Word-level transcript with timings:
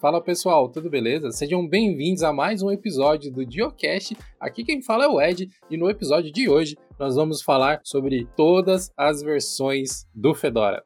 Fala 0.00 0.18
pessoal, 0.18 0.66
tudo 0.66 0.88
beleza? 0.88 1.30
Sejam 1.30 1.68
bem-vindos 1.68 2.22
a 2.22 2.32
mais 2.32 2.62
um 2.62 2.70
episódio 2.70 3.30
do 3.30 3.44
Diocast. 3.44 4.16
Aqui 4.40 4.64
quem 4.64 4.80
fala 4.80 5.04
é 5.04 5.08
o 5.08 5.20
Ed 5.20 5.50
e 5.68 5.76
no 5.76 5.90
episódio 5.90 6.32
de 6.32 6.48
hoje 6.48 6.74
nós 6.98 7.16
vamos 7.16 7.42
falar 7.42 7.82
sobre 7.84 8.26
todas 8.34 8.90
as 8.96 9.22
versões 9.22 10.06
do 10.14 10.34
Fedora. 10.34 10.82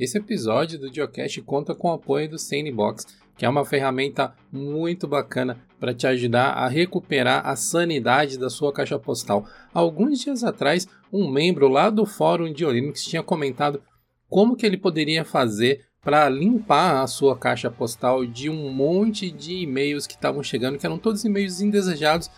Esse 0.00 0.16
episódio 0.16 0.78
do 0.78 0.90
Geocast 0.90 1.42
conta 1.42 1.74
com 1.74 1.88
o 1.88 1.92
apoio 1.92 2.26
do 2.26 2.38
Sanebox, 2.38 3.06
que 3.36 3.44
é 3.44 3.48
uma 3.50 3.66
ferramenta 3.66 4.34
muito 4.50 5.06
bacana 5.06 5.58
para 5.78 5.92
te 5.92 6.06
ajudar 6.06 6.52
a 6.52 6.68
recuperar 6.68 7.46
a 7.46 7.54
sanidade 7.54 8.38
da 8.38 8.48
sua 8.48 8.72
caixa 8.72 8.98
postal. 8.98 9.46
Alguns 9.74 10.20
dias 10.20 10.42
atrás, 10.42 10.88
um 11.12 11.30
membro 11.30 11.68
lá 11.68 11.90
do 11.90 12.06
fórum 12.06 12.50
de 12.50 12.64
Linux 12.64 13.04
tinha 13.04 13.22
comentado 13.22 13.82
como 14.26 14.56
que 14.56 14.64
ele 14.64 14.78
poderia 14.78 15.22
fazer 15.22 15.84
para 16.02 16.30
limpar 16.30 17.02
a 17.02 17.06
sua 17.06 17.36
caixa 17.36 17.70
postal 17.70 18.24
de 18.24 18.48
um 18.48 18.72
monte 18.72 19.30
de 19.30 19.52
e-mails 19.52 20.06
que 20.06 20.14
estavam 20.14 20.42
chegando, 20.42 20.78
que 20.78 20.86
eram 20.86 20.96
todos 20.96 21.26
e-mails 21.26 21.60
indesejados, 21.60 22.30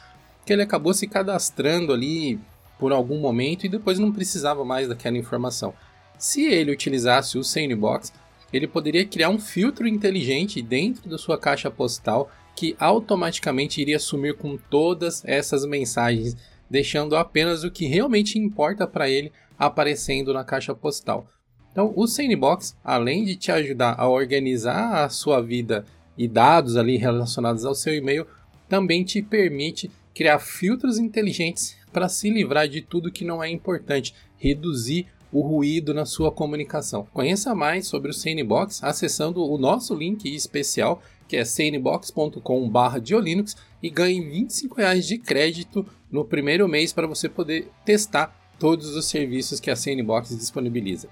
que 0.45 0.53
ele 0.53 0.63
acabou 0.63 0.93
se 0.93 1.07
cadastrando 1.07 1.93
ali 1.93 2.41
por 2.77 2.91
algum 2.91 3.21
momento 3.21 3.65
e 3.65 3.69
depois 3.69 4.01
não 4.01 4.11
precisava 4.11 4.65
mais 4.65 4.89
daquela 4.89 5.17
informação. 5.17 5.73
Se 6.23 6.45
ele 6.45 6.71
utilizasse 6.71 7.37
o 7.37 7.43
Sanebox, 7.43 8.13
ele 8.53 8.69
poderia 8.69 9.05
criar 9.05 9.29
um 9.29 9.41
filtro 9.41 9.89
inteligente 9.89 10.63
dentro 10.63 11.11
da 11.11 11.19
sua 11.19 11.37
caixa 11.37 11.69
postal 11.69 12.31
que 12.55 12.77
automaticamente 12.79 13.81
iria 13.81 13.99
sumir 13.99 14.37
com 14.37 14.57
todas 14.57 15.25
essas 15.25 15.67
mensagens, 15.67 16.37
deixando 16.71 17.17
apenas 17.17 17.65
o 17.65 17.73
que 17.73 17.87
realmente 17.87 18.39
importa 18.39 18.87
para 18.87 19.11
ele 19.11 19.33
aparecendo 19.59 20.33
na 20.33 20.45
caixa 20.45 20.73
postal. 20.73 21.27
Então, 21.73 21.93
o 21.97 22.07
Sanebox, 22.07 22.77
além 22.85 23.25
de 23.25 23.35
te 23.35 23.51
ajudar 23.51 23.97
a 23.99 24.09
organizar 24.09 25.05
a 25.05 25.09
sua 25.09 25.41
vida 25.41 25.85
e 26.17 26.29
dados 26.29 26.77
ali 26.77 26.97
relacionados 26.97 27.65
ao 27.65 27.75
seu 27.75 27.97
e-mail, 27.97 28.29
também 28.69 29.03
te 29.03 29.21
permite 29.23 29.91
criar 30.15 30.39
filtros 30.39 31.01
inteligentes 31.01 31.77
para 31.93 32.09
se 32.09 32.31
livrar 32.31 32.69
de 32.69 32.81
tudo 32.81 33.11
que 33.11 33.25
não 33.25 33.43
é 33.43 33.51
importante, 33.51 34.15
reduzir 34.37 35.09
o 35.33 35.41
ruído 35.41 35.95
na 35.95 36.05
sua 36.05 36.31
comunicação. 36.31 37.07
Conheça 37.13 37.55
mais 37.55 37.87
sobre 37.87 38.11
o 38.11 38.15
Sanebox 38.15 38.85
acessando 38.85 39.43
o 39.43 39.57
nosso 39.57 39.95
link 39.95 40.27
especial 40.33 41.03
que 41.27 41.39
é 41.39 41.47
sanebox.com/diolinux 41.47 43.57
e 43.83 43.89
ganhe 43.89 44.21
25 44.21 44.77
reais 44.77 45.07
de 45.07 45.17
crédito 45.17 45.87
no 46.11 46.27
primeiro 46.27 46.69
mês 46.69 46.93
para 46.93 47.07
você 47.07 47.27
poder 47.29 47.71
testar 47.87 48.39
todos 48.59 48.95
os 48.95 49.07
serviços 49.07 49.59
que 49.59 49.71
a 49.71 49.77
Sanebox 49.77 50.37
disponibiliza. 50.37 51.09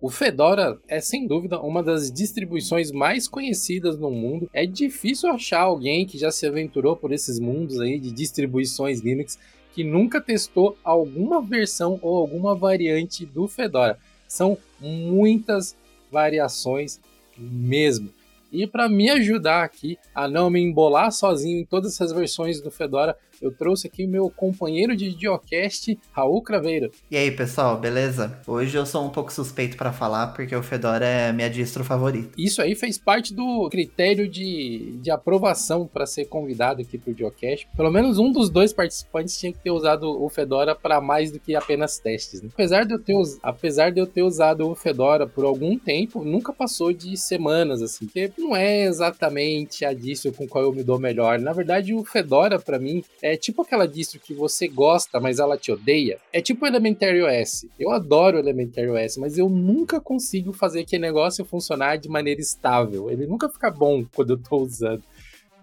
O 0.00 0.08
Fedora 0.10 0.78
é 0.88 1.00
sem 1.00 1.26
dúvida 1.26 1.60
uma 1.60 1.82
das 1.82 2.10
distribuições 2.10 2.90
mais 2.90 3.28
conhecidas 3.28 3.98
no 3.98 4.10
mundo. 4.10 4.48
É 4.52 4.66
difícil 4.66 5.30
achar 5.30 5.60
alguém 5.60 6.06
que 6.06 6.18
já 6.18 6.30
se 6.30 6.46
aventurou 6.46 6.96
por 6.96 7.12
esses 7.12 7.38
mundos 7.38 7.80
aí 7.80 7.98
de 7.98 8.10
distribuições 8.10 9.00
Linux 9.00 9.38
que 9.74 9.82
nunca 9.82 10.20
testou 10.20 10.78
alguma 10.84 11.42
versão 11.42 11.98
ou 12.00 12.16
alguma 12.16 12.54
variante 12.54 13.26
do 13.26 13.48
Fedora. 13.48 13.98
São 14.28 14.56
muitas 14.80 15.76
variações 16.12 17.00
mesmo. 17.36 18.08
E 18.52 18.68
para 18.68 18.88
me 18.88 19.10
ajudar 19.10 19.64
aqui 19.64 19.98
a 20.14 20.28
não 20.28 20.48
me 20.48 20.60
embolar 20.60 21.10
sozinho 21.10 21.58
em 21.58 21.64
todas 21.64 21.94
essas 21.94 22.12
versões 22.12 22.60
do 22.60 22.70
Fedora, 22.70 23.16
eu 23.44 23.52
trouxe 23.52 23.86
aqui 23.86 24.04
o 24.04 24.08
meu 24.08 24.30
companheiro 24.30 24.96
de 24.96 25.14
Diocast, 25.14 25.98
Raul 26.12 26.42
Craveiro. 26.42 26.90
E 27.10 27.16
aí, 27.16 27.30
pessoal, 27.30 27.78
beleza? 27.78 28.40
Hoje 28.46 28.76
eu 28.76 28.86
sou 28.86 29.04
um 29.04 29.10
pouco 29.10 29.32
suspeito 29.32 29.76
para 29.76 29.92
falar, 29.92 30.28
porque 30.28 30.54
o 30.56 30.62
Fedora 30.62 31.04
é 31.04 31.32
minha 31.32 31.50
distro 31.50 31.84
favorita. 31.84 32.30
Isso 32.38 32.62
aí 32.62 32.74
fez 32.74 32.98
parte 32.98 33.34
do 33.34 33.68
critério 33.70 34.28
de, 34.28 34.98
de 35.00 35.10
aprovação 35.10 35.86
para 35.86 36.06
ser 36.06 36.24
convidado 36.26 36.80
aqui 36.80 36.96
pro 36.96 37.14
Diocast. 37.14 37.68
Pelo 37.76 37.90
menos 37.90 38.18
um 38.18 38.32
dos 38.32 38.48
dois 38.48 38.72
participantes 38.72 39.38
tinha 39.38 39.52
que 39.52 39.58
ter 39.58 39.70
usado 39.70 40.22
o 40.22 40.28
Fedora 40.28 40.74
para 40.74 41.00
mais 41.00 41.30
do 41.30 41.38
que 41.38 41.54
apenas 41.54 41.98
testes. 41.98 42.40
Né? 42.40 42.48
Apesar, 42.52 42.84
de 42.84 42.94
eu 42.94 42.98
ter, 42.98 43.14
apesar 43.42 43.90
de 43.90 44.00
eu 44.00 44.06
ter 44.06 44.22
usado 44.22 44.68
o 44.68 44.74
Fedora 44.74 45.26
por 45.26 45.44
algum 45.44 45.78
tempo, 45.78 46.24
nunca 46.24 46.52
passou 46.52 46.92
de 46.92 47.16
semanas, 47.16 47.82
assim, 47.82 48.06
que 48.06 48.30
não 48.38 48.56
é 48.56 48.84
exatamente 48.84 49.84
a 49.84 49.92
distro 49.92 50.32
com 50.32 50.48
qual 50.48 50.64
eu 50.64 50.72
me 50.72 50.82
dou 50.82 50.98
melhor. 50.98 51.38
Na 51.38 51.52
verdade, 51.52 51.94
o 51.94 52.04
Fedora, 52.04 52.58
para 52.58 52.78
mim, 52.78 53.04
é 53.22 53.33
tipo 53.36 53.62
aquela 53.62 53.86
distro 53.86 54.20
que 54.20 54.34
você 54.34 54.68
gosta, 54.68 55.18
mas 55.18 55.38
ela 55.38 55.56
te 55.56 55.72
odeia. 55.72 56.18
É 56.32 56.40
tipo 56.40 56.64
o 56.64 56.68
Elementary 56.68 57.22
OS. 57.22 57.66
Eu 57.78 57.90
adoro 57.90 58.36
o 58.36 58.40
Elementary 58.40 58.88
OS, 58.88 59.16
mas 59.16 59.38
eu 59.38 59.48
nunca 59.48 60.00
consigo 60.00 60.52
fazer 60.52 60.80
aquele 60.80 61.02
negócio 61.02 61.44
funcionar 61.44 61.96
de 61.96 62.08
maneira 62.08 62.40
estável. 62.40 63.10
Ele 63.10 63.26
nunca 63.26 63.48
fica 63.48 63.70
bom 63.70 64.04
quando 64.14 64.30
eu 64.30 64.38
tô 64.38 64.58
usando. 64.58 65.02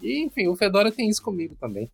E, 0.02 0.24
enfim, 0.24 0.48
o 0.48 0.56
Fedora 0.56 0.92
tem 0.92 1.08
isso 1.10 1.22
comigo 1.22 1.56
também. 1.60 1.90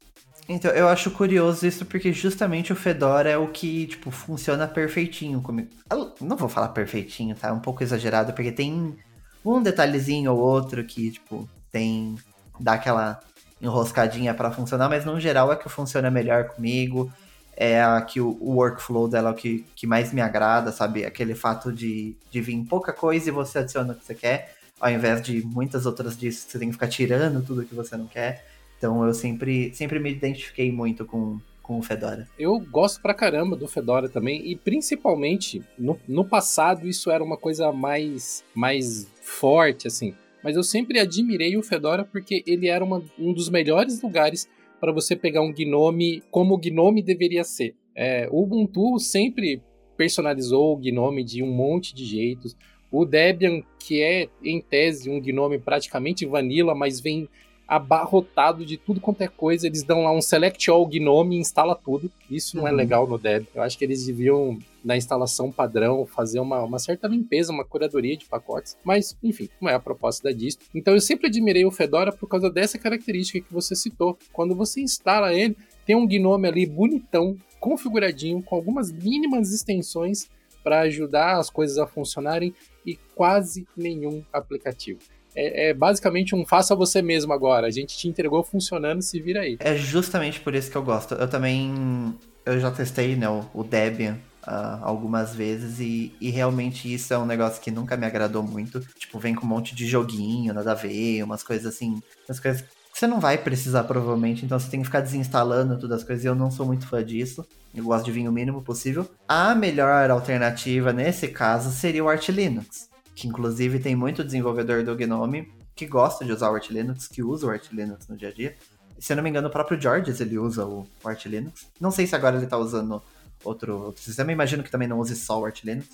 Então, 0.49 0.71
eu 0.71 0.87
acho 0.87 1.11
curioso 1.11 1.67
isso 1.67 1.85
porque 1.85 2.13
justamente 2.13 2.71
o 2.71 2.75
Fedora 2.75 3.29
é 3.29 3.37
o 3.37 3.49
que, 3.49 3.87
tipo, 3.87 4.09
funciona 4.11 4.65
perfeitinho 4.65 5.41
comigo. 5.41 5.69
Eu 5.91 6.13
não 6.21 6.37
vou 6.37 6.47
falar 6.47 6.69
perfeitinho, 6.69 7.35
tá? 7.35 7.49
É 7.49 7.51
um 7.51 7.59
pouco 7.59 7.83
exagerado, 7.83 8.31
porque 8.31 8.51
tem 8.51 8.95
um 9.43 9.61
detalhezinho 9.61 10.31
ou 10.31 10.39
outro 10.39 10.85
que, 10.85 11.11
tipo, 11.11 11.49
tem. 11.69 12.15
dá 12.59 12.73
aquela 12.73 13.19
enroscadinha 13.61 14.33
para 14.33 14.51
funcionar, 14.51 14.89
mas 14.89 15.05
no 15.05 15.19
geral 15.19 15.51
é 15.51 15.55
que 15.55 15.69
funciona 15.69 16.09
melhor 16.09 16.45
comigo. 16.49 17.11
É 17.55 17.81
a 17.81 17.99
que 18.01 18.21
o, 18.21 18.37
o 18.39 18.55
workflow 18.55 19.07
dela 19.07 19.29
é 19.29 19.31
o 19.31 19.35
que, 19.35 19.65
que 19.75 19.87
mais 19.87 20.13
me 20.13 20.21
agrada, 20.21 20.71
sabe? 20.71 21.03
Aquele 21.03 21.33
fato 21.33 21.73
de, 21.73 22.15
de 22.29 22.39
vir 22.39 22.63
pouca 22.65 22.93
coisa 22.93 23.29
e 23.29 23.31
você 23.31 23.59
adiciona 23.59 23.93
o 23.93 23.95
que 23.95 24.05
você 24.05 24.13
quer, 24.13 24.55
ao 24.79 24.91
invés 24.91 25.23
de 25.23 25.43
muitas 25.43 25.87
outras 25.87 26.15
disso 26.15 26.45
você 26.47 26.59
tem 26.59 26.67
que 26.67 26.73
ficar 26.73 26.87
tirando 26.87 27.43
tudo 27.43 27.65
que 27.65 27.73
você 27.73 27.97
não 27.97 28.05
quer. 28.05 28.45
Então 28.77 29.03
eu 29.03 29.11
sempre, 29.11 29.73
sempre 29.73 29.97
me 29.97 30.11
identifiquei 30.11 30.71
muito 30.71 31.03
com, 31.03 31.39
com 31.63 31.79
o 31.79 31.81
Fedora. 31.81 32.27
Eu 32.37 32.59
gosto 32.59 33.01
pra 33.01 33.11
caramba 33.11 33.55
do 33.55 33.67
Fedora 33.67 34.07
também, 34.07 34.47
e 34.47 34.55
principalmente 34.55 35.63
no, 35.79 35.99
no 36.07 36.23
passado 36.23 36.87
isso 36.87 37.09
era 37.09 37.23
uma 37.23 37.37
coisa 37.37 37.71
mais, 37.71 38.43
mais 38.53 39.07
forte, 39.19 39.87
assim 39.87 40.13
mas 40.47 40.55
eu 40.55 40.63
sempre 40.63 40.97
admirei 40.97 41.57
o 41.57 41.61
Fedora 41.61 42.05
porque 42.05 42.41
ele 42.47 42.69
era 42.69 42.81
uma, 42.81 43.03
um 43.19 43.33
dos 43.33 43.49
melhores 43.49 44.01
lugares 44.01 44.47
para 44.79 44.93
você 44.93 45.13
pegar 45.13 45.41
um 45.41 45.51
Gnome 45.51 46.23
como 46.31 46.53
o 46.53 46.57
Gnome 46.57 47.03
deveria 47.03 47.43
ser. 47.43 47.75
É, 47.93 48.29
o 48.31 48.43
Ubuntu 48.43 48.97
sempre 48.97 49.61
personalizou 49.97 50.71
o 50.71 50.77
Gnome 50.77 51.21
de 51.21 51.43
um 51.43 51.51
monte 51.51 51.93
de 51.93 52.05
jeitos. 52.05 52.55
O 52.89 53.03
Debian, 53.03 53.61
que 53.77 54.01
é 54.01 54.29
em 54.41 54.61
tese 54.61 55.09
um 55.09 55.19
Gnome 55.19 55.59
praticamente 55.59 56.25
vanilla, 56.25 56.73
mas 56.73 57.01
vem 57.01 57.27
abarrotado 57.67 58.65
de 58.65 58.77
tudo 58.77 59.01
quanto 59.01 59.21
é 59.21 59.27
coisa. 59.27 59.67
Eles 59.67 59.83
dão 59.83 60.03
lá 60.03 60.11
um 60.11 60.21
select 60.21 60.69
all 60.69 60.85
gnome 60.85 61.35
e 61.35 61.39
instala 61.39 61.75
tudo. 61.75 62.09
Isso 62.31 62.55
não 62.55 62.65
é 62.65 62.71
uhum. 62.71 62.75
é 62.75 62.77
legal 62.77 63.07
no 63.07 63.17
Debian. 63.17 63.47
Eu 63.53 63.61
acho 63.61 63.77
que 63.77 63.83
eles 63.83 64.05
deviam, 64.05 64.57
na 64.83 64.95
instalação 64.95 65.51
padrão, 65.51 66.05
fazer 66.05 66.39
uma, 66.39 66.61
uma 66.63 66.79
certa 66.79 67.07
limpeza, 67.07 67.51
uma 67.51 67.65
curadoria 67.65 68.15
de 68.15 68.25
pacotes. 68.25 68.77
Mas, 68.83 69.17
enfim, 69.21 69.49
não 69.59 69.69
é 69.69 69.73
a 69.73 69.79
proposta 69.79 70.29
da 70.29 70.35
distro. 70.35 70.65
Então 70.73 70.93
eu 70.93 71.01
sempre 71.01 71.27
admirei 71.27 71.65
o 71.65 71.71
Fedora 71.71 72.11
por 72.11 72.29
causa 72.29 72.49
dessa 72.49 72.77
característica 72.77 73.45
que 73.45 73.53
você 73.53 73.75
citou. 73.75 74.17
Quando 74.31 74.55
você 74.55 74.79
instala 74.79 75.33
ele, 75.33 75.57
tem 75.85 75.95
um 75.95 76.07
gnome 76.07 76.47
ali 76.47 76.65
bonitão, 76.65 77.37
configuradinho, 77.59 78.41
com 78.41 78.55
algumas 78.55 78.91
mínimas 78.91 79.51
extensões 79.51 80.29
para 80.63 80.81
ajudar 80.81 81.37
as 81.37 81.49
coisas 81.49 81.77
a 81.77 81.87
funcionarem 81.87 82.53
e 82.85 82.97
quase 83.15 83.67
nenhum 83.75 84.23
aplicativo 84.31 84.99
é, 85.37 85.69
é, 85.69 85.73
basicamente 85.73 86.35
um 86.35 86.43
faça 86.43 86.75
você 86.75 86.99
mesmo 86.99 87.31
agora. 87.31 87.67
A 87.67 87.71
gente 87.71 87.95
te 87.95 88.07
entregou 88.07 88.43
funcionando, 88.43 89.03
se 89.03 89.19
vira 89.19 89.41
aí. 89.41 89.57
É 89.59 89.75
justamente 89.75 90.39
por 90.39 90.55
isso 90.55 90.71
que 90.71 90.75
eu 90.75 90.83
gosto. 90.83 91.13
Eu 91.13 91.29
também. 91.29 92.17
Eu 92.43 92.59
já 92.59 92.71
testei 92.71 93.15
né, 93.15 93.29
o, 93.29 93.45
o 93.53 93.63
Debian 93.63 94.17
uh, 94.47 94.79
algumas 94.81 95.35
vezes 95.35 95.79
e, 95.79 96.15
e, 96.19 96.29
realmente 96.29 96.91
isso 96.91 97.13
é 97.13 97.17
um 97.17 97.25
negócio 97.25 97.61
que 97.61 97.69
nunca 97.69 97.95
me 97.95 98.05
agradou 98.05 98.41
muito. 98.41 98.79
Tipo, 98.97 99.19
vem 99.19 99.35
com 99.35 99.45
um 99.45 99.49
monte 99.49 99.75
de 99.75 99.85
joguinho, 99.85 100.53
nada 100.53 100.71
a 100.71 100.75
ver, 100.75 101.21
umas 101.21 101.43
coisas 101.43 101.67
assim. 101.67 102.01
Umas 102.27 102.39
coisas 102.39 102.61
que 102.61 102.67
você 102.91 103.05
não 103.05 103.19
vai 103.19 103.37
precisar 103.37 103.83
provavelmente, 103.83 104.43
então 104.43 104.57
você 104.57 104.71
tem 104.71 104.79
que 104.79 104.87
ficar 104.87 105.01
desinstalando 105.01 105.77
todas 105.77 105.99
as 105.99 106.03
coisas 106.03 106.25
e 106.25 106.27
eu 106.27 106.33
não 106.33 106.49
sou 106.49 106.65
muito 106.65 106.87
fã 106.87 107.03
disso. 107.03 107.45
Eu 107.75 107.83
gosto 107.83 108.05
de 108.05 108.11
vir 108.11 108.27
o 108.27 108.31
mínimo 108.31 108.63
possível. 108.63 109.07
A 109.27 109.53
melhor 109.53 110.09
alternativa 110.09 110.91
nesse 110.91 111.27
caso 111.27 111.69
seria 111.69 112.03
o 112.03 112.09
Arch 112.09 112.29
Linux 112.29 112.86
que 113.17 113.27
inclusive 113.27 113.79
tem 113.79 113.95
muito 113.95 114.23
desenvolvedor 114.23 114.83
do 114.83 114.95
Gnome 114.95 115.51
que 115.75 115.87
gosta 115.87 116.23
de 116.23 116.31
usar 116.31 116.51
o 116.51 116.53
Arch 116.53 116.69
Linux, 116.69 117.07
que 117.07 117.23
usa 117.23 117.47
o 117.47 117.49
Arch 117.49 117.71
Linux 117.71 118.07
no 118.07 118.15
dia 118.15 118.29
a 118.29 118.31
dia. 118.31 118.55
Se 118.99 119.11
eu 119.11 119.17
não 119.17 119.23
me 119.23 119.29
engano, 119.31 119.47
o 119.47 119.51
próprio 119.51 119.81
Georges 119.81 120.21
ele 120.21 120.37
usa 120.37 120.63
o, 120.63 120.87
Arch 121.03 121.25
Linux. 121.25 121.65
Não 121.81 121.89
sei 121.89 122.05
se 122.05 122.15
agora 122.15 122.35
ele 122.35 122.45
está 122.45 122.57
usando 122.59 123.01
outro, 123.43 123.85
outro 123.85 124.03
sistema, 124.03 124.31
imagino 124.31 124.61
que 124.61 124.69
também 124.69 124.87
não 124.87 124.99
use 124.99 125.15
só 125.15 125.41
o 125.41 125.45
Arch 125.45 125.63
Linux. 125.63 125.89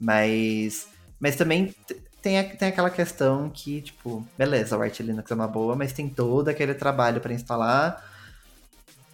Mas, 0.00 0.88
mas 1.20 1.36
também 1.36 1.74
tem, 2.22 2.42
tem 2.56 2.68
aquela 2.68 2.88
questão 2.88 3.50
que, 3.50 3.82
tipo, 3.82 4.26
beleza, 4.36 4.78
o 4.78 4.80
Arch 4.80 5.00
Linux 5.00 5.30
é 5.30 5.34
uma 5.34 5.46
boa, 5.46 5.76
mas 5.76 5.92
tem 5.92 6.08
todo 6.08 6.48
aquele 6.48 6.72
trabalho 6.72 7.20
para 7.20 7.34
instalar. 7.34 8.02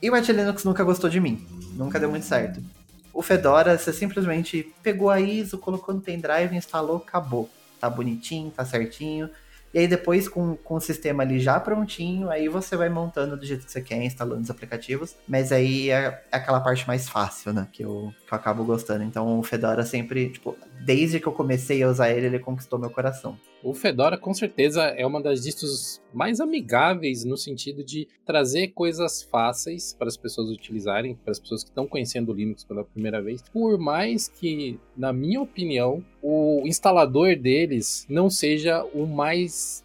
E 0.01 0.09
o 0.09 0.15
Arch 0.15 0.29
Linux 0.29 0.63
nunca 0.63 0.85
gostou 0.85 1.11
de 1.11 1.19
mim. 1.19 1.45
Nunca 1.73 1.99
deu 1.99 2.11
muito 2.11 2.27
certo. 2.27 2.63
O 3.13 3.23
Fedora, 3.23 3.77
você 3.77 3.93
simplesmente 3.93 4.73
pegou 4.83 5.11
a 5.11 5.21
ISO, 5.21 5.59
colocou 5.59 5.95
no 5.95 6.01
pendrive, 6.01 6.57
instalou, 6.57 6.97
acabou. 6.97 7.51
Tá 7.81 7.89
bonitinho, 7.89 8.51
tá 8.51 8.65
certinho. 8.65 9.31
E 9.73 9.79
aí 9.79 9.87
depois, 9.87 10.29
com, 10.29 10.57
com 10.57 10.75
o 10.75 10.81
sistema 10.81 11.23
ali 11.23 11.39
já 11.39 11.59
prontinho, 11.61 12.29
aí 12.29 12.49
você 12.49 12.77
vai 12.77 12.89
montando 12.89 13.37
do 13.37 13.47
jeito 13.47 13.65
que 13.65 13.71
você 13.71 13.81
quer, 13.81 14.03
instalando 14.03 14.43
os 14.43 14.51
aplicativos. 14.51 15.15
Mas 15.29 15.53
aí 15.53 15.91
é, 15.91 16.25
é 16.31 16.37
aquela 16.37 16.61
parte 16.61 16.87
mais 16.89 17.09
fácil, 17.09 17.53
né? 17.53 17.69
Que 17.73 17.85
eu, 17.85 18.13
que 18.27 18.33
eu 18.33 18.37
acabo 18.37 18.65
gostando. 18.65 19.05
Então 19.05 19.39
o 19.39 19.43
Fedora 19.43 19.85
sempre, 19.85 20.31
tipo, 20.31 20.57
desde 20.85 21.21
que 21.21 21.27
eu 21.27 21.33
comecei 21.33 21.83
a 21.83 21.89
usar 21.89 22.11
ele, 22.11 22.27
ele 22.27 22.39
conquistou 22.41 22.79
meu 22.79 22.91
coração. 22.91 23.39
O 23.63 23.75
Fedora 23.75 24.17
com 24.17 24.33
certeza 24.33 24.85
é 24.85 25.05
uma 25.07 25.21
das 25.21 25.43
distros 25.43 26.01
mais 26.15 26.41
amigáveis 26.41 27.25
no 27.25 27.37
sentido 27.37 27.85
de 27.85 28.09
trazer 28.25 28.69
coisas 28.69 29.23
fáceis 29.23 29.93
para 29.93 30.09
as 30.09 30.17
pessoas 30.17 30.49
utilizarem, 30.49 31.15
para 31.15 31.33
as 31.33 31.39
pessoas 31.39 31.63
que 31.63 31.69
estão 31.69 31.87
conhecendo 31.87 32.33
o 32.33 32.35
Linux 32.35 32.65
pela 32.65 32.85
primeira 32.85 33.21
vez. 33.21 33.43
Por 33.53 33.79
mais 33.79 34.29
que, 34.29 34.79
na 34.97 35.13
minha 35.13 35.43
opinião, 35.43 36.03
o 36.23 36.63
instalador 36.65 37.37
deles 37.37 38.07
não 38.09 38.31
seja 38.31 38.83
o 38.95 39.07
mais 39.07 39.85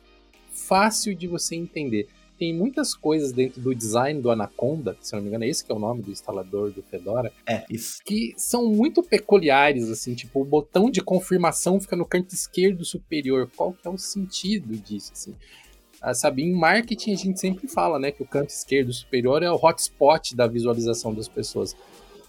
fácil 0.52 1.14
de 1.14 1.28
você 1.28 1.56
entender 1.56 2.08
tem 2.38 2.54
muitas 2.54 2.94
coisas 2.94 3.32
dentro 3.32 3.62
do 3.62 3.74
design 3.74 4.22
do 4.22 4.30
Anaconda, 4.30 4.98
se 5.02 5.14
não 5.14 5.22
me 5.22 5.28
engano 5.28 5.44
é 5.44 5.48
esse 5.48 5.64
que 5.64 5.72
é 5.72 5.76
o 5.76 5.80
nome 5.80 6.02
do 6.02 6.12
instalador 6.12 6.72
do 6.72 6.82
Fedora. 6.84 7.32
É, 7.48 7.66
isso. 7.70 8.00
Que 8.04 8.34
são 8.38 8.68
muito 8.68 9.02
peculiares, 9.02 9.90
assim, 9.90 10.14
tipo, 10.14 10.42
o 10.42 10.46
botão 10.46 10.90
de 10.90 11.02
confirmação 11.02 11.80
fica 11.80 11.96
no 11.96 12.06
canto 12.06 12.34
esquerdo 12.34 12.84
superior. 12.84 13.50
Qual 13.56 13.74
que 13.74 13.88
é 13.88 13.90
o 13.90 13.98
sentido 13.98 14.76
disso, 14.76 15.12
assim? 15.14 15.36
Ah, 16.02 16.14
sabe, 16.14 16.44
em 16.44 16.54
marketing 16.54 17.14
a 17.14 17.18
gente 17.18 17.40
sempre 17.40 17.68
fala, 17.68 17.98
né, 17.98 18.12
que 18.12 18.22
o 18.22 18.28
canto 18.28 18.50
esquerdo 18.50 18.94
superior 18.94 19.42
é 19.42 19.50
o 19.50 19.56
hotspot 19.56 20.36
da 20.36 20.46
visualização 20.46 21.14
das 21.14 21.28
pessoas. 21.28 21.76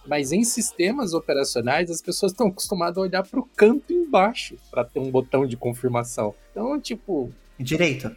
Mas 0.07 0.31
em 0.33 0.45
sistemas 0.45 1.13
operacionais, 1.13 1.91
as 1.91 2.01
pessoas 2.01 2.33
estão 2.33 2.47
acostumadas 2.47 2.97
a 2.97 3.01
olhar 3.01 3.27
para 3.27 3.41
o 3.41 3.49
canto 3.57 3.93
embaixo 3.93 4.57
para 4.71 4.85
ter 4.85 5.01
um 5.01 5.11
botão 5.11 5.45
de 5.45 5.57
confirmação. 5.57 6.35
Então, 6.53 6.81
tipo, 6.81 7.33
direito. 7.59 8.15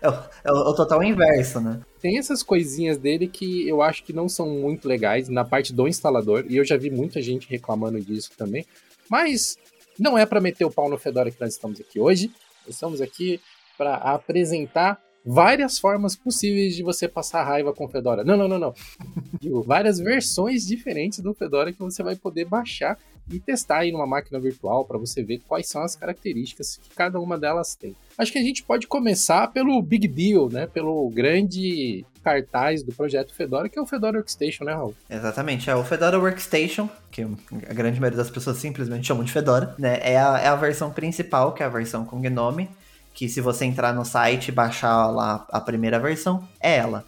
É 0.00 0.08
o, 0.08 0.12
é 0.44 0.52
o, 0.52 0.74
total 0.74 1.02
inverso, 1.02 1.60
né? 1.60 1.80
Tem 2.00 2.18
essas 2.18 2.42
coisinhas 2.42 2.98
dele 2.98 3.28
que 3.28 3.68
eu 3.68 3.80
acho 3.82 4.04
que 4.04 4.12
não 4.12 4.28
são 4.28 4.48
muito 4.48 4.88
legais 4.88 5.28
na 5.28 5.44
parte 5.44 5.72
do 5.72 5.86
instalador, 5.86 6.44
e 6.48 6.56
eu 6.56 6.64
já 6.64 6.76
vi 6.76 6.90
muita 6.90 7.22
gente 7.22 7.48
reclamando 7.48 8.00
disso 8.00 8.30
também. 8.36 8.66
Mas 9.08 9.56
não 9.98 10.16
é 10.16 10.26
para 10.26 10.40
meter 10.40 10.64
o 10.64 10.70
pau 10.70 10.88
no 10.88 10.98
Fedora 10.98 11.30
que 11.30 11.40
nós 11.40 11.52
estamos 11.52 11.80
aqui 11.80 12.00
hoje. 12.00 12.30
Estamos 12.66 13.00
aqui 13.00 13.40
para 13.76 13.94
apresentar 13.96 15.00
várias 15.24 15.78
formas 15.78 16.16
possíveis 16.16 16.74
de 16.74 16.82
você 16.82 17.06
passar 17.06 17.44
raiva 17.44 17.72
com 17.72 17.84
o 17.84 17.88
Fedora. 17.88 18.24
Não, 18.24 18.36
não, 18.36 18.48
não, 18.48 18.58
não. 18.58 18.74
várias 19.64 19.98
versões 19.98 20.66
diferentes 20.66 21.20
do 21.20 21.34
Fedora 21.34 21.72
que 21.72 21.78
você 21.78 22.02
vai 22.02 22.16
poder 22.16 22.44
baixar 22.44 22.98
e 23.30 23.38
testar 23.38 23.78
aí 23.78 23.92
numa 23.92 24.06
máquina 24.06 24.38
virtual 24.38 24.84
para 24.84 24.98
você 24.98 25.22
ver 25.22 25.40
quais 25.46 25.68
são 25.68 25.82
as 25.82 25.96
características 25.96 26.76
que 26.76 26.94
cada 26.94 27.20
uma 27.20 27.38
delas 27.38 27.74
tem. 27.74 27.94
Acho 28.18 28.32
que 28.32 28.38
a 28.38 28.42
gente 28.42 28.62
pode 28.62 28.86
começar 28.86 29.48
pelo 29.48 29.80
big 29.80 30.06
deal, 30.08 30.48
né? 30.50 30.66
Pelo 30.66 31.08
grande 31.10 32.04
cartaz 32.22 32.82
do 32.82 32.92
projeto 32.92 33.34
Fedora, 33.34 33.68
que 33.68 33.78
é 33.78 33.82
o 33.82 33.86
Fedora 33.86 34.18
Workstation, 34.18 34.64
né, 34.64 34.72
Raul? 34.72 34.94
Exatamente, 35.10 35.68
é 35.68 35.74
o 35.74 35.82
Fedora 35.82 36.18
Workstation, 36.18 36.88
que 37.10 37.22
a 37.22 37.74
grande 37.74 38.00
maioria 38.00 38.16
das 38.16 38.30
pessoas 38.30 38.58
simplesmente 38.58 39.06
chamam 39.06 39.24
de 39.24 39.32
Fedora, 39.32 39.74
né? 39.78 39.98
É 40.02 40.16
a, 40.18 40.38
é 40.38 40.46
a 40.46 40.56
versão 40.56 40.90
principal, 40.90 41.52
que 41.52 41.62
é 41.62 41.66
a 41.66 41.68
versão 41.68 42.04
com 42.04 42.20
Gnome, 42.20 42.68
que 43.12 43.28
se 43.28 43.40
você 43.40 43.64
entrar 43.64 43.92
no 43.92 44.04
site 44.04 44.48
e 44.48 44.52
baixar 44.52 45.08
lá 45.08 45.46
a 45.50 45.60
primeira 45.60 45.98
versão, 45.98 46.46
é 46.60 46.76
ela. 46.76 47.04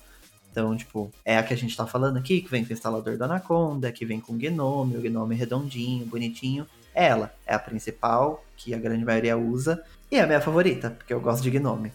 Então, 0.54 0.76
tipo, 0.76 1.10
é 1.24 1.36
a 1.36 1.42
que 1.42 1.52
a 1.52 1.56
gente 1.56 1.76
tá 1.76 1.84
falando 1.84 2.16
aqui, 2.16 2.40
que 2.40 2.48
vem 2.48 2.64
com 2.64 2.70
o 2.70 2.72
instalador 2.72 3.18
do 3.18 3.24
Anaconda, 3.24 3.90
que 3.90 4.06
vem 4.06 4.20
com 4.20 4.34
o 4.34 4.36
Gnome, 4.36 4.96
o 4.96 5.00
Gnome 5.00 5.34
redondinho, 5.34 6.06
bonitinho. 6.06 6.64
É 6.94 7.06
ela, 7.06 7.34
é 7.44 7.54
a 7.54 7.58
principal, 7.58 8.44
que 8.56 8.72
a 8.72 8.78
grande 8.78 9.04
maioria 9.04 9.36
usa, 9.36 9.82
e 10.12 10.14
é 10.14 10.20
a 10.20 10.26
minha 10.28 10.40
favorita, 10.40 10.90
porque 10.90 11.12
eu 11.12 11.20
gosto 11.20 11.42
de 11.42 11.50
Gnome. 11.50 11.90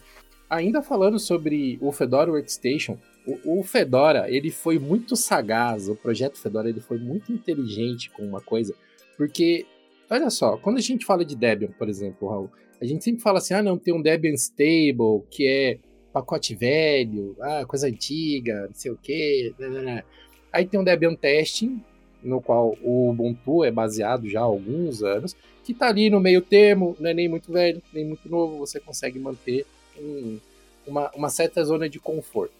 Ainda 0.50 0.82
falando 0.82 1.18
sobre 1.18 1.78
o 1.80 1.90
Fedora 1.90 2.30
Workstation, 2.30 2.98
o, 3.26 3.60
o, 3.60 3.62
Fedora, 3.62 4.30
ele 4.30 4.50
foi 4.50 4.78
muito 4.78 5.16
sagaz, 5.16 5.88
o 5.88 5.96
projeto 5.96 6.38
Fedora, 6.38 6.68
ele 6.68 6.80
foi 6.80 6.98
muito 6.98 7.32
inteligente 7.32 8.10
com 8.10 8.22
uma 8.24 8.42
coisa, 8.42 8.74
porque, 9.16 9.64
olha 10.10 10.28
só, 10.28 10.58
quando 10.58 10.76
a 10.76 10.82
gente 10.82 11.06
fala 11.06 11.24
de 11.24 11.34
Debian, 11.34 11.70
por 11.78 11.88
exemplo, 11.88 12.28
Raul, 12.28 12.50
a 12.78 12.84
gente 12.84 13.02
sempre 13.02 13.22
fala 13.22 13.38
assim, 13.38 13.54
ah 13.54 13.62
não, 13.62 13.78
tem 13.78 13.94
um 13.94 14.02
Debian 14.02 14.34
Stable, 14.34 15.24
que 15.30 15.46
é 15.48 15.78
pacote 16.12 16.54
velho, 16.54 17.36
ah, 17.40 17.64
coisa 17.66 17.86
antiga, 17.86 18.66
não 18.66 18.74
sei 18.74 18.90
o 18.90 18.98
quê. 19.00 19.52
Né, 19.58 19.68
né, 19.68 19.82
né. 19.82 20.04
Aí 20.52 20.66
tem 20.66 20.78
um 20.78 20.84
Debian 20.84 21.14
Testing, 21.14 21.82
no 22.22 22.40
qual 22.40 22.76
o 22.82 23.10
Ubuntu 23.10 23.64
é 23.64 23.70
baseado 23.70 24.28
já 24.28 24.40
há 24.40 24.44
alguns 24.44 25.02
anos, 25.02 25.36
que 25.64 25.72
está 25.72 25.88
ali 25.88 26.10
no 26.10 26.20
meio 26.20 26.42
termo, 26.42 26.96
não 26.98 27.10
é 27.10 27.14
nem 27.14 27.28
muito 27.28 27.52
velho, 27.52 27.82
nem 27.92 28.04
muito 28.04 28.28
novo, 28.28 28.58
você 28.58 28.80
consegue 28.80 29.18
manter 29.18 29.64
um, 29.98 30.38
uma, 30.86 31.10
uma 31.14 31.28
certa 31.28 31.62
zona 31.64 31.88
de 31.88 31.98
conforto. 31.98 32.52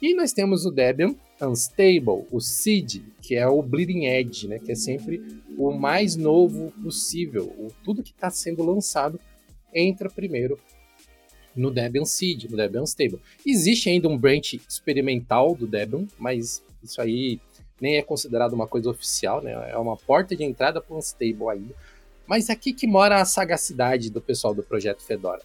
E 0.00 0.14
nós 0.14 0.32
temos 0.32 0.66
o 0.66 0.70
Debian 0.70 1.14
Unstable, 1.40 2.26
o 2.30 2.40
SID, 2.40 3.02
que 3.22 3.34
é 3.34 3.46
o 3.46 3.62
Bleeding 3.62 4.04
Edge, 4.06 4.46
né, 4.46 4.58
que 4.58 4.72
é 4.72 4.74
sempre 4.74 5.40
o 5.56 5.72
mais 5.72 6.16
novo 6.16 6.72
possível. 6.82 7.44
O, 7.44 7.68
tudo 7.82 8.02
que 8.02 8.10
está 8.10 8.30
sendo 8.30 8.62
lançado 8.62 9.18
entra 9.72 10.10
primeiro 10.10 10.58
no 11.56 11.70
Debian 11.70 12.04
Seed, 12.04 12.44
no 12.44 12.56
Debian 12.56 12.84
Stable. 12.84 13.20
Existe 13.44 13.88
ainda 13.88 14.08
um 14.08 14.18
branch 14.18 14.60
experimental 14.68 15.54
do 15.54 15.66
Debian, 15.66 16.06
mas 16.18 16.62
isso 16.82 17.00
aí 17.00 17.40
nem 17.80 17.96
é 17.96 18.02
considerado 18.02 18.52
uma 18.52 18.66
coisa 18.66 18.90
oficial, 18.90 19.42
né? 19.42 19.52
É 19.70 19.76
uma 19.76 19.96
porta 19.96 20.34
de 20.34 20.44
entrada 20.44 20.80
para 20.80 20.96
um 20.96 21.00
stable 21.00 21.48
ainda. 21.50 21.74
Mas 22.26 22.48
é 22.48 22.52
aqui 22.52 22.72
que 22.72 22.86
mora 22.86 23.20
a 23.20 23.24
sagacidade 23.24 24.10
do 24.10 24.20
pessoal 24.20 24.54
do 24.54 24.62
projeto 24.62 25.02
Fedora. 25.02 25.42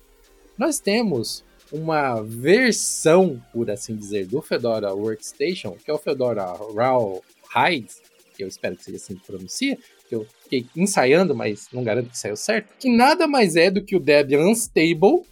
Nós 0.57 0.79
temos 0.79 1.43
uma 1.71 2.21
versão, 2.21 3.41
por 3.53 3.69
assim 3.69 3.95
dizer, 3.95 4.27
do 4.27 4.41
Fedora 4.41 4.93
Workstation, 4.93 5.77
que 5.83 5.89
é 5.89 5.93
o 5.93 5.97
Fedora 5.97 6.45
Rawhide, 6.75 7.93
que 8.35 8.43
eu 8.43 8.47
espero 8.47 8.75
que 8.75 8.83
seja 8.83 8.97
assim 8.97 9.15
que 9.15 9.25
pronuncia, 9.25 9.77
que 10.09 10.15
eu 10.15 10.25
fiquei 10.43 10.65
ensaiando, 10.75 11.35
mas 11.35 11.67
não 11.71 11.83
garanto 11.83 12.09
que 12.09 12.17
saiu 12.17 12.35
certo, 12.35 12.73
que 12.77 12.89
nada 12.89 13.27
mais 13.27 13.55
é 13.55 13.71
do 13.71 13.81
que 13.81 13.95
o 13.95 13.99
Debian 13.99 14.47
Unstable 14.47 15.23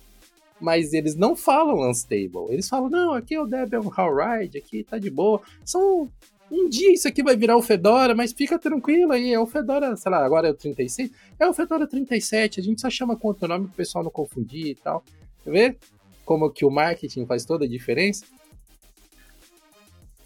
mas 0.60 0.94
eles 0.94 1.16
não 1.16 1.36
falam 1.36 1.90
unstable. 1.90 2.48
Eles 2.50 2.68
falam, 2.68 2.90
não, 2.90 3.14
aqui 3.14 3.36
é 3.36 3.42
o 3.42 3.46
Debian 3.46 3.82
Howride, 3.82 4.58
aqui 4.58 4.84
tá 4.84 4.98
de 4.98 5.10
boa. 5.10 5.42
São 5.66 6.10
um 6.52 6.68
dia 6.68 6.94
isso 6.94 7.08
aqui 7.08 7.22
vai 7.22 7.36
virar 7.36 7.58
o 7.58 7.62
Fedora, 7.62 8.16
mas 8.16 8.34
fica 8.34 8.58
tranquilo 8.58 9.12
aí, 9.12 9.34
é 9.34 9.40
o 9.40 9.46
Fedora, 9.46 9.96
sei 9.96 10.12
lá, 10.12 10.26
agora 10.26 10.48
é 10.48 10.52
o 10.52 10.56
36, 10.56 11.12
é 11.40 11.48
o 11.48 11.54
Fedora 11.54 11.88
37, 11.88 12.60
a 12.60 12.64
gente 12.64 12.82
só 12.82 12.90
chama 12.90 13.16
com 13.16 13.28
outro 13.28 13.48
nome 13.48 13.68
pro 13.68 13.76
pessoal 13.76 14.04
não 14.04 14.12
confundir 14.12 14.68
e 14.68 14.76
tal. 14.76 15.04
Quer 15.44 15.52
ver 15.52 15.78
como 16.26 16.50
que 16.50 16.66
o 16.66 16.72
marketing 16.72 17.26
faz 17.26 17.46
toda 17.46 17.66
a 17.66 17.68
diferença? 17.68 18.26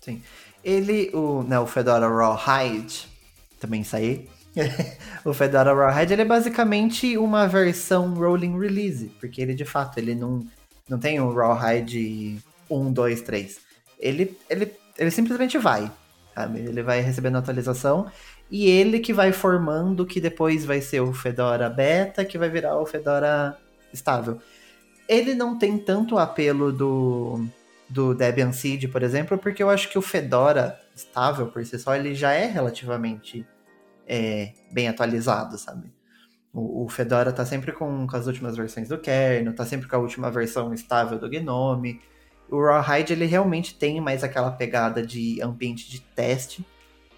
Sim. 0.01 0.21
Ele, 0.63 1.09
o, 1.13 1.43
né, 1.43 1.59
o 1.59 1.67
Fedora 1.67 2.07
Rawhide, 2.07 3.05
também 3.59 3.83
saí, 3.83 4.29
o 5.25 5.33
Fedora 5.33 5.73
Rawhide 5.73 6.13
ele 6.13 6.21
é 6.21 6.25
basicamente 6.25 7.17
uma 7.17 7.47
versão 7.47 8.13
rolling 8.13 8.59
release, 8.59 9.11
porque 9.19 9.41
ele 9.41 9.53
de 9.53 9.65
fato 9.65 9.97
ele 9.97 10.13
não, 10.13 10.45
não 10.87 10.99
tem 10.99 11.19
um 11.19 11.33
Rawhide 11.33 12.39
1, 12.69 12.93
2, 12.93 13.21
3. 13.21 13.59
Ele, 13.99 14.37
ele, 14.49 14.71
ele 14.97 15.11
simplesmente 15.11 15.57
vai, 15.57 15.91
sabe? 16.35 16.59
Ele 16.59 16.83
vai 16.83 17.01
recebendo 17.01 17.37
atualização 17.37 18.07
e 18.51 18.69
ele 18.69 18.99
que 18.99 19.13
vai 19.13 19.31
formando 19.31 20.05
que 20.05 20.21
depois 20.21 20.65
vai 20.65 20.81
ser 20.81 20.99
o 20.99 21.13
Fedora 21.13 21.69
Beta, 21.69 22.25
que 22.25 22.37
vai 22.37 22.49
virar 22.49 22.77
o 22.77 22.85
Fedora 22.85 23.57
estável. 23.91 24.39
Ele 25.07 25.33
não 25.33 25.57
tem 25.57 25.77
tanto 25.77 26.17
apelo 26.17 26.71
do, 26.71 27.45
do 27.89 28.13
Debian 28.13 28.51
Seed, 28.51 28.89
por 28.91 29.03
exemplo, 29.03 29.37
porque 29.37 29.63
eu 29.63 29.69
acho 29.69 29.89
que 29.89 29.97
o 29.97 30.01
Fedora 30.01 30.79
estável 30.95 31.47
por 31.47 31.65
si 31.65 31.77
só 31.79 31.95
ele 31.95 32.13
já 32.13 32.33
é 32.33 32.45
relativamente 32.45 33.45
é, 34.07 34.53
bem 34.71 34.87
atualizado, 34.87 35.57
sabe? 35.57 35.93
O, 36.53 36.85
o, 36.85 36.89
Fedora 36.89 37.31
tá 37.33 37.45
sempre 37.45 37.71
com, 37.71 38.05
com, 38.05 38.15
as 38.15 38.27
últimas 38.27 38.55
versões 38.55 38.87
do 38.87 38.97
kernel, 38.97 39.55
tá 39.55 39.65
sempre 39.65 39.87
com 39.87 39.95
a 39.95 39.99
última 39.99 40.29
versão 40.29 40.73
estável 40.73 41.17
do 41.17 41.29
Gnome. 41.29 41.99
O 42.49 42.61
Rawhide, 42.61 43.13
ele 43.13 43.25
realmente 43.25 43.75
tem 43.75 43.99
mais 43.99 44.23
aquela 44.23 44.51
pegada 44.51 45.05
de 45.05 45.41
ambiente 45.41 45.89
de 45.89 45.99
teste, 45.99 46.63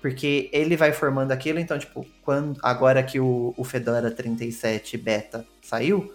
porque 0.02 0.50
ele 0.54 0.78
vai 0.78 0.94
formando 0.94 1.32
aquilo, 1.32 1.60
então, 1.60 1.78
tipo, 1.78 2.06
quando, 2.22 2.60
agora 2.64 3.04
que 3.04 3.20
o, 3.20 3.54
o 3.58 3.64
Fedora 3.64 4.10
37 4.10 4.98
beta 4.98 5.46
saiu, 5.62 6.14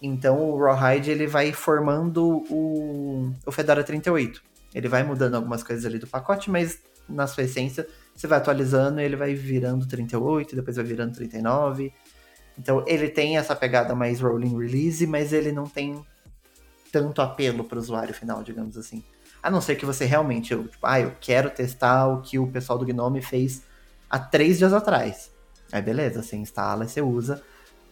então 0.00 0.50
o 0.50 0.58
Rawhide, 0.58 1.10
ele 1.10 1.26
vai 1.26 1.52
formando 1.52 2.44
o, 2.50 3.32
o 3.44 3.52
Fedora 3.52 3.84
38. 3.84 4.42
Ele 4.74 4.88
vai 4.88 5.02
mudando 5.02 5.34
algumas 5.34 5.62
coisas 5.62 5.84
ali 5.84 5.98
do 5.98 6.06
pacote, 6.06 6.50
mas 6.50 6.80
na 7.08 7.26
sua 7.26 7.44
essência 7.44 7.86
você 8.18 8.26
vai 8.26 8.38
atualizando 8.38 9.00
e 9.00 9.04
ele 9.04 9.14
vai 9.14 9.32
virando 9.32 9.86
38, 9.86 10.56
depois 10.56 10.74
vai 10.74 10.84
virando 10.84 11.14
39. 11.14 11.92
Então 12.58 12.82
ele 12.84 13.08
tem 13.08 13.38
essa 13.38 13.54
pegada 13.54 13.94
mais 13.94 14.20
rolling 14.20 14.58
release, 14.58 15.06
mas 15.06 15.32
ele 15.32 15.52
não 15.52 15.68
tem 15.68 16.04
tanto 16.90 17.22
apelo 17.22 17.62
para 17.62 17.76
o 17.76 17.80
usuário 17.80 18.12
final, 18.12 18.42
digamos 18.42 18.76
assim. 18.76 19.04
A 19.40 19.48
não 19.48 19.60
ser 19.60 19.76
que 19.76 19.86
você 19.86 20.04
realmente, 20.04 20.52
eu, 20.52 20.66
tipo, 20.66 20.84
ah, 20.84 20.98
eu 20.98 21.14
quero 21.20 21.48
testar 21.48 22.08
o 22.08 22.20
que 22.20 22.40
o 22.40 22.48
pessoal 22.48 22.76
do 22.76 22.84
Gnome 22.84 23.22
fez 23.22 23.62
há 24.10 24.18
três 24.18 24.58
dias 24.58 24.72
atrás. 24.72 25.30
Aí 25.70 25.80
beleza, 25.80 26.20
você 26.20 26.36
instala 26.36 26.86
e 26.86 26.88
você 26.88 27.00
usa. 27.00 27.40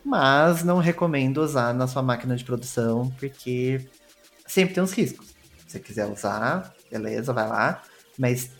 Mas 0.04 0.64
não 0.64 0.78
recomendo 0.78 1.38
usar 1.38 1.72
na 1.72 1.86
sua 1.86 2.02
máquina 2.02 2.34
de 2.34 2.44
produção, 2.44 3.12
porque 3.16 3.88
sempre 4.44 4.74
tem 4.74 4.82
uns 4.82 4.92
riscos. 4.92 5.28
Se 5.28 5.72
você 5.72 5.78
quiser 5.78 6.06
usar, 6.06 6.74
beleza, 6.90 7.32
vai 7.32 7.46
lá. 7.48 7.82
Mas 8.18 8.50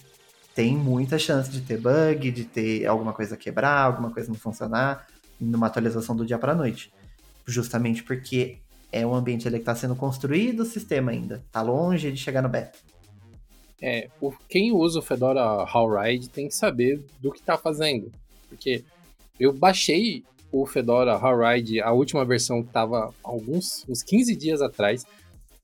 tem 0.56 0.74
muita 0.74 1.18
chance 1.18 1.50
de 1.50 1.60
ter 1.60 1.78
bug, 1.78 2.30
de 2.30 2.44
ter 2.44 2.86
alguma 2.86 3.12
coisa 3.12 3.36
quebrar, 3.36 3.82
alguma 3.82 4.10
coisa 4.10 4.30
não 4.30 4.36
funcionar 4.36 5.06
numa 5.38 5.66
atualização 5.66 6.16
do 6.16 6.24
dia 6.24 6.38
para 6.38 6.54
noite. 6.54 6.90
Justamente 7.46 8.02
porque 8.02 8.56
é 8.90 9.06
um 9.06 9.14
ambiente 9.14 9.46
ali 9.46 9.58
que 9.58 9.62
está 9.62 9.74
sendo 9.74 9.94
construído 9.94 10.60
o 10.60 10.64
sistema 10.64 11.12
ainda. 11.12 11.44
Tá 11.52 11.60
longe 11.60 12.10
de 12.10 12.16
chegar 12.16 12.40
no 12.40 12.48
beta. 12.48 12.78
É, 13.82 14.08
quem 14.48 14.72
usa 14.72 14.98
o 14.98 15.02
Fedora 15.02 15.42
Howride 15.42 16.30
tem 16.30 16.48
que 16.48 16.54
saber 16.54 17.04
do 17.20 17.30
que 17.30 17.40
está 17.40 17.58
fazendo. 17.58 18.10
Porque 18.48 18.82
eu 19.38 19.52
baixei 19.52 20.24
o 20.50 20.64
Fedora 20.64 21.18
Howride, 21.18 21.82
a 21.82 21.92
última 21.92 22.24
versão 22.24 22.62
que 22.62 22.68
estava 22.68 23.12
alguns 23.22 23.84
uns 23.86 24.02
15 24.02 24.34
dias 24.34 24.62
atrás, 24.62 25.04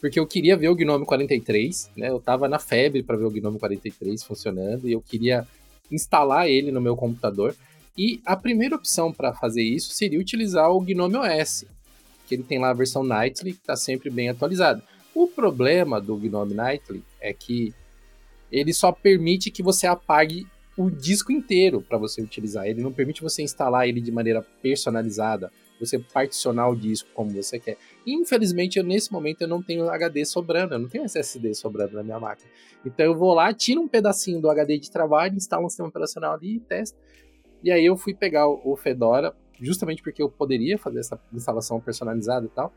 porque 0.03 0.19
eu 0.19 0.27
queria 0.27 0.57
ver 0.57 0.69
o 0.69 0.75
Gnome 0.75 1.07
43, 1.07 1.93
né? 1.97 2.09
Eu 2.09 2.17
estava 2.17 2.49
na 2.49 2.59
febre 2.59 3.05
para 3.05 3.17
ver 3.17 3.25
o 3.25 3.31
Gnome 3.31 3.61
43 3.61 4.25
funcionando 4.25 4.89
e 4.89 4.93
eu 4.93 5.01
queria 5.01 5.47
instalar 5.93 6.49
ele 6.49 6.73
no 6.73 6.81
meu 6.81 6.97
computador. 6.97 7.55
E 7.97 8.21
a 8.27 8.35
primeira 8.35 8.75
opção 8.75 9.13
para 9.13 9.33
fazer 9.33 9.63
isso 9.63 9.95
seria 9.95 10.19
utilizar 10.19 10.69
o 10.73 10.81
Gnome 10.81 11.15
OS, 11.15 11.65
que 12.27 12.35
ele 12.35 12.43
tem 12.43 12.59
lá 12.59 12.71
a 12.71 12.75
versão 12.75 13.05
Nightly, 13.05 13.53
que 13.53 13.61
está 13.61 13.77
sempre 13.77 14.11
bem 14.11 14.29
atualizada. 14.29 14.83
O 15.15 15.29
problema 15.29 16.01
do 16.01 16.17
Gnome 16.17 16.53
Nightly 16.53 17.05
é 17.21 17.33
que 17.33 17.73
ele 18.51 18.75
só 18.75 18.91
permite 18.91 19.53
que 19.53 19.63
você 19.63 19.87
apague 19.87 20.49
o 20.77 20.91
disco 20.91 21.31
inteiro 21.31 21.81
para 21.81 21.97
você 21.97 22.21
utilizar. 22.21 22.67
Ele 22.67 22.83
não 22.83 22.93
permite 22.93 23.23
você 23.23 23.41
instalar 23.41 23.89
ele 23.89 24.01
de 24.01 24.11
maneira 24.11 24.43
personalizada, 24.61 25.53
você 25.85 25.99
particionar 25.99 26.69
o 26.69 26.77
disco 26.77 27.09
como 27.15 27.31
você 27.31 27.59
quer. 27.59 27.77
Infelizmente, 28.07 28.79
eu, 28.79 28.85
nesse 28.85 29.13
momento 29.13 29.43
eu 29.43 29.49
não 29.49 29.63
tenho 29.63 29.89
HD 29.89 30.25
sobrando, 30.25 30.75
eu 30.75 30.79
não 30.79 30.89
tenho 30.89 31.05
SSD 31.05 31.55
sobrando 31.55 31.95
na 31.95 32.03
minha 32.03 32.21
máquina. 32.21 32.49
Então 32.85 33.07
eu 33.07 33.17
vou 33.17 33.35
lá, 33.35 33.53
tiro 33.53 33.81
um 33.81 33.89
pedacinho 33.89 34.41
do 34.41 34.51
HD 34.51 34.79
de 34.79 34.91
trabalho, 34.91 35.35
instalo 35.35 35.67
um 35.67 35.69
sistema 35.69 35.89
operacional 35.89 36.35
ali 36.35 36.57
e 36.57 36.61
testo. 36.61 36.99
E 37.63 37.71
aí 37.71 37.85
eu 37.85 37.97
fui 37.97 38.13
pegar 38.13 38.49
o 38.49 38.77
Fedora, 38.77 39.35
justamente 39.61 40.03
porque 40.03 40.23
eu 40.23 40.29
poderia 40.29 40.77
fazer 40.77 41.01
essa 41.01 41.21
instalação 41.33 41.81
personalizada 41.81 42.47
e 42.47 42.51
tal. 42.51 42.73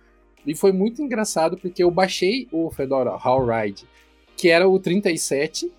E 0.46 0.56
foi 0.56 0.72
muito 0.72 1.02
engraçado 1.02 1.58
porque 1.58 1.84
eu 1.84 1.90
baixei 1.90 2.48
o 2.52 2.70
Fedora 2.70 3.12
Howride 3.12 3.88
que 4.36 4.50
era 4.50 4.68
o 4.68 4.80
37. 4.80 5.72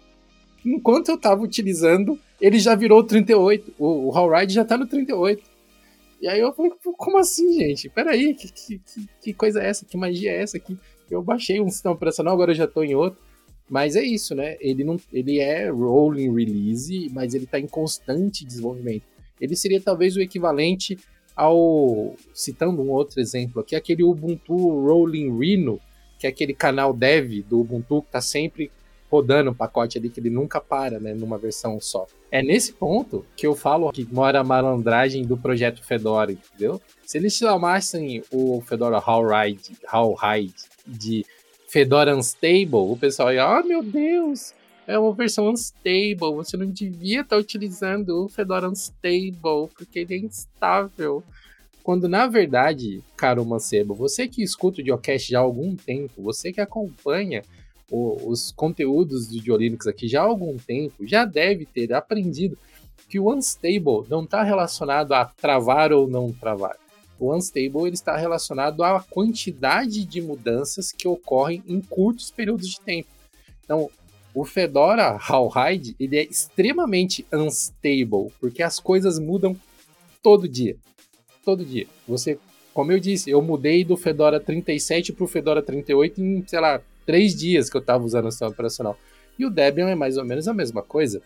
Enquanto 0.64 1.11
eu 1.11 1.18
tava 1.18 1.42
utilizando, 1.42 2.18
ele 2.40 2.59
já 2.59 2.75
virou 2.75 3.00
o 3.00 3.04
38. 3.04 3.75
O, 3.78 4.09
o 4.09 4.16
Howride 4.16 4.52
já 4.52 4.64
tá 4.64 4.76
no 4.76 4.87
38. 4.87 5.42
E 6.21 6.29
aí 6.29 6.41
eu 6.41 6.53
falei, 6.53 6.73
como 6.97 7.19
assim, 7.19 7.53
gente? 7.59 7.89
Peraí, 7.89 8.35
que, 8.35 8.49
que, 8.49 8.81
que 9.21 9.35
coisa 9.35 9.63
é 9.63 9.69
essa? 9.69 9.85
Que 9.85 9.97
magia 9.97 10.31
é 10.31 10.43
essa 10.43 10.57
aqui? 10.57 10.79
Eu 11.11 11.23
baixei 11.23 11.61
um 11.61 11.71
sistema 11.71 11.95
operacional, 11.95 12.35
agora 12.35 12.53
eu 12.53 12.57
já 12.57 12.67
tô 12.67 12.83
em 12.83 12.95
outro. 12.95 13.21
Mas 13.69 13.97
é 13.97 14.03
isso, 14.03 14.35
né? 14.35 14.57
Ele, 14.61 14.85
não, 14.85 14.97
ele 15.13 15.41
é 15.41 15.69
rolling 15.69 16.33
release, 16.35 17.11
mas 17.13 17.35
ele 17.35 17.45
está 17.45 17.59
em 17.59 17.67
constante 17.67 18.45
desenvolvimento. 18.45 19.05
Ele 19.41 19.57
seria 19.57 19.81
talvez 19.81 20.17
o 20.17 20.21
equivalente 20.21 20.99
ao. 21.35 22.15
Citando 22.33 22.81
um 22.81 22.91
outro 22.91 23.21
exemplo 23.21 23.61
aqui, 23.61 23.75
aquele 23.75 24.05
Ubuntu 24.05 24.55
Rolling 24.57 25.37
Rhino, 25.37 25.81
que 26.19 26.27
é 26.27 26.31
aquele 26.31 26.55
canal 26.55 26.95
dev 26.95 27.43
do 27.43 27.61
Ubuntu 27.61 28.03
que 28.03 28.13
tá 28.13 28.21
sempre 28.21 28.71
rodando 29.11 29.51
um 29.51 29.55
pacote 29.55 29.99
ali 29.99 30.09
que 30.09 30.21
ele 30.21 30.31
nunca 30.31 30.61
para, 30.61 30.99
né, 30.99 31.13
numa 31.13 31.37
versão 31.37 31.81
só. 31.81 32.07
É 32.30 32.42
nesse 32.42 32.73
ponto 32.73 33.25
que 33.37 33.47
eu 33.47 33.54
falo 33.54 33.92
que 33.92 34.04
mora 34.12 34.40
a 34.40 34.45
malandragem 34.45 35.25
do 35.25 35.37
projeto 35.37 35.83
Fedora, 35.85 36.33
entendeu? 36.33 36.80
Se 37.04 37.18
eles 37.18 37.35
chamassem 37.35 38.23
o 38.33 38.61
Fedora 38.61 38.99
Howride, 38.99 39.76
Howride 39.92 40.54
de 40.87 41.25
Fedora 41.68 42.16
Unstable, 42.16 42.68
o 42.73 42.97
pessoal 42.97 43.33
ia, 43.33 43.45
ah, 43.45 43.61
oh, 43.62 43.66
meu 43.66 43.83
Deus, 43.83 44.54
é 44.87 44.99
uma 44.99 45.12
versão 45.12 45.49
unstable, 45.49 46.35
você 46.35 46.56
não 46.56 46.66
devia 46.66 47.23
estar 47.23 47.37
tá 47.37 47.40
utilizando 47.40 48.25
o 48.25 48.28
Fedora 48.28 48.68
Unstable, 48.68 49.68
porque 49.76 50.00
ele 50.00 50.14
é 50.14 50.18
instável. 50.18 51.23
Quando 51.83 52.09
na 52.09 52.26
verdade, 52.26 53.02
caro 53.16 53.45
Mancebo, 53.45 53.95
você 53.95 54.26
que 54.26 54.42
escuta 54.42 54.80
o 54.80 54.85
Diocast 54.85 55.30
já 55.30 55.38
há 55.38 55.42
algum 55.42 55.76
tempo, 55.76 56.23
você 56.23 56.52
que 56.52 56.61
acompanha 56.61 57.42
o, 57.90 58.31
os 58.31 58.52
conteúdos 58.52 59.28
do 59.28 59.40
Diolinux 59.40 59.87
aqui 59.87 60.09
já 60.09 60.23
há 60.23 60.25
algum 60.25 60.57
tempo, 60.57 61.07
já 61.07 61.25
deve 61.25 61.64
ter 61.64 61.93
aprendido 61.93 62.59
que 63.09 63.19
o 63.19 63.33
unstable 63.33 64.09
não 64.09 64.25
está 64.25 64.43
relacionado 64.43 65.12
a 65.12 65.25
travar 65.25 65.93
ou 65.93 66.09
não 66.09 66.33
travar. 66.33 66.76
O 67.19 67.35
unstable 67.35 67.83
ele 67.87 67.95
está 67.95 68.16
relacionado 68.16 68.83
à 68.83 69.00
quantidade 69.00 70.05
de 70.05 70.21
mudanças 70.21 70.93
que 70.93 71.09
ocorrem 71.09 71.62
em 71.66 71.81
curtos 71.81 72.31
períodos 72.31 72.69
de 72.69 72.81
tempo. 72.81 73.09
Então, 73.64 73.88
o 74.35 74.45
Fedora 74.45 75.19
Howhide 75.31 75.97
ele 75.99 76.19
é 76.19 76.25
extremamente 76.25 77.26
unstable, 77.33 78.33
porque 78.40 78.62
as 78.62 78.78
coisas 78.78 79.19
mudam 79.19 79.57
todo 80.23 80.49
dia 80.49 80.76
todo 81.47 81.64
dia. 81.64 81.87
Você, 82.09 82.38
como 82.75 82.90
eu 82.90 82.99
disse, 82.99 83.31
eu 83.31 83.40
mudei 83.40 83.85
do 83.85 83.97
Fedora 83.97 84.40
37 84.40 85.12
para 85.12 85.25
o 85.25 85.28
Fedora 85.28 85.62
38 85.62 86.21
em, 86.21 86.45
sei 86.45 86.61
lá, 86.61 86.83
três 87.07 87.35
dias 87.35 87.71
que 87.71 87.77
eu 87.77 87.81
estava 87.81 88.05
usando 88.05 88.27
o 88.27 88.31
sistema 88.31 88.51
operacional. 88.51 88.99
E 89.39 89.47
o 89.47 89.51
Debian 89.51 89.89
é 89.89 89.95
mais 89.95 90.17
ou 90.17 90.25
menos 90.25 90.49
a 90.49 90.53
mesma 90.53 90.83
coisa. 90.83 91.23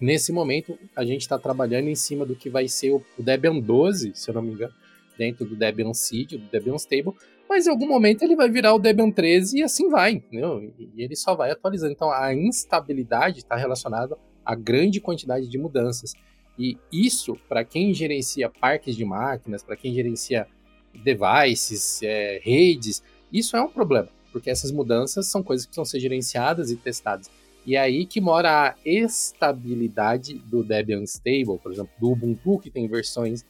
Nesse 0.00 0.32
momento, 0.32 0.78
a 0.94 1.04
gente 1.04 1.22
está 1.22 1.38
trabalhando 1.38 1.88
em 1.88 1.94
cima 1.94 2.26
do 2.26 2.34
que 2.34 2.50
vai 2.50 2.68
ser 2.68 2.92
o, 2.92 3.02
Debian 3.18 3.58
12, 3.58 4.12
se 4.14 4.28
eu 4.28 4.34
não 4.34 4.42
me 4.42 4.52
engano, 4.52 4.72
dentro 5.16 5.44
do 5.44 5.56
Debian 5.56 5.92
Seed, 5.94 6.32
do 6.32 6.50
Debian 6.50 6.76
Stable, 6.76 7.14
mas 7.48 7.66
em 7.66 7.70
algum 7.70 7.88
momento 7.88 8.22
ele 8.22 8.36
vai 8.36 8.48
virar 8.48 8.74
o 8.74 8.78
Debian 8.78 9.10
13 9.10 9.58
e 9.58 9.62
assim 9.62 9.88
vai, 9.88 10.12
entendeu? 10.12 10.72
E 10.94 11.02
ele 11.02 11.16
só 11.16 11.34
vai 11.34 11.50
atualizando. 11.50 11.92
Então 11.92 12.12
a 12.12 12.32
instabilidade 12.34 13.38
está 13.38 13.56
relacionada 13.56 14.16
à 14.44 14.54
grande 14.54 15.00
quantidade 15.00 15.48
de 15.48 15.58
mudanças. 15.58 16.12
E 16.58 16.76
isso, 16.92 17.36
para 17.48 17.64
quem 17.64 17.94
gerencia 17.94 18.50
parques 18.50 18.96
de 18.96 19.04
máquinas, 19.04 19.62
para 19.62 19.76
quem 19.76 19.94
gerencia 19.94 20.46
devices, 20.94 22.02
é, 22.02 22.40
redes, 22.42 23.02
isso 23.32 23.56
é 23.56 23.62
um 23.62 23.68
problema, 23.68 24.08
porque 24.32 24.50
essas 24.50 24.70
mudanças 24.70 25.26
são 25.26 25.42
coisas 25.42 25.64
que 25.64 25.70
precisam 25.70 25.84
ser 25.84 26.00
gerenciadas 26.00 26.70
e 26.70 26.76
testadas. 26.76 27.30
E 27.66 27.76
é 27.76 27.80
aí 27.80 28.06
que 28.06 28.20
mora 28.20 28.70
a 28.70 28.74
estabilidade 28.84 30.34
do 30.34 30.64
Debian 30.64 31.02
Stable, 31.02 31.58
por 31.62 31.72
exemplo, 31.72 31.92
do 32.00 32.10
Ubuntu, 32.12 32.58
que 32.58 32.70
tem 32.70 32.88
versões 32.88 33.44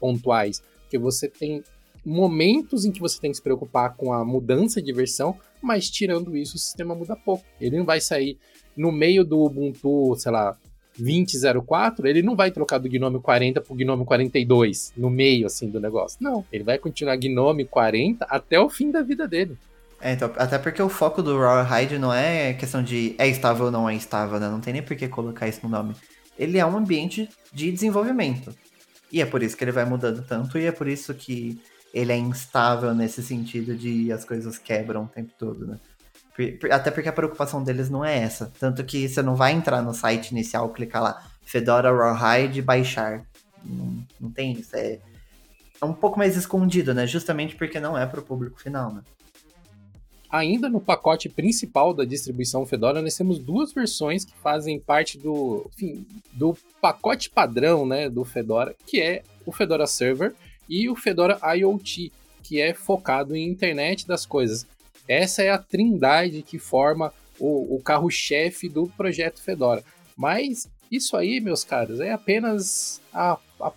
pontuais, 0.00 0.62
que 0.88 0.98
você 0.98 1.28
tem 1.28 1.62
momentos 2.04 2.84
em 2.84 2.92
que 2.92 3.00
você 3.00 3.20
tem 3.20 3.30
que 3.30 3.36
se 3.36 3.42
preocupar 3.42 3.94
com 3.94 4.12
a 4.12 4.24
mudança 4.24 4.80
de 4.80 4.92
versão, 4.92 5.38
mas 5.60 5.90
tirando 5.90 6.36
isso, 6.36 6.56
o 6.56 6.58
sistema 6.58 6.94
muda 6.94 7.14
pouco. 7.14 7.44
Ele 7.60 7.76
não 7.76 7.84
vai 7.84 8.00
sair 8.00 8.38
no 8.76 8.90
meio 8.90 9.24
do 9.24 9.44
Ubuntu, 9.44 10.14
sei 10.16 10.32
lá, 10.32 10.56
2004, 10.98 12.08
ele 12.08 12.22
não 12.22 12.34
vai 12.34 12.50
trocar 12.50 12.78
do 12.78 12.88
Gnome 12.88 13.20
40 13.20 13.60
pro 13.60 13.74
Gnome 13.74 14.04
42 14.04 14.92
no 14.96 15.08
meio 15.08 15.46
assim 15.46 15.70
do 15.70 15.80
negócio. 15.80 16.18
Não, 16.20 16.44
ele 16.52 16.64
vai 16.64 16.78
continuar 16.78 17.16
Gnome 17.16 17.64
40 17.64 18.24
até 18.24 18.58
o 18.58 18.68
fim 18.68 18.90
da 18.90 19.02
vida 19.02 19.28
dele. 19.28 19.56
É, 20.00 20.12
então, 20.12 20.32
até 20.36 20.58
porque 20.58 20.80
o 20.80 20.88
foco 20.88 21.22
do 21.22 21.38
Rawhide 21.38 21.98
não 21.98 22.12
é 22.12 22.54
questão 22.54 22.82
de 22.82 23.14
é 23.18 23.26
estável 23.26 23.66
ou 23.66 23.70
não 23.70 23.88
é 23.88 23.94
estável, 23.94 24.38
né? 24.38 24.48
Não 24.48 24.60
tem 24.60 24.72
nem 24.72 24.82
por 24.82 24.96
que 24.96 25.08
colocar 25.08 25.48
isso 25.48 25.60
no 25.62 25.68
nome. 25.68 25.94
Ele 26.38 26.58
é 26.58 26.64
um 26.64 26.76
ambiente 26.76 27.28
de 27.52 27.72
desenvolvimento. 27.72 28.54
E 29.10 29.20
é 29.20 29.26
por 29.26 29.42
isso 29.42 29.56
que 29.56 29.64
ele 29.64 29.72
vai 29.72 29.84
mudando 29.84 30.24
tanto, 30.24 30.58
e 30.58 30.66
é 30.66 30.72
por 30.72 30.86
isso 30.86 31.14
que 31.14 31.60
ele 31.92 32.12
é 32.12 32.16
instável 32.16 32.94
nesse 32.94 33.22
sentido 33.22 33.74
de 33.74 34.12
as 34.12 34.24
coisas 34.24 34.58
quebram 34.58 35.04
o 35.04 35.08
tempo 35.08 35.32
todo, 35.38 35.66
né? 35.66 35.78
Até 36.70 36.92
porque 36.92 37.08
a 37.08 37.12
preocupação 37.12 37.64
deles 37.64 37.90
não 37.90 38.04
é 38.04 38.18
essa. 38.18 38.52
Tanto 38.60 38.84
que 38.84 39.08
você 39.08 39.22
não 39.22 39.34
vai 39.34 39.52
entrar 39.52 39.82
no 39.82 39.92
site 39.92 40.30
inicial, 40.30 40.68
clicar 40.68 41.02
lá, 41.02 41.26
Fedora 41.44 41.90
Rawhide 42.12 42.62
baixar. 42.62 43.24
Não, 43.64 44.06
não 44.20 44.30
tem 44.30 44.52
isso. 44.52 44.76
É, 44.76 45.00
é 45.80 45.84
um 45.84 45.92
pouco 45.92 46.16
mais 46.18 46.36
escondido, 46.36 46.94
né? 46.94 47.06
Justamente 47.06 47.56
porque 47.56 47.80
não 47.80 47.98
é 47.98 48.06
para 48.06 48.20
o 48.20 48.22
público 48.22 48.60
final, 48.60 48.92
né? 48.92 49.02
Ainda 50.30 50.68
no 50.68 50.80
pacote 50.80 51.28
principal 51.28 51.94
da 51.94 52.04
distribuição 52.04 52.66
Fedora, 52.66 53.00
nós 53.00 53.16
temos 53.16 53.38
duas 53.38 53.72
versões 53.72 54.24
que 54.24 54.36
fazem 54.42 54.78
parte 54.78 55.16
do, 55.16 55.70
enfim, 55.74 56.06
do 56.32 56.56
pacote 56.80 57.30
padrão 57.30 57.86
né, 57.86 58.10
do 58.10 58.24
Fedora, 58.24 58.76
que 58.86 59.00
é 59.00 59.22
o 59.46 59.52
Fedora 59.52 59.86
Server 59.86 60.34
e 60.68 60.88
o 60.90 60.94
Fedora 60.94 61.38
IoT, 61.56 62.12
que 62.42 62.60
é 62.60 62.74
focado 62.74 63.34
em 63.34 63.48
internet 63.48 64.06
das 64.06 64.26
coisas. 64.26 64.66
Essa 65.08 65.42
é 65.42 65.50
a 65.50 65.56
trindade 65.56 66.42
que 66.42 66.58
forma 66.58 67.12
o, 67.38 67.76
o 67.76 67.82
carro-chefe 67.82 68.68
do 68.68 68.86
projeto 68.88 69.40
Fedora. 69.40 69.82
Mas 70.14 70.68
isso 70.90 71.16
aí, 71.16 71.40
meus 71.40 71.64
caros, 71.64 72.00
é 72.00 72.12
apenas 72.12 73.00
a, 73.12 73.38
a 73.60 73.72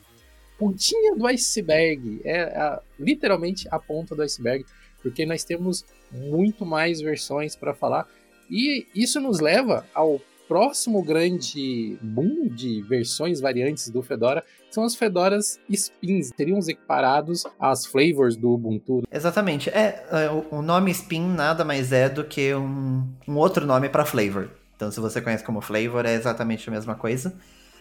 pontinha 0.57 1.15
do 1.15 1.25
iceberg. 1.27 2.21
É 2.25 2.41
a, 2.41 2.81
literalmente 2.99 3.67
a 3.71 3.79
ponta 3.79 4.13
do 4.13 4.21
iceberg, 4.21 4.65
porque 5.01 5.25
nós 5.25 5.43
temos 5.43 5.85
muito 6.11 6.65
mais 6.65 7.01
versões 7.01 7.55
para 7.55 7.73
falar. 7.73 8.07
E 8.49 8.85
isso 8.93 9.19
nos 9.19 9.39
leva 9.39 9.85
ao 9.93 10.19
próximo 10.51 11.01
grande 11.01 11.97
boom 12.01 12.49
de 12.49 12.81
versões 12.81 13.39
variantes 13.39 13.87
do 13.87 14.03
Fedora 14.03 14.43
são 14.69 14.83
as 14.83 14.95
Fedoras 14.95 15.57
Spins, 15.69 16.31
teriam 16.31 16.59
os 16.59 16.67
equiparados 16.67 17.45
às 17.57 17.85
flavors 17.85 18.35
do 18.35 18.51
Ubuntu. 18.51 19.03
Exatamente. 19.09 19.69
É, 19.69 20.05
é 20.11 20.29
o 20.51 20.61
nome 20.61 20.91
Spin 20.91 21.21
nada 21.21 21.63
mais 21.63 21.93
é 21.93 22.09
do 22.09 22.25
que 22.25 22.53
um, 22.53 23.07
um 23.25 23.37
outro 23.37 23.65
nome 23.65 23.87
para 23.87 24.03
flavor. 24.03 24.49
Então, 24.75 24.91
se 24.91 24.99
você 24.99 25.21
conhece 25.21 25.43
como 25.43 25.61
flavor, 25.61 26.05
é 26.05 26.15
exatamente 26.15 26.67
a 26.67 26.71
mesma 26.71 26.95
coisa. 26.95 27.33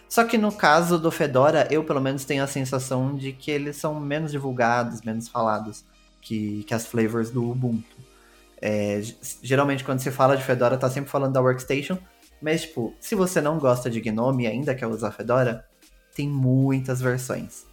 Só 0.07 0.23
que 0.23 0.37
no 0.37 0.51
caso 0.51 0.97
do 0.97 1.11
Fedora, 1.11 1.67
eu 1.69 1.83
pelo 1.83 1.99
menos 1.99 2.23
tenho 2.23 2.43
a 2.43 2.47
sensação 2.47 3.15
de 3.15 3.33
que 3.33 3.51
eles 3.51 3.75
são 3.75 3.99
menos 3.99 4.31
divulgados, 4.31 5.01
menos 5.01 5.27
falados 5.27 5.83
que, 6.21 6.63
que 6.63 6.73
as 6.73 6.85
flavors 6.85 7.31
do 7.31 7.49
Ubuntu. 7.49 7.97
É, 8.61 9.01
geralmente 9.41 9.83
quando 9.83 9.99
se 9.99 10.11
fala 10.11 10.37
de 10.37 10.43
Fedora, 10.43 10.77
tá 10.77 10.89
sempre 10.89 11.09
falando 11.09 11.33
da 11.33 11.41
Workstation, 11.41 11.97
mas 12.41 12.61
tipo, 12.61 12.93
se 12.99 13.15
você 13.15 13.41
não 13.41 13.57
gosta 13.57 13.89
de 13.89 13.99
GNOME 13.99 14.43
e 14.43 14.47
ainda 14.47 14.75
quer 14.75 14.87
usar 14.87 15.11
Fedora, 15.11 15.65
tem 16.15 16.27
muitas 16.27 17.01
versões. 17.01 17.65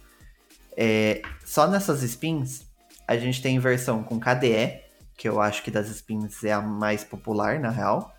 É, 0.75 1.21
só 1.45 1.67
nessas 1.67 2.01
spins, 2.03 2.61
a 3.07 3.17
gente 3.17 3.41
tem 3.41 3.59
versão 3.59 4.03
com 4.03 4.19
KDE, 4.19 4.81
que 5.17 5.27
eu 5.27 5.41
acho 5.41 5.63
que 5.63 5.69
das 5.69 5.89
spins 5.89 6.43
é 6.43 6.53
a 6.53 6.61
mais 6.61 7.03
popular, 7.03 7.59
na 7.59 7.69
real. 7.69 8.15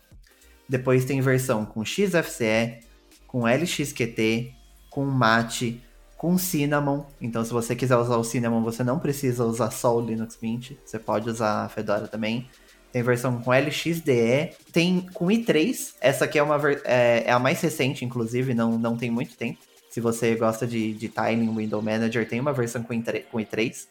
Depois 0.69 1.05
tem 1.05 1.21
versão 1.21 1.65
com 1.65 1.85
XFCE, 1.85 2.81
com 3.27 3.47
LXQT, 3.47 4.55
com 4.91 5.05
Mate, 5.05 5.83
com 6.21 6.37
Cinnamon. 6.37 7.05
Então, 7.19 7.43
se 7.43 7.51
você 7.51 7.75
quiser 7.75 7.97
usar 7.97 8.19
o 8.19 8.23
Cinnamon, 8.23 8.63
você 8.63 8.85
não 8.85 8.99
precisa 8.99 9.43
usar 9.43 9.71
só 9.71 9.97
o 9.97 10.03
Linux 10.03 10.37
Mint. 10.43 10.73
Você 10.85 10.99
pode 10.99 11.31
usar 11.31 11.65
a 11.65 11.69
Fedora 11.71 12.07
também. 12.07 12.47
Tem 12.93 13.03
versão 13.03 13.41
com 13.41 13.51
LXDE. 13.51 14.55
Tem 14.71 15.01
com 15.15 15.29
i3. 15.29 15.95
Essa 15.99 16.27
aqui 16.27 16.39
é, 16.39 16.43
uma, 16.43 16.61
é, 16.85 17.25
é, 17.25 17.33
a 17.33 17.39
mais 17.39 17.63
recente, 17.63 18.05
inclusive, 18.05 18.53
não, 18.53 18.79
não 18.79 18.99
tem 18.99 19.11
muito 19.11 19.35
tempo. 19.35 19.61
Se 19.89 19.99
você 19.99 20.35
gosta 20.35 20.67
de, 20.67 20.93
de 20.93 21.09
Tiling 21.09 21.57
Window 21.57 21.81
Manager, 21.81 22.29
tem 22.29 22.39
uma 22.39 22.53
versão 22.53 22.83
com 22.83 22.93
i3, 22.93 23.25
com 23.33 23.39
i3. 23.39 23.87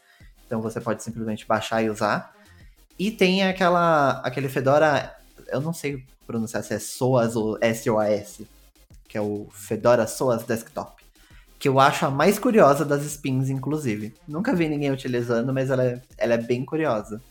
Então 0.45 0.61
você 0.61 0.79
pode 0.79 1.01
simplesmente 1.01 1.47
baixar 1.47 1.81
e 1.81 1.89
usar. 1.89 2.35
E 2.99 3.09
tem 3.09 3.41
aquela, 3.41 4.21
aquele 4.23 4.49
Fedora, 4.49 5.17
eu 5.47 5.61
não 5.61 5.73
sei 5.73 6.05
pronunciar 6.27 6.63
se 6.63 6.75
é 6.75 6.79
SOAS 6.79 7.35
ou 7.35 7.57
SOAS, 7.57 8.41
que 9.07 9.17
é 9.17 9.21
o 9.21 9.47
Fedora 9.51 10.05
SOAS 10.05 10.43
Desktop 10.43 10.98
que 11.59 11.67
eu 11.67 11.77
acho 11.77 12.05
a 12.05 12.09
mais 12.09 12.39
curiosa 12.39 12.85
das 12.85 13.03
spins, 13.03 13.49
inclusive. 13.49 14.13
Nunca 14.25 14.55
vi 14.55 14.69
ninguém 14.69 14.91
utilizando, 14.91 15.53
mas 15.53 15.69
ela 15.69 15.85
é, 15.85 16.01
ela 16.17 16.35
é 16.35 16.37
bem 16.37 16.63
curiosa. 16.63 17.21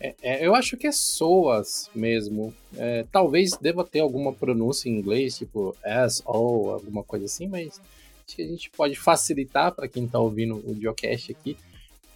É, 0.00 0.14
é, 0.22 0.46
eu 0.46 0.54
acho 0.54 0.76
que 0.78 0.86
é 0.86 0.92
SOAS 0.92 1.90
mesmo. 1.94 2.52
É, 2.76 3.04
talvez 3.12 3.52
deva 3.60 3.84
ter 3.84 4.00
alguma 4.00 4.32
pronúncia 4.32 4.88
em 4.88 4.98
inglês, 4.98 5.36
tipo 5.36 5.76
S, 5.84 6.22
O, 6.26 6.70
alguma 6.70 7.04
coisa 7.04 7.26
assim, 7.26 7.46
mas 7.46 7.78
acho 8.26 8.36
que 8.36 8.42
a 8.42 8.48
gente 8.48 8.70
pode 8.70 8.96
facilitar 8.96 9.72
para 9.72 9.86
quem 9.86 10.06
está 10.06 10.18
ouvindo 10.18 10.56
o 10.56 10.74
Geocache 10.74 11.32
aqui, 11.32 11.58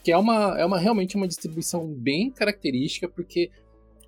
que 0.03 0.11
é 0.11 0.17
uma, 0.17 0.59
é 0.59 0.65
uma 0.65 0.79
realmente 0.79 1.17
uma 1.17 1.29
distribuição 1.29 1.87
bem 1.87 2.31
característica, 2.31 3.09
porque 3.09 3.51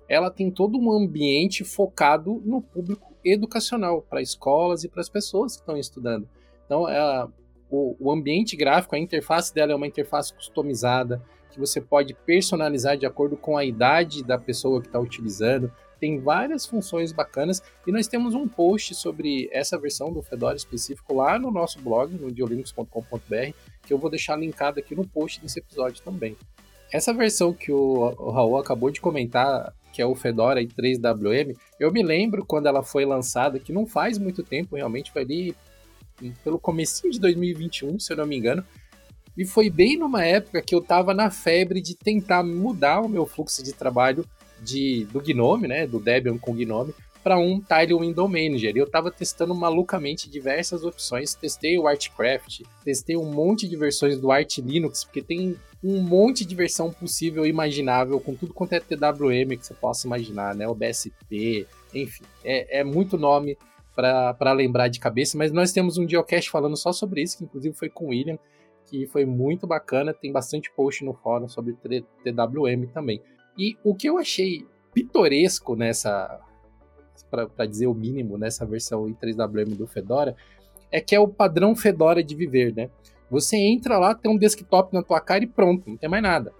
ela 0.09 0.31
tem 0.31 0.49
todo 0.49 0.79
um 0.79 0.91
ambiente 0.91 1.63
focado 1.63 2.41
no 2.43 2.59
público 2.59 3.08
educacional 3.23 4.01
para 4.01 4.21
escolas 4.21 4.83
e 4.83 4.89
para 4.89 5.01
as 5.01 5.09
pessoas 5.09 5.55
que 5.55 5.61
estão 5.61 5.77
estudando. 5.77 6.27
Então, 6.65 6.87
é, 6.87 7.27
o, 7.69 7.95
o 7.99 8.11
ambiente 8.11 8.55
gráfico, 8.55 8.95
a 8.95 8.99
interface 8.99 9.53
dela 9.53 9.71
é 9.71 9.75
uma 9.75 9.87
interface 9.87 10.33
customizada, 10.33 11.21
que 11.51 11.59
você 11.59 11.81
pode 11.81 12.13
personalizar 12.13 12.97
de 12.97 13.05
acordo 13.05 13.35
com 13.35 13.57
a 13.57 13.65
idade 13.65 14.23
da 14.23 14.37
pessoa 14.37 14.81
que 14.81 14.87
está 14.87 14.99
utilizando. 14.99 15.71
Tem 15.99 16.19
várias 16.19 16.65
funções 16.65 17.11
bacanas 17.11 17.61
e 17.85 17.91
nós 17.91 18.07
temos 18.07 18.33
um 18.33 18.47
post 18.47 18.95
sobre 18.95 19.49
essa 19.51 19.77
versão 19.77 20.13
do 20.13 20.21
Fedora 20.21 20.55
específico 20.55 21.13
lá 21.13 21.37
no 21.37 21.51
nosso 21.51 21.79
blog, 21.81 22.13
no 22.13 22.31
diolinux.com.br, 22.31 23.53
que 23.85 23.93
eu 23.93 23.97
vou 23.97 24.09
deixar 24.09 24.37
linkado 24.37 24.79
aqui 24.79 24.95
no 24.95 25.05
post 25.05 25.41
desse 25.41 25.59
episódio 25.59 26.01
também. 26.03 26.37
Essa 26.91 27.13
versão 27.13 27.53
que 27.53 27.71
o, 27.71 28.13
o 28.17 28.31
Raul 28.31 28.57
acabou 28.57 28.89
de 28.89 28.99
comentar, 28.99 29.73
que 29.93 30.01
é 30.01 30.05
o 30.05 30.15
Fedora 30.15 30.61
i3WM, 30.61 31.55
eu 31.79 31.91
me 31.91 32.01
lembro 32.01 32.45
quando 32.45 32.67
ela 32.67 32.83
foi 32.83 33.05
lançada, 33.05 33.59
que 33.59 33.73
não 33.73 33.85
faz 33.85 34.17
muito 34.17 34.43
tempo, 34.43 34.75
realmente 34.75 35.11
foi 35.11 35.21
ali 35.21 35.55
pelo 36.43 36.59
comecinho 36.59 37.13
de 37.13 37.19
2021, 37.19 37.99
se 37.99 38.11
eu 38.11 38.17
não 38.17 38.25
me 38.25 38.37
engano, 38.37 38.63
e 39.37 39.45
foi 39.45 39.69
bem 39.69 39.97
numa 39.97 40.25
época 40.25 40.61
que 40.61 40.75
eu 40.75 40.79
estava 40.79 41.13
na 41.13 41.31
febre 41.31 41.81
de 41.81 41.95
tentar 41.95 42.43
mudar 42.43 43.01
o 43.01 43.07
meu 43.07 43.25
fluxo 43.25 43.63
de 43.63 43.71
trabalho 43.71 44.25
de, 44.61 45.05
do 45.13 45.21
Gnome, 45.21 45.67
né, 45.67 45.87
do 45.87 45.99
Debian 45.99 46.37
com 46.37 46.53
Gnome, 46.53 46.93
para 47.23 47.37
um 47.37 47.59
Tile 47.59 47.97
Window 47.99 48.27
Manager. 48.27 48.73
Eu 48.75 48.85
estava 48.85 49.11
testando 49.11 49.53
malucamente 49.53 50.29
diversas 50.29 50.83
opções. 50.83 51.33
Testei 51.35 51.77
o 51.77 51.87
Artcraft, 51.87 52.61
testei 52.83 53.17
um 53.17 53.31
monte 53.31 53.67
de 53.67 53.75
versões 53.75 54.19
do 54.19 54.31
Arch 54.31 54.59
Linux, 54.59 55.03
porque 55.03 55.21
tem 55.21 55.57
um 55.83 56.01
monte 56.01 56.45
de 56.45 56.55
versão 56.55 56.91
possível 56.91 57.45
e 57.45 57.49
imaginável, 57.49 58.19
com 58.19 58.35
tudo 58.35 58.53
quanto 58.53 58.73
é 58.73 58.79
TWM 58.79 59.57
que 59.57 59.65
você 59.65 59.73
possa 59.73 60.07
imaginar, 60.07 60.53
né? 60.53 60.67
O 60.67 60.75
BSP, 60.75 61.65
enfim, 61.93 62.23
é, 62.43 62.79
é 62.79 62.83
muito 62.83 63.17
nome 63.17 63.57
para 63.95 64.53
lembrar 64.53 64.87
de 64.87 64.99
cabeça, 64.99 65.37
mas 65.37 65.51
nós 65.51 65.73
temos 65.73 65.97
um 65.97 66.07
geocache 66.07 66.49
falando 66.49 66.77
só 66.77 66.93
sobre 66.93 67.21
isso, 67.21 67.37
que 67.37 67.43
inclusive 67.43 67.75
foi 67.75 67.89
com 67.89 68.05
o 68.05 68.09
William, 68.09 68.39
que 68.85 69.05
foi 69.07 69.25
muito 69.25 69.67
bacana, 69.67 70.13
tem 70.13 70.31
bastante 70.31 70.71
post 70.71 71.03
no 71.03 71.13
fórum 71.13 71.47
sobre 71.47 71.73
TWM 72.23 72.87
também. 72.93 73.21
E 73.57 73.77
o 73.83 73.93
que 73.93 74.07
eu 74.07 74.17
achei 74.17 74.65
pitoresco 74.93 75.75
nessa, 75.75 76.39
para 77.29 77.65
dizer 77.65 77.87
o 77.87 77.93
mínimo, 77.93 78.37
nessa 78.37 78.65
versão 78.65 79.05
i3WM 79.05 79.75
do 79.75 79.87
Fedora, 79.87 80.35
é 80.91 80.99
que 80.99 81.15
é 81.15 81.19
o 81.19 81.27
padrão 81.27 81.75
Fedora 81.75 82.23
de 82.23 82.35
viver, 82.35 82.73
né? 82.73 82.89
Você 83.29 83.57
entra 83.57 83.99
lá, 83.99 84.15
tem 84.15 84.31
um 84.31 84.37
desktop 84.37 84.93
na 84.93 85.03
tua 85.03 85.21
cara 85.21 85.43
e 85.43 85.47
pronto, 85.47 85.89
não 85.89 85.97
tem 85.97 86.09
mais 86.09 86.23
nada. 86.23 86.51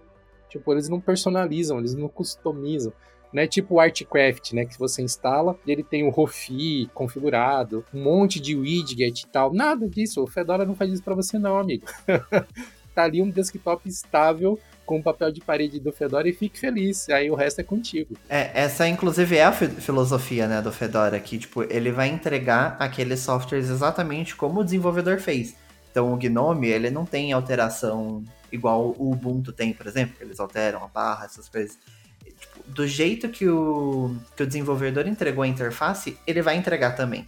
Tipo, 0.50 0.74
eles 0.74 0.88
não 0.88 1.00
personalizam, 1.00 1.80
eles 1.80 1.96
não 1.96 2.08
customizam. 2.08 2.94
Não 3.32 3.44
é 3.44 3.48
tipo 3.48 3.76
o 3.76 3.80
Artcraft, 3.80 4.54
né? 4.54 4.66
Que 4.66 4.78
você 4.78 5.02
instala 5.04 5.58
e 5.66 5.72
ele 5.72 5.84
tem 5.84 6.04
o 6.04 6.10
Rofi 6.10 6.90
configurado, 6.94 7.86
um 7.94 8.04
monte 8.04 8.40
de 8.40 8.56
widget 8.56 9.22
e 9.22 9.28
tal. 9.28 9.54
Nada 9.54 9.88
disso. 9.88 10.24
O 10.24 10.28
Fedora 10.28 10.66
não 10.66 10.76
faz 10.76 10.92
isso 10.92 11.04
para 11.04 11.14
você, 11.16 11.38
não, 11.38 11.58
amigo. 11.58 11.86
tá 12.96 13.04
ali 13.04 13.22
um 13.22 13.30
desktop 13.30 13.88
estável 13.88 14.60
com 14.90 15.04
papel 15.04 15.32
de 15.32 15.40
parede 15.40 15.80
do 15.80 15.92
Fedora 15.92 16.28
e 16.28 16.34
fique 16.34 16.60
feliz. 16.60 17.08
Aí 17.10 17.30
o 17.30 17.36
resto 17.36 17.62
é 17.62 17.64
contigo. 17.64 18.18
É, 18.28 18.50
essa 18.56 18.88
inclusive 18.88 19.38
é 19.38 19.44
a 19.44 19.52
filosofia, 19.52 20.48
né, 20.48 20.64
do 20.64 20.72
Fedora, 20.72 21.20
que 21.20 21.38
tipo, 21.38 21.62
ele 21.62 21.92
vai 21.92 22.08
entregar 22.08 22.76
aqueles 22.80 23.20
softwares 23.20 23.70
exatamente 23.70 24.36
como 24.36 24.62
o 24.62 24.64
desenvolvedor 24.64 25.20
fez. 25.20 25.56
Então 25.92 26.12
o 26.12 26.18
Gnome, 26.18 26.70
ele 26.70 26.90
não 26.90 27.06
tem 27.06 27.32
alteração 27.32 28.24
igual 28.52 28.96
o 28.98 29.12
Ubuntu 29.12 29.54
tem, 29.54 29.74
por 29.74 29.86
exemplo, 29.86 30.16
que 30.18 30.24
eles 30.24 30.40
alteram 30.40 30.84
a 30.84 30.88
barra, 30.88 31.26
essas 31.26 31.48
coisas. 31.48 31.78
Tipo, 32.26 32.64
do 32.66 32.88
jeito 32.88 33.30
que 33.30 33.48
o, 33.48 34.16
que 34.36 34.42
o 34.42 34.48
desenvolvedor 34.48 35.08
entregou 35.08 35.44
a 35.44 35.48
interface, 35.48 36.18
ele 36.26 36.42
vai 36.42 36.56
entregar 36.56 36.96
também. 36.96 37.28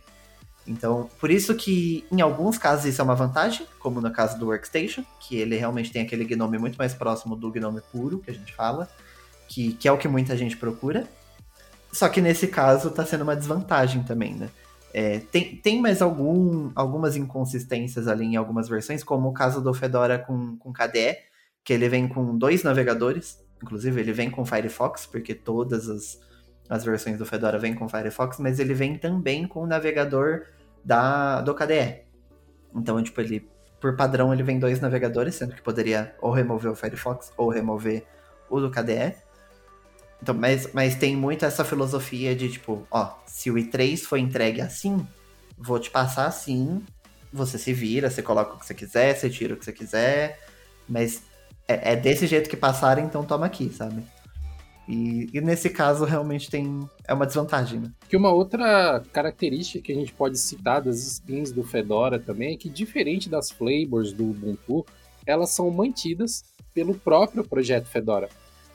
Então, 0.67 1.10
por 1.19 1.32
isso 1.32 1.56
que 1.56 2.06
em 2.12 2.21
alguns 2.21 2.58
casos 2.58 2.86
isso 2.86 3.02
é 3.02 3.04
uma 3.04 3.15
vantagem, 3.15 3.65
como 3.80 4.00
no 4.00 4.12
caso 4.12 4.38
do 4.38 4.47
Workstation, 4.47 5.04
que 5.19 5.36
ele 5.36 5.58
realmente 5.58 5.91
tem 5.91 6.04
aquele 6.04 6.24
Gnome 6.24 6.58
muito 6.58 6.78
mais 6.78 6.93
próximo 6.93 7.36
do 7.36 7.52
Gnome 7.52 7.82
puro, 7.91 8.19
que 8.19 8.30
a 8.30 8.34
gente 8.34 8.54
fala, 8.54 8.88
que, 9.47 9.74
que 9.74 9.88
é 9.88 9.91
o 9.91 9.97
que 9.97 10.08
muita 10.08 10.38
gente 10.38 10.56
procura. 10.56 11.08
Só 11.91 12.08
que 12.08 12.21
nesse 12.21 12.47
caso 12.47 12.89
está 12.89 13.06
sendo 13.06 13.24
uma 13.24 13.36
desvantagem 13.36 14.04
também, 14.04 14.36
né? 14.36 14.50
É, 14.93 15.19
tem, 15.19 15.56
tem 15.56 15.82
mais 15.82 16.02
algum, 16.02 16.71
algumas 16.76 17.15
inconsistências 17.15 18.08
ali 18.08 18.26
em 18.26 18.36
algumas 18.36 18.67
versões, 18.67 19.04
como 19.04 19.30
o 19.30 19.34
caso 19.34 19.62
do 19.62 19.74
Fedora 19.74 20.19
com, 20.19 20.58
com 20.58 20.74
KDE, 20.74 21.17
que 21.63 21.74
ele 21.74 21.88
vem 21.88 22.08
com 22.08 22.38
dois 22.38 22.63
navegadores, 22.63 23.39
inclusive 23.62 24.00
ele 24.02 24.12
vem 24.12 24.30
com 24.30 24.45
Firefox, 24.45 25.06
porque 25.06 25.34
todas 25.34 25.88
as, 25.88 26.19
as 26.71 26.86
versões 26.86 27.17
do 27.17 27.25
Fedora 27.25 27.60
vêm 27.60 27.75
com 27.75 27.89
Firefox, 27.89 28.39
mas 28.39 28.57
ele 28.57 28.73
vem 28.73 28.97
também 28.97 29.45
com 29.45 29.62
o 29.62 29.67
navegador 29.67 30.43
da, 30.86 31.41
do 31.41 31.53
KDE. 31.53 32.05
Então, 32.73 33.03
tipo, 33.03 33.19
ele, 33.19 33.45
por 33.77 33.97
padrão, 33.97 34.34
ele 34.34 34.41
vem 34.41 34.57
dois 34.57 34.79
navegadores, 34.79 35.36
sendo 35.36 35.53
que 35.53 35.62
poderia 35.62 36.15
ou 36.21 36.31
remover 36.31 36.71
o 36.71 36.75
Firefox 36.75 37.34
ou 37.36 37.49
remover 37.49 38.05
o 38.49 38.62
do 38.62 38.71
KDE. 38.71 39.13
Então, 40.23 40.34
mas, 40.34 40.71
mas 40.71 40.95
tem 40.95 41.13
muito 41.13 41.43
essa 41.43 41.65
filosofia 41.65 42.34
de 42.34 42.49
tipo, 42.49 42.88
ó, 42.89 43.15
se 43.25 43.51
o 43.51 43.55
i3 43.55 43.97
foi 44.03 44.21
entregue 44.21 44.62
assim, 44.62 45.05
vou 45.57 45.77
te 45.77 45.89
passar 45.89 46.25
assim, 46.25 46.81
você 47.34 47.57
se 47.57 47.73
vira, 47.73 48.10
você 48.10 48.23
coloca 48.23 48.53
o 48.53 48.57
que 48.57 48.65
você 48.65 48.73
quiser, 48.73 49.13
você 49.13 49.29
tira 49.29 49.55
o 49.55 49.57
que 49.57 49.65
você 49.65 49.73
quiser, 49.73 50.39
mas 50.88 51.23
é, 51.67 51.91
é 51.91 51.95
desse 51.97 52.27
jeito 52.27 52.49
que 52.49 52.55
passaram, 52.55 53.03
então 53.03 53.25
toma 53.25 53.45
aqui, 53.45 53.73
sabe? 53.73 54.05
E, 54.91 55.30
e, 55.34 55.39
nesse 55.39 55.69
caso 55.69 56.04
realmente 56.04 56.49
tem 56.49 56.88
é 57.08 57.13
uma 57.13 57.25
desvantagem. 57.25 57.80
Né? 57.80 57.91
Que 58.10 58.17
uma 58.17 58.32
outra 58.32 59.01
característica 59.13 59.82
que 59.82 59.91
a 59.91 59.95
gente 59.95 60.12
pode 60.12 60.38
citar 60.38 60.82
das 60.82 60.99
skins 60.99 61.51
do 61.51 61.63
Fedora 61.63 62.19
também 62.19 62.56
é 62.56 62.58
que 62.58 62.69
diferente 62.69 63.30
das 63.30 63.49
flavors 63.49 64.12
do 64.12 64.25
Ubuntu, 64.25 64.86
elas 65.25 65.51
são 65.51 65.71
mantidas 65.71 66.43
pelo 66.73 66.93
próprio 66.93 67.43
projeto 67.43 67.86
Fedora 67.86 68.27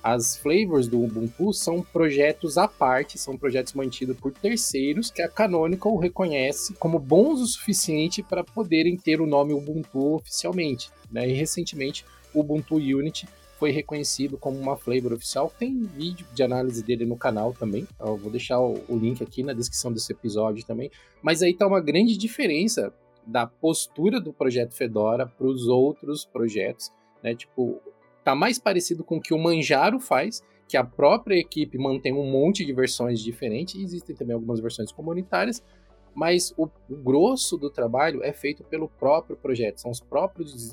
as 0.06 0.36
flavors 0.36 0.86
do 0.86 1.02
Ubuntu 1.02 1.52
são 1.52 1.82
projetos 1.82 2.56
à 2.56 2.68
parte, 2.68 3.18
são 3.18 3.36
projetos 3.36 3.72
mantidos 3.72 4.16
por 4.16 4.30
terceiros 4.30 5.10
que 5.10 5.20
a 5.20 5.28
Canonical 5.28 5.96
reconhece 5.96 6.74
como 6.74 7.00
bons 7.00 7.40
o 7.40 7.46
suficiente 7.46 8.22
para 8.22 8.44
poderem 8.44 8.96
ter 8.96 9.20
o 9.20 9.26
nome 9.26 9.52
Ubuntu 9.52 10.14
oficialmente. 10.14 10.92
Né? 11.10 11.28
E 11.28 11.32
recentemente 11.32 12.04
o 12.32 12.38
Ubuntu 12.38 12.76
Unity 12.76 13.26
foi 13.58 13.70
reconhecido 13.70 14.36
como 14.36 14.58
uma 14.58 14.76
flavor 14.76 15.12
oficial. 15.12 15.52
Tem 15.58 15.78
vídeo 15.82 16.26
de 16.34 16.42
análise 16.42 16.82
dele 16.82 17.06
no 17.06 17.16
canal 17.16 17.52
também. 17.52 17.86
Eu 17.98 18.16
vou 18.16 18.30
deixar 18.30 18.60
o, 18.60 18.74
link 18.90 19.22
aqui 19.22 19.42
na 19.42 19.52
descrição 19.52 19.92
desse 19.92 20.12
episódio 20.12 20.64
também. 20.64 20.90
Mas 21.22 21.42
aí 21.42 21.54
tá 21.54 21.66
uma 21.66 21.80
grande 21.80 22.16
diferença 22.16 22.92
da 23.26 23.46
postura 23.46 24.20
do 24.20 24.32
projeto 24.32 24.74
Fedora 24.74 25.26
para 25.26 25.46
os 25.46 25.66
outros 25.66 26.24
projetos, 26.24 26.92
né? 27.22 27.34
Tipo, 27.34 27.80
tá 28.22 28.34
mais 28.34 28.58
parecido 28.58 29.02
com 29.02 29.16
o 29.16 29.20
que 29.20 29.34
o 29.34 29.38
Manjaro 29.38 29.98
faz, 29.98 30.42
que 30.68 30.76
a 30.76 30.84
própria 30.84 31.36
equipe 31.36 31.78
mantém 31.78 32.12
um 32.12 32.30
monte 32.30 32.64
de 32.64 32.72
versões 32.72 33.20
diferentes, 33.20 33.80
existem 33.80 34.14
também 34.14 34.34
algumas 34.34 34.60
versões 34.60 34.92
comunitárias, 34.92 35.62
mas 36.16 36.54
o, 36.56 36.66
o, 36.88 36.96
grosso 36.96 37.58
do 37.58 37.68
trabalho 37.68 38.24
é 38.24 38.32
feito 38.32 38.64
pelo 38.64 38.88
próprio 38.88 39.36
projeto, 39.36 39.82
são 39.82 39.90
os 39.90 40.00
próprios 40.00 40.72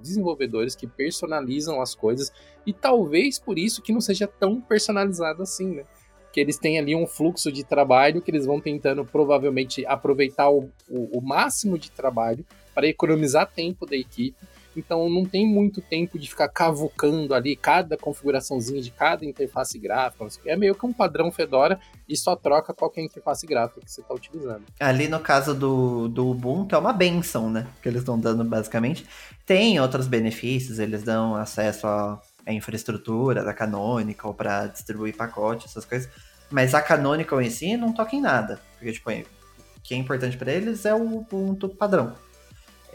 desenvolvedores 0.00 0.76
que 0.76 0.86
personalizam 0.86 1.82
as 1.82 1.96
coisas, 1.96 2.32
e 2.64 2.72
talvez 2.72 3.36
por 3.36 3.58
isso 3.58 3.82
que 3.82 3.92
não 3.92 4.00
seja 4.00 4.28
tão 4.28 4.60
personalizado 4.60 5.42
assim, 5.42 5.66
né? 5.74 5.84
Que 6.32 6.40
eles 6.40 6.58
têm 6.58 6.78
ali 6.78 6.94
um 6.94 7.08
fluxo 7.08 7.50
de 7.50 7.64
trabalho 7.64 8.22
que 8.22 8.30
eles 8.30 8.46
vão 8.46 8.60
tentando 8.60 9.04
provavelmente 9.04 9.84
aproveitar 9.84 10.48
o, 10.48 10.70
o, 10.88 11.18
o 11.18 11.20
máximo 11.20 11.76
de 11.76 11.90
trabalho 11.90 12.46
para 12.72 12.86
economizar 12.86 13.50
tempo 13.52 13.84
da 13.86 13.96
equipe 13.96 14.36
então 14.76 15.08
não 15.08 15.24
tem 15.24 15.46
muito 15.46 15.80
tempo 15.80 16.18
de 16.18 16.28
ficar 16.28 16.48
cavucando 16.48 17.34
ali 17.34 17.56
cada 17.56 17.96
configuraçãozinha 17.96 18.80
de 18.80 18.90
cada 18.90 19.24
interface 19.24 19.78
gráfica. 19.78 20.26
É 20.46 20.56
meio 20.56 20.74
que 20.74 20.86
um 20.86 20.92
padrão 20.92 21.30
Fedora 21.30 21.78
e 22.08 22.16
só 22.16 22.36
troca 22.36 22.72
qualquer 22.72 23.02
interface 23.02 23.46
gráfica 23.46 23.80
que 23.80 23.90
você 23.90 24.00
está 24.00 24.14
utilizando. 24.14 24.64
Ali 24.78 25.08
no 25.08 25.20
caso 25.20 25.54
do, 25.54 26.08
do 26.08 26.30
Ubuntu 26.30 26.74
é 26.74 26.78
uma 26.78 26.92
benção, 26.92 27.50
né? 27.50 27.66
Que 27.82 27.88
eles 27.88 28.00
estão 28.00 28.18
dando 28.18 28.44
basicamente. 28.44 29.06
Tem 29.46 29.80
outros 29.80 30.06
benefícios, 30.06 30.78
eles 30.78 31.02
dão 31.02 31.34
acesso 31.36 31.86
à, 31.86 32.20
à 32.46 32.52
infraestrutura 32.52 33.44
da 33.44 33.52
Canonical 33.52 34.32
para 34.34 34.66
distribuir 34.66 35.16
pacotes, 35.16 35.70
essas 35.70 35.84
coisas. 35.84 36.08
Mas 36.50 36.74
a 36.74 36.80
Canonical 36.80 37.40
em 37.40 37.50
si 37.50 37.76
não 37.76 37.92
toca 37.92 38.14
em 38.14 38.20
nada. 38.20 38.60
Porque, 38.76 38.92
tipo, 38.92 39.10
o 39.10 39.80
que 39.82 39.94
é 39.94 39.96
importante 39.96 40.36
para 40.36 40.52
eles 40.52 40.84
é 40.84 40.94
o 40.94 41.18
Ubuntu 41.18 41.68
padrão. 41.68 42.14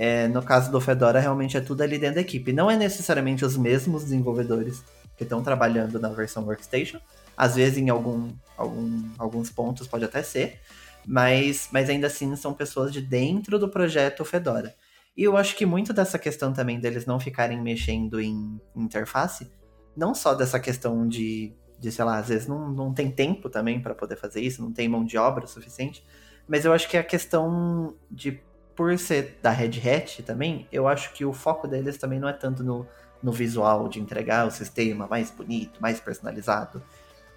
É, 0.02 0.30
no 0.30 0.42
caso 0.42 0.72
do 0.72 0.80
Fedora, 0.80 1.20
realmente 1.20 1.58
é 1.58 1.60
tudo 1.60 1.82
ali 1.82 1.98
dentro 1.98 2.16
da 2.16 2.22
equipe. 2.22 2.54
Não 2.54 2.72
é 2.72 2.78
necessariamente 2.78 3.44
os 3.44 3.58
mesmos 3.58 4.06
desenvolvedores 4.06 4.82
que 5.18 5.24
estão 5.24 5.44
trabalhando 5.44 6.00
na 6.00 6.08
versão 6.08 6.46
Workstation. 6.46 7.02
Às 7.36 7.56
vezes, 7.56 7.78
em 7.78 7.90
algum, 7.90 8.32
algum, 8.56 9.10
alguns 9.18 9.50
pontos, 9.50 9.90
pode 9.90 10.06
até 10.06 10.24
ser. 10.24 10.62
Mas, 11.06 11.68
mas 11.74 11.90
ainda 11.90 12.08
assim, 12.08 12.34
são 12.38 12.54
pessoas 12.54 12.94
de 12.94 13.02
dentro 13.02 13.60
do 13.60 13.68
projeto 13.68 14.24
Fedora. 14.24 14.74
E 15.18 15.24
eu 15.24 15.36
acho 15.36 15.54
que 15.58 15.66
muito 15.66 15.92
dessa 15.92 16.18
questão 16.18 16.54
também 16.54 16.80
deles 16.80 17.06
não 17.06 17.20
ficarem 17.20 17.62
mexendo 17.62 18.22
em 18.22 18.58
interface, 18.74 19.52
não 19.98 20.16
só 20.16 20.34
dessa 20.34 20.62
questão 20.62 21.06
de, 21.06 21.54
de 21.78 21.92
sei 21.92 22.06
lá, 22.06 22.20
às 22.20 22.30
vezes 22.30 22.48
não, 22.48 22.70
não 22.70 22.94
tem 22.94 23.12
tempo 23.12 23.50
também 23.50 23.82
para 23.82 23.94
poder 23.94 24.16
fazer 24.16 24.40
isso, 24.40 24.62
não 24.62 24.72
tem 24.72 24.88
mão 24.88 25.04
de 25.04 25.18
obra 25.18 25.46
suficiente, 25.46 26.02
mas 26.48 26.64
eu 26.64 26.72
acho 26.72 26.88
que 26.88 26.96
é 26.96 27.02
a 27.02 27.04
questão 27.04 27.98
de 28.10 28.40
por 28.80 28.98
ser 28.98 29.38
da 29.42 29.52
Red 29.52 29.74
Hat 29.86 30.24
também, 30.24 30.66
eu 30.72 30.88
acho 30.88 31.12
que 31.12 31.26
o 31.26 31.34
foco 31.34 31.68
deles 31.68 31.98
também 31.98 32.18
não 32.18 32.30
é 32.30 32.32
tanto 32.32 32.64
no, 32.64 32.88
no 33.22 33.30
visual, 33.30 33.90
de 33.90 34.00
entregar 34.00 34.48
o 34.48 34.52
sistema 34.52 35.06
mais 35.06 35.30
bonito, 35.30 35.82
mais 35.82 36.00
personalizado. 36.00 36.82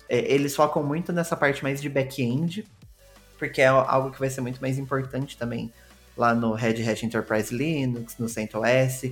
É, 0.08 0.18
eles 0.32 0.54
focam 0.54 0.84
muito 0.84 1.12
nessa 1.12 1.36
parte 1.36 1.60
mais 1.64 1.82
de 1.82 1.88
back-end, 1.88 2.64
porque 3.40 3.60
é 3.60 3.66
algo 3.66 4.12
que 4.12 4.20
vai 4.20 4.30
ser 4.30 4.40
muito 4.40 4.60
mais 4.60 4.78
importante 4.78 5.36
também 5.36 5.72
lá 6.16 6.32
no 6.32 6.52
Red 6.52 6.88
Hat 6.88 7.04
Enterprise 7.04 7.52
Linux, 7.52 8.16
no 8.18 8.28
CentOS, 8.28 9.10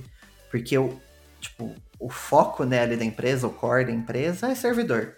porque 0.49 0.77
o, 0.77 0.97
tipo, 1.41 1.75
o 1.99 2.09
foco 2.09 2.63
né, 2.63 2.79
ali 2.79 2.95
da 2.95 3.03
empresa, 3.03 3.45
o 3.45 3.51
core 3.51 3.83
da 3.83 3.91
empresa 3.91 4.47
é 4.47 4.55
servidor. 4.55 5.17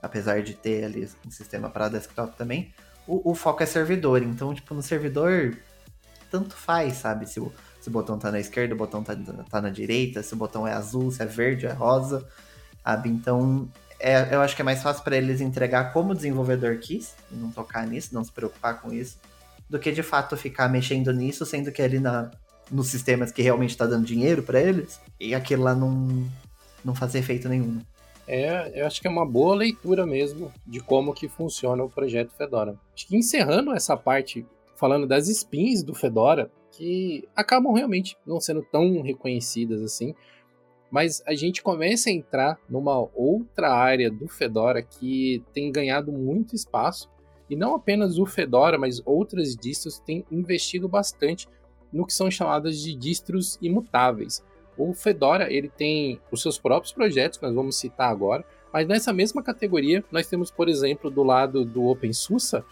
Apesar 0.00 0.42
de 0.42 0.54
ter 0.54 0.84
ali 0.84 1.06
um 1.26 1.30
sistema 1.30 1.68
para 1.68 1.90
desktop 1.90 2.34
também, 2.38 2.72
o, 3.06 3.32
o 3.32 3.34
foco 3.34 3.62
é 3.62 3.66
servidor. 3.66 4.22
Então, 4.22 4.54
tipo, 4.54 4.72
no 4.72 4.80
servidor 4.80 5.54
tanto 6.34 6.56
faz, 6.56 6.94
sabe? 6.94 7.28
Se 7.28 7.38
o, 7.38 7.52
se 7.80 7.88
o 7.88 7.92
botão 7.92 8.18
tá 8.18 8.32
na 8.32 8.40
esquerda, 8.40 8.74
o 8.74 8.78
botão 8.78 9.04
tá, 9.04 9.16
tá 9.48 9.62
na 9.62 9.70
direita, 9.70 10.20
se 10.20 10.34
o 10.34 10.36
botão 10.36 10.66
é 10.66 10.72
azul, 10.72 11.12
se 11.12 11.22
é 11.22 11.26
verde, 11.26 11.64
é 11.64 11.70
rosa, 11.70 12.26
sabe? 12.82 13.08
Então, 13.08 13.68
é, 14.00 14.34
eu 14.34 14.40
acho 14.40 14.56
que 14.56 14.62
é 14.62 14.64
mais 14.64 14.82
fácil 14.82 15.04
para 15.04 15.16
eles 15.16 15.40
entregar 15.40 15.92
como 15.92 16.10
o 16.10 16.14
desenvolvedor 16.14 16.76
quis, 16.78 17.14
e 17.30 17.36
não 17.36 17.52
tocar 17.52 17.86
nisso, 17.86 18.12
não 18.12 18.24
se 18.24 18.32
preocupar 18.32 18.80
com 18.80 18.92
isso, 18.92 19.16
do 19.70 19.78
que 19.78 19.92
de 19.92 20.02
fato 20.02 20.36
ficar 20.36 20.68
mexendo 20.68 21.12
nisso, 21.12 21.46
sendo 21.46 21.70
que 21.70 21.80
ali 21.80 22.00
na, 22.00 22.32
nos 22.68 22.88
sistemas 22.88 23.30
que 23.30 23.40
realmente 23.40 23.70
está 23.70 23.86
dando 23.86 24.04
dinheiro 24.04 24.42
para 24.42 24.60
eles, 24.60 25.00
e 25.20 25.36
aquilo 25.36 25.62
lá 25.62 25.72
não, 25.72 26.28
não 26.84 26.96
fazer 26.96 27.20
efeito 27.20 27.48
nenhum. 27.48 27.80
É, 28.26 28.72
eu 28.74 28.86
acho 28.88 29.00
que 29.00 29.06
é 29.06 29.10
uma 29.10 29.24
boa 29.24 29.54
leitura 29.54 30.04
mesmo 30.04 30.50
de 30.66 30.80
como 30.80 31.14
que 31.14 31.28
funciona 31.28 31.84
o 31.84 31.90
projeto 31.90 32.32
Fedora. 32.36 32.74
Acho 32.92 33.06
que 33.06 33.16
encerrando 33.16 33.72
essa 33.72 33.96
parte 33.96 34.44
falando 34.76 35.06
das 35.06 35.28
spins 35.28 35.82
do 35.82 35.94
Fedora, 35.94 36.50
que 36.70 37.26
acabam 37.34 37.72
realmente 37.72 38.16
não 38.26 38.40
sendo 38.40 38.62
tão 38.62 39.00
reconhecidas 39.02 39.82
assim, 39.82 40.14
mas 40.90 41.22
a 41.26 41.34
gente 41.34 41.62
começa 41.62 42.08
a 42.08 42.12
entrar 42.12 42.58
numa 42.68 43.08
outra 43.14 43.72
área 43.72 44.10
do 44.10 44.28
Fedora 44.28 44.82
que 44.82 45.42
tem 45.52 45.72
ganhado 45.72 46.12
muito 46.12 46.54
espaço, 46.54 47.10
e 47.48 47.56
não 47.56 47.74
apenas 47.74 48.18
o 48.18 48.24
Fedora, 48.24 48.78
mas 48.78 49.02
outras 49.04 49.54
distros 49.54 49.98
têm 49.98 50.24
investido 50.30 50.88
bastante 50.88 51.48
no 51.92 52.06
que 52.06 52.14
são 52.14 52.30
chamadas 52.30 52.80
de 52.80 52.94
distros 52.94 53.58
imutáveis. 53.60 54.44
O 54.76 54.92
Fedora 54.92 55.52
ele 55.52 55.68
tem 55.68 56.20
os 56.32 56.42
seus 56.42 56.58
próprios 56.58 56.92
projetos, 56.92 57.38
que 57.38 57.44
nós 57.44 57.54
vamos 57.54 57.76
citar 57.76 58.10
agora, 58.10 58.44
mas 58.72 58.88
nessa 58.88 59.12
mesma 59.12 59.42
categoria 59.42 60.04
nós 60.10 60.26
temos, 60.26 60.50
por 60.50 60.68
exemplo, 60.68 61.10
do 61.10 61.22
lado 61.22 61.64
do 61.64 61.84
OpenSUSE, 61.84 62.62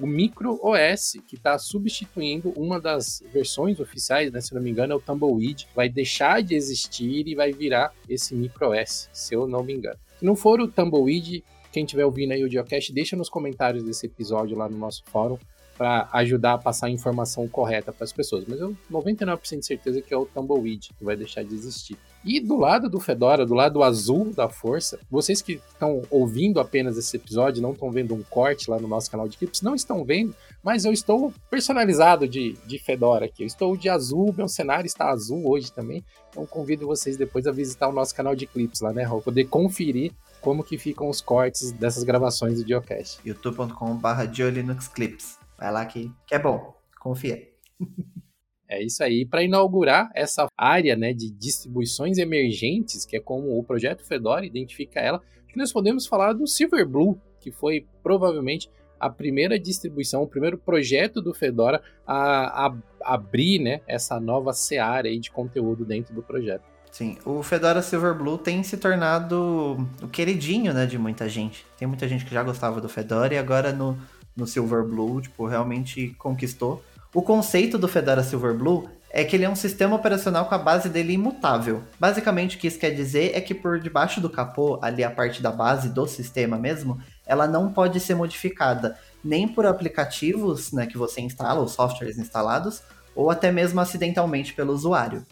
o 0.00 0.06
Micro 0.06 0.58
OS, 0.62 1.18
que 1.28 1.36
está 1.36 1.58
substituindo 1.58 2.50
uma 2.56 2.80
das 2.80 3.22
versões 3.32 3.78
oficiais, 3.78 4.32
né, 4.32 4.40
se 4.40 4.54
não 4.54 4.62
me 4.62 4.70
engano, 4.70 4.92
é 4.92 4.96
o 4.96 5.00
Tumbleweed, 5.00 5.68
vai 5.74 5.88
deixar 5.88 6.42
de 6.42 6.54
existir 6.54 7.28
e 7.28 7.34
vai 7.34 7.52
virar 7.52 7.92
esse 8.08 8.34
Micro 8.34 8.70
OS, 8.70 9.08
se 9.12 9.34
eu 9.34 9.46
não 9.46 9.62
me 9.62 9.74
engano. 9.74 9.98
Se 10.18 10.24
não 10.24 10.34
for 10.34 10.60
o 10.60 10.68
Tumbleweed, 10.68 11.44
quem 11.70 11.84
estiver 11.84 12.04
ouvindo 12.04 12.32
aí 12.32 12.42
o 12.42 12.50
Geocast, 12.50 12.92
deixa 12.92 13.16
nos 13.16 13.28
comentários 13.28 13.84
desse 13.84 14.06
episódio 14.06 14.56
lá 14.56 14.68
no 14.68 14.76
nosso 14.76 15.04
fórum 15.04 15.38
para 15.76 16.08
ajudar 16.12 16.54
a 16.54 16.58
passar 16.58 16.88
a 16.88 16.90
informação 16.90 17.48
correta 17.48 17.92
para 17.92 18.04
as 18.04 18.12
pessoas. 18.12 18.44
Mas 18.46 18.60
eu 18.60 18.76
99% 18.90 19.60
de 19.60 19.66
certeza 19.66 20.02
que 20.02 20.12
é 20.12 20.16
o 20.16 20.26
Tumbleweed 20.26 20.90
que 20.98 21.04
vai 21.04 21.16
deixar 21.16 21.42
de 21.42 21.54
existir. 21.54 21.96
E 22.24 22.38
do 22.38 22.56
lado 22.56 22.88
do 22.88 23.00
Fedora, 23.00 23.46
do 23.46 23.54
lado 23.54 23.82
azul 23.82 24.32
da 24.34 24.48
força, 24.48 24.98
vocês 25.10 25.40
que 25.40 25.60
estão 25.72 26.02
ouvindo 26.10 26.60
apenas 26.60 26.98
esse 26.98 27.16
episódio, 27.16 27.62
não 27.62 27.72
estão 27.72 27.90
vendo 27.90 28.14
um 28.14 28.22
corte 28.22 28.70
lá 28.70 28.78
no 28.78 28.86
nosso 28.86 29.10
canal 29.10 29.26
de 29.26 29.38
clips, 29.38 29.62
não 29.62 29.74
estão 29.74 30.04
vendo, 30.04 30.34
mas 30.62 30.84
eu 30.84 30.92
estou 30.92 31.32
personalizado 31.50 32.28
de, 32.28 32.52
de 32.66 32.78
Fedora 32.78 33.24
aqui. 33.24 33.42
Eu 33.42 33.46
estou 33.46 33.76
de 33.76 33.88
azul, 33.88 34.34
meu 34.36 34.48
cenário 34.48 34.86
está 34.86 35.10
azul 35.10 35.48
hoje 35.48 35.72
também. 35.72 36.04
Então 36.28 36.44
convido 36.44 36.86
vocês 36.86 37.16
depois 37.16 37.46
a 37.46 37.52
visitar 37.52 37.88
o 37.88 37.92
nosso 37.92 38.14
canal 38.14 38.36
de 38.36 38.46
clips 38.46 38.80
lá, 38.80 38.92
né, 38.92 39.02
Raul? 39.02 39.22
Poder 39.22 39.44
conferir 39.44 40.12
como 40.42 40.62
que 40.62 40.76
ficam 40.76 41.08
os 41.08 41.20
cortes 41.20 41.72
dessas 41.72 42.04
gravações 42.04 42.62
do 42.62 42.68
Geocast. 42.68 43.20
youtube.com.br 43.24 44.90
Clips. 44.94 45.38
Vai 45.58 45.72
lá 45.72 45.84
que, 45.86 46.10
que 46.26 46.34
é 46.34 46.38
bom. 46.38 46.74
Confia. 46.98 47.48
É 48.70 48.80
isso 48.80 49.02
aí. 49.02 49.26
Para 49.26 49.42
inaugurar 49.42 50.10
essa 50.14 50.46
área 50.56 50.94
né, 50.94 51.12
de 51.12 51.28
distribuições 51.28 52.18
emergentes, 52.18 53.04
que 53.04 53.16
é 53.16 53.20
como 53.20 53.58
o 53.58 53.64
projeto 53.64 54.06
Fedora 54.06 54.46
identifica 54.46 55.00
ela, 55.00 55.20
que 55.48 55.58
nós 55.58 55.72
podemos 55.72 56.06
falar 56.06 56.32
do 56.32 56.46
Silverblue, 56.46 57.18
que 57.40 57.50
foi 57.50 57.84
provavelmente 58.00 58.70
a 59.00 59.10
primeira 59.10 59.58
distribuição, 59.58 60.22
o 60.22 60.28
primeiro 60.28 60.56
projeto 60.56 61.20
do 61.20 61.34
Fedora 61.34 61.82
a, 62.06 62.66
a, 62.66 62.76
abrir 63.02 63.58
né, 63.58 63.80
essa 63.88 64.20
nova 64.20 64.52
seara 64.52 65.08
aí 65.08 65.18
de 65.18 65.32
conteúdo 65.32 65.84
dentro 65.84 66.14
do 66.14 66.22
projeto. 66.22 66.62
Sim, 66.92 67.18
o 67.24 67.42
Fedora 67.42 67.82
Silverblue 67.82 68.38
tem 68.38 68.62
se 68.62 68.76
tornado 68.76 69.88
o 70.02 70.08
queridinho 70.08 70.72
né, 70.72 70.86
de 70.86 70.98
muita 70.98 71.28
gente. 71.28 71.66
Tem 71.76 71.88
muita 71.88 72.06
gente 72.06 72.24
que 72.24 72.34
já 72.34 72.42
gostava 72.42 72.80
do 72.80 72.88
Fedora 72.88 73.34
e 73.34 73.38
agora 73.38 73.72
no, 73.72 73.98
no 74.36 74.46
Silverblue, 74.46 75.22
tipo, 75.22 75.46
realmente 75.46 76.14
conquistou. 76.18 76.84
O 77.12 77.22
conceito 77.22 77.76
do 77.76 77.88
Fedora 77.88 78.22
Silverblue 78.22 78.88
é 79.10 79.24
que 79.24 79.34
ele 79.34 79.44
é 79.44 79.50
um 79.50 79.56
sistema 79.56 79.96
operacional 79.96 80.46
com 80.46 80.54
a 80.54 80.58
base 80.58 80.88
dele 80.88 81.14
imutável. 81.14 81.82
Basicamente, 81.98 82.56
o 82.56 82.60
que 82.60 82.68
isso 82.68 82.78
quer 82.78 82.90
dizer 82.90 83.32
é 83.34 83.40
que 83.40 83.52
por 83.52 83.80
debaixo 83.80 84.20
do 84.20 84.30
capô, 84.30 84.78
ali 84.80 85.02
a 85.02 85.10
parte 85.10 85.42
da 85.42 85.50
base 85.50 85.88
do 85.88 86.06
sistema 86.06 86.56
mesmo, 86.56 87.00
ela 87.26 87.48
não 87.48 87.72
pode 87.72 87.98
ser 87.98 88.14
modificada 88.14 88.96
nem 89.24 89.48
por 89.48 89.66
aplicativos 89.66 90.70
né, 90.70 90.86
que 90.86 90.96
você 90.96 91.20
instala, 91.20 91.58
ou 91.58 91.66
softwares 91.66 92.16
instalados, 92.16 92.80
ou 93.12 93.28
até 93.28 93.50
mesmo 93.50 93.80
acidentalmente 93.80 94.54
pelo 94.54 94.72
usuário. 94.72 95.26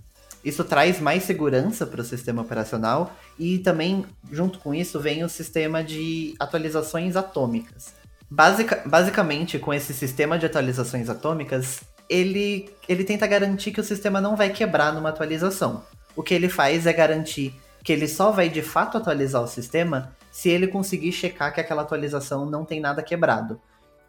Isso 0.45 0.65
traz 0.65 1.01
mais 1.01 1.23
segurança 1.23 1.87
para 1.87 2.01
o 2.01 2.05
sistema 2.05 2.43
operacional 2.43 3.13
e 3.39 3.59
também, 3.59 4.05
junto 4.33 4.59
com 4.59 4.75
isso, 4.75 4.99
vem 4.99 5.23
o 5.23 5.29
sistema 5.29 5.85
de 5.85 6.35
atualizações 6.41 7.15
atômicas. 7.15 7.95
Basica, 8.31 8.83
basicamente, 8.85 9.59
com 9.59 9.73
esse 9.73 9.95
sistema 9.95 10.39
de 10.39 10.47
atualizações 10.47 11.09
atômicas, 11.09 11.81
ele, 12.09 12.71
ele 12.89 13.05
tenta 13.05 13.27
garantir 13.27 13.73
que 13.73 13.81
o 13.81 13.85
sistema 13.85 14.21
não 14.21 14.37
vai 14.37 14.51
quebrar 14.51 14.93
numa 14.93 15.09
atualização. 15.09 15.83
O 16.15 16.23
que 16.23 16.35
ele 16.35 16.49
faz 16.49 16.87
é 16.87 16.93
garantir 16.93 17.55
que 17.83 17.93
ele 17.93 18.07
só 18.07 18.31
vai 18.31 18.49
de 18.49 18.61
fato 18.61 18.99
atualizar 18.99 19.43
o 19.43 19.47
sistema 19.47 20.15
se 20.31 20.49
ele 20.49 20.67
conseguir 20.67 21.13
checar 21.13 21.55
que 21.55 21.61
aquela 21.61 21.83
atualização 21.83 22.45
não 22.45 22.65
tem 22.65 22.81
nada 22.81 23.03
quebrado. 23.03 23.61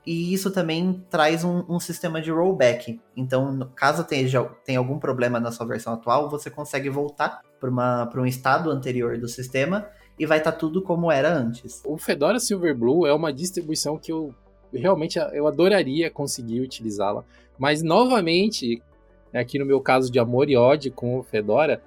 E 0.06 0.34
isso 0.34 0.52
também 0.52 1.06
traz 1.10 1.44
um, 1.44 1.64
um 1.70 1.80
sistema 1.80 2.22
de 2.22 2.32
rollback. 2.32 3.00
Então, 3.16 3.70
caso 3.76 4.04
tenha, 4.04 4.44
tenha 4.66 4.80
algum 4.80 4.98
problema 4.98 5.40
na 5.40 5.52
sua 5.52 5.66
versão 5.66 5.94
atual, 5.94 6.30
você 6.30 6.50
consegue 6.50 6.90
voltar 6.90 7.42
para 7.60 8.22
um 8.22 8.26
estado 8.26 8.72
anterior 8.72 9.18
do 9.18 9.28
sistema 9.28 9.88
e 10.20 10.26
vai 10.26 10.40
estar 10.40 10.52
tá 10.52 10.58
tudo 10.58 10.82
como 10.82 11.10
era 11.10 11.34
antes. 11.34 11.82
O 11.86 11.98
Fedora 11.98 12.40
Silverblue 12.40 13.08
é 13.08 13.14
uma 13.14 13.32
distribuição 13.32 13.98
que 13.98 14.12
eu 14.12 14.36
realmente 14.72 15.18
eu 15.34 15.48
adoraria 15.48 16.12
conseguir 16.12 16.62
utilizá-la. 16.62 17.24
Mas, 17.58 17.82
novamente, 17.82 18.82
aqui 19.34 19.58
no 19.58 19.66
meu 19.66 19.82
caso 19.82 20.12
de 20.12 20.20
amor 20.20 20.50
e 20.50 20.56
ódio 20.56 20.92
com 20.92 21.18
o 21.18 21.24
Fedora, 21.24 21.82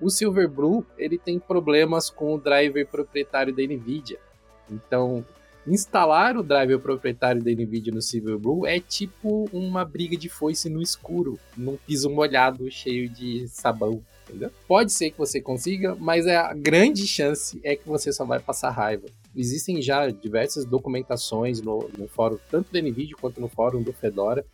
o 0.00 0.08
Silverblue 0.08 0.84
ele 0.96 1.18
tem 1.18 1.38
problemas 1.38 2.08
com 2.10 2.34
o 2.34 2.38
driver 2.38 2.86
proprietário 2.86 3.54
da 3.54 3.62
NVIDIA. 3.62 4.18
Então, 4.70 5.24
instalar 5.66 6.36
o 6.36 6.42
driver 6.42 6.78
proprietário 6.78 7.42
da 7.42 7.50
NVIDIA 7.50 7.92
no 7.92 8.00
Silverblue 8.00 8.66
é 8.66 8.78
tipo 8.78 9.48
uma 9.52 9.84
briga 9.84 10.16
de 10.16 10.28
foice 10.28 10.68
no 10.68 10.80
escuro, 10.80 11.38
num 11.56 11.76
piso 11.76 12.08
molhado 12.08 12.70
cheio 12.70 13.08
de 13.08 13.48
sabão. 13.48 14.02
Entendeu? 14.28 14.50
Pode 14.66 14.92
ser 14.92 15.10
que 15.10 15.18
você 15.18 15.40
consiga, 15.40 15.96
mas 15.98 16.26
é 16.26 16.36
a 16.36 16.52
grande 16.52 17.06
chance 17.06 17.58
é 17.64 17.74
que 17.74 17.88
você 17.88 18.12
só 18.12 18.26
vai 18.26 18.38
passar 18.38 18.70
raiva. 18.70 19.06
Existem 19.34 19.80
já 19.80 20.10
diversas 20.10 20.66
documentações 20.66 21.62
no, 21.62 21.90
no 21.96 22.06
fórum, 22.06 22.38
tanto 22.50 22.70
da 22.70 22.80
NVIDIA 22.80 23.16
quanto 23.18 23.40
no 23.40 23.48
fórum 23.48 23.82
do 23.82 23.92
Fedora, 23.92 24.44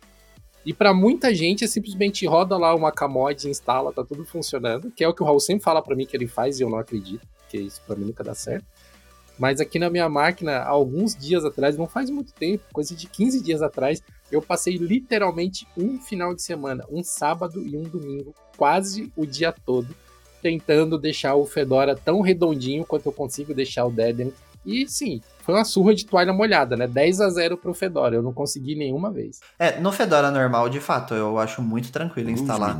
e 0.65 0.73
para 0.73 0.93
muita 0.93 1.33
gente 1.33 1.63
é 1.63 1.67
simplesmente 1.67 2.25
roda 2.25 2.57
lá 2.57 2.73
uma 2.73 2.91
camod, 2.91 3.47
instala, 3.47 3.93
tá 3.93 4.03
tudo 4.03 4.25
funcionando, 4.25 4.89
que 4.89 5.03
é 5.03 5.07
o 5.07 5.13
que 5.13 5.21
o 5.21 5.25
Raul 5.25 5.39
sempre 5.39 5.63
fala 5.63 5.81
para 5.81 5.95
mim 5.95 6.07
que 6.07 6.17
ele 6.17 6.25
faz 6.25 6.59
e 6.59 6.63
eu 6.63 6.69
não 6.69 6.79
acredito, 6.79 7.25
que 7.47 7.57
isso 7.57 7.81
para 7.85 7.95
mim 7.95 8.05
nunca 8.05 8.23
dá 8.23 8.33
certo. 8.33 8.65
Mas 9.37 9.59
aqui 9.59 9.77
na 9.77 9.91
minha 9.91 10.09
máquina, 10.09 10.63
alguns 10.63 11.15
dias 11.15 11.45
atrás, 11.45 11.77
não 11.77 11.87
faz 11.87 12.09
muito 12.09 12.33
tempo, 12.33 12.63
coisa 12.73 12.95
de 12.95 13.05
15 13.05 13.43
dias 13.43 13.61
atrás, 13.61 14.01
eu 14.31 14.41
passei 14.41 14.77
literalmente 14.77 15.67
um 15.77 15.99
final 15.99 16.33
de 16.33 16.41
semana, 16.41 16.83
um 16.89 17.03
sábado 17.03 17.61
e 17.65 17.77
um 17.77 17.83
domingo, 17.83 18.33
quase 18.57 19.11
o 19.15 19.25
dia 19.25 19.51
todo, 19.51 19.95
tentando 20.41 20.97
deixar 20.97 21.35
o 21.35 21.45
Fedora 21.45 21.95
tão 21.95 22.21
redondinho 22.21 22.85
quanto 22.85 23.07
eu 23.07 23.13
consigo 23.13 23.53
deixar 23.53 23.85
o 23.85 23.91
Debian. 23.91 24.31
E 24.65 24.87
sim, 24.89 25.21
foi 25.41 25.53
uma 25.53 25.63
surra 25.63 25.93
de 25.93 26.07
toalha 26.07 26.33
molhada, 26.33 26.75
né? 26.75 26.87
10 26.87 27.21
a 27.21 27.29
0 27.29 27.55
pro 27.55 27.71
Fedora. 27.71 28.15
Eu 28.15 28.23
não 28.23 28.33
consegui 28.33 28.73
nenhuma 28.73 29.11
vez. 29.11 29.39
É, 29.59 29.79
no 29.79 29.91
Fedora 29.91 30.31
normal, 30.31 30.69
de 30.69 30.79
fato, 30.79 31.13
eu 31.13 31.37
acho 31.37 31.61
muito 31.61 31.91
tranquilo 31.91 32.31
instalar 32.31 32.71
a... 32.71 32.73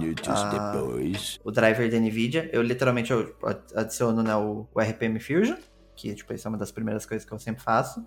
depois. 0.74 1.40
o 1.44 1.52
driver 1.52 1.90
da 1.92 2.00
NVIDIA. 2.00 2.50
Eu 2.52 2.64
literalmente 2.64 3.12
eu 3.12 3.36
adiciono 3.76 4.24
né, 4.24 4.36
o, 4.36 4.68
o 4.74 4.82
RPM 4.82 5.20
Fusion, 5.20 5.58
que 5.96 6.14
tipo, 6.16 6.34
isso 6.34 6.48
é 6.48 6.50
uma 6.50 6.58
das 6.58 6.72
primeiras 6.72 7.06
coisas 7.06 7.24
que 7.24 7.32
eu 7.32 7.38
sempre 7.38 7.62
faço 7.62 8.04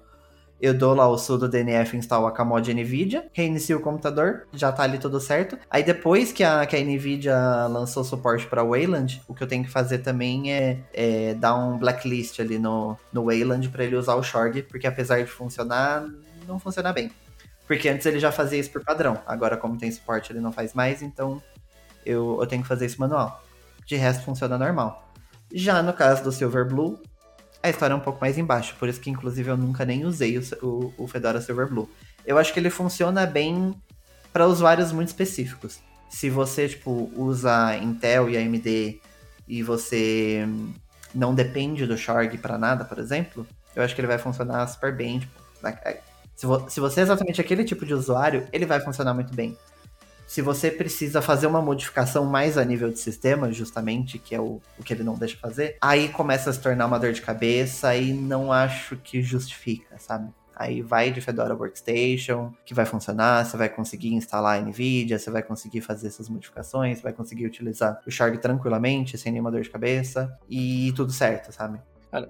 eu 0.61 0.75
dou 0.75 0.95
lá 0.95 1.09
o 1.09 1.17
sudo 1.17 1.49
DNF 1.49 1.97
install 1.97 2.27
a 2.27 2.33
Camod 2.33 2.73
NVIDIA, 2.73 3.29
reinicio 3.33 3.79
o 3.79 3.81
computador, 3.81 4.47
já 4.53 4.73
tá 4.73 4.83
ali 4.83 4.99
tudo 4.99 5.21
certo. 5.21 5.57
Aí 5.71 5.83
depois 5.83 6.33
que 6.33 6.43
a, 6.43 6.67
que 6.67 6.77
a 6.77 6.81
NVIDIA 6.81 7.67
lançou 7.69 8.03
suporte 8.03 8.47
para 8.47 8.65
Wayland, 8.65 9.23
o 9.29 9.35
que 9.35 9.43
eu 9.43 9.47
tenho 9.47 9.65
que 9.65 9.71
fazer 9.71 9.99
também 9.99 10.53
é, 10.53 10.81
é 10.93 11.35
dar 11.35 11.55
um 11.55 11.79
blacklist 11.79 12.41
ali 12.41 12.59
no, 12.59 12.97
no 13.13 13.27
Wayland 13.27 13.69
para 13.69 13.85
ele 13.85 13.97
usar 13.97 14.17
o 14.17 14.23
Shorg, 14.23 14.63
porque 14.63 14.87
apesar 14.87 15.23
de 15.23 15.27
funcionar, 15.27 16.07
não 16.47 16.59
funciona 16.59 16.93
bem. 16.93 17.11
Porque 17.67 17.89
antes 17.89 18.07
ele 18.07 18.19
já 18.19 18.33
fazia 18.33 18.59
isso 18.59 18.71
por 18.71 18.83
padrão, 18.83 19.21
agora 19.27 19.57
como 19.57 19.77
tem 19.77 19.91
suporte 19.91 20.33
ele 20.33 20.41
não 20.41 20.51
faz 20.51 20.73
mais, 20.75 21.03
então 21.03 21.41
eu, 22.05 22.39
eu 22.41 22.47
tenho 22.47 22.63
que 22.63 22.69
fazer 22.69 22.87
isso 22.87 23.01
manual. 23.01 23.45
De 23.87 23.95
resto 23.97 24.25
funciona 24.25 24.59
normal. 24.59 25.09
Já 25.53 25.83
no 25.83 25.93
caso 25.93 26.23
do 26.23 26.33
Silverblue, 26.33 26.99
a 27.63 27.71
história 27.71 27.93
é 27.93 27.97
um 27.97 28.01
pouco 28.01 28.21
mais 28.21 28.39
embaixo, 28.39 28.77
por 28.79 28.89
isso 28.89 29.01
que 29.01 29.11
inclusive 29.11 29.51
eu 29.51 29.57
nunca 29.57 29.85
nem 29.85 30.05
usei 30.05 30.39
o, 30.63 30.93
o, 30.97 31.09
Fedora 31.09 31.41
Silverblue. 31.41 31.89
Eu 32.25 32.39
acho 32.39 32.53
que 32.53 32.61
ele 32.61 32.71
funciona 32.71 33.27
bem 33.27 33.75
para 34.33 34.47
usuários 34.47 34.93
muito 34.93 35.09
específicos. 35.09 35.81
Se 36.09 36.31
você, 36.31 36.69
tipo, 36.69 37.11
usa 37.17 37.77
Intel 37.77 38.31
e 38.31 38.37
AMD 38.37 39.01
e 39.47 39.63
você 39.63 40.47
não 41.15 41.35
depende 41.35 41.87
do 41.87 41.97
Shorg 41.97 42.37
para 42.39 42.59
nada, 42.59 42.85
por 42.85 42.99
exemplo, 42.99 43.47
eu 43.75 43.83
acho 43.83 43.95
que 43.95 44.01
ele 44.01 44.09
vai 44.09 44.19
funcionar 44.19 44.67
super 44.69 44.95
bem. 44.95 45.21
Tipo, 46.37 46.71
se 46.71 46.81
você 46.81 47.01
é 47.01 47.03
exatamente 47.03 47.41
aquele 47.41 47.65
tipo 47.65 47.85
de 47.85 47.95
usuário, 47.95 48.47
ele 48.53 48.67
vai 48.67 48.81
funcionar 48.81 49.15
muito 49.15 49.35
bem. 49.35 49.57
Se 50.29 50.43
você 50.43 50.71
precisa 50.71 51.23
fazer 51.23 51.47
uma 51.47 51.63
modificação 51.63 52.27
mais 52.27 52.59
a 52.59 52.65
nível 52.65 52.91
de 52.91 52.99
sistema, 52.99 53.51
justamente, 53.51 54.19
que 54.19 54.35
é 54.35 54.41
o, 54.41 54.61
o 54.79 54.85
que 54.85 54.93
ele 54.93 55.03
não 55.03 55.15
deixa 55.15 55.39
fazer, 55.39 55.79
aí 55.81 56.11
começa 56.11 56.51
a 56.51 56.53
se 56.53 56.61
tornar 56.61 56.85
uma 56.85 56.99
dor 56.99 57.15
de 57.15 57.23
cabeça 57.23 57.97
e 57.97 58.13
não 58.13 58.53
acho 58.53 58.99
que 58.99 59.23
justifica, 59.23 59.97
sabe? 59.99 60.31
Aí 60.55 60.83
vai 60.83 61.11
de 61.11 61.23
Fedora 61.23 61.55
Workstation, 61.55 62.53
que 62.67 62.75
vai 62.75 62.85
funcionar, 62.85 63.47
você 63.47 63.57
vai 63.57 63.71
conseguir 63.71 64.13
instalar 64.13 64.59
a 64.59 64.61
NVIDIA, 64.61 65.19
você 65.19 65.31
vai 65.31 65.43
conseguir 65.43 65.81
fazer 65.81 66.09
essas 66.09 66.29
modificações, 66.29 66.99
você 66.99 67.05
vai 67.05 67.15
conseguir 67.15 67.47
utilizar 67.47 67.99
o 68.07 68.11
Shard 68.11 68.37
tranquilamente, 68.37 69.17
sem 69.17 69.33
nenhuma 69.33 69.51
dor 69.51 69.63
de 69.63 69.71
cabeça, 69.71 70.39
e 70.47 70.93
tudo 70.95 71.11
certo, 71.11 71.53
sabe? 71.53 71.81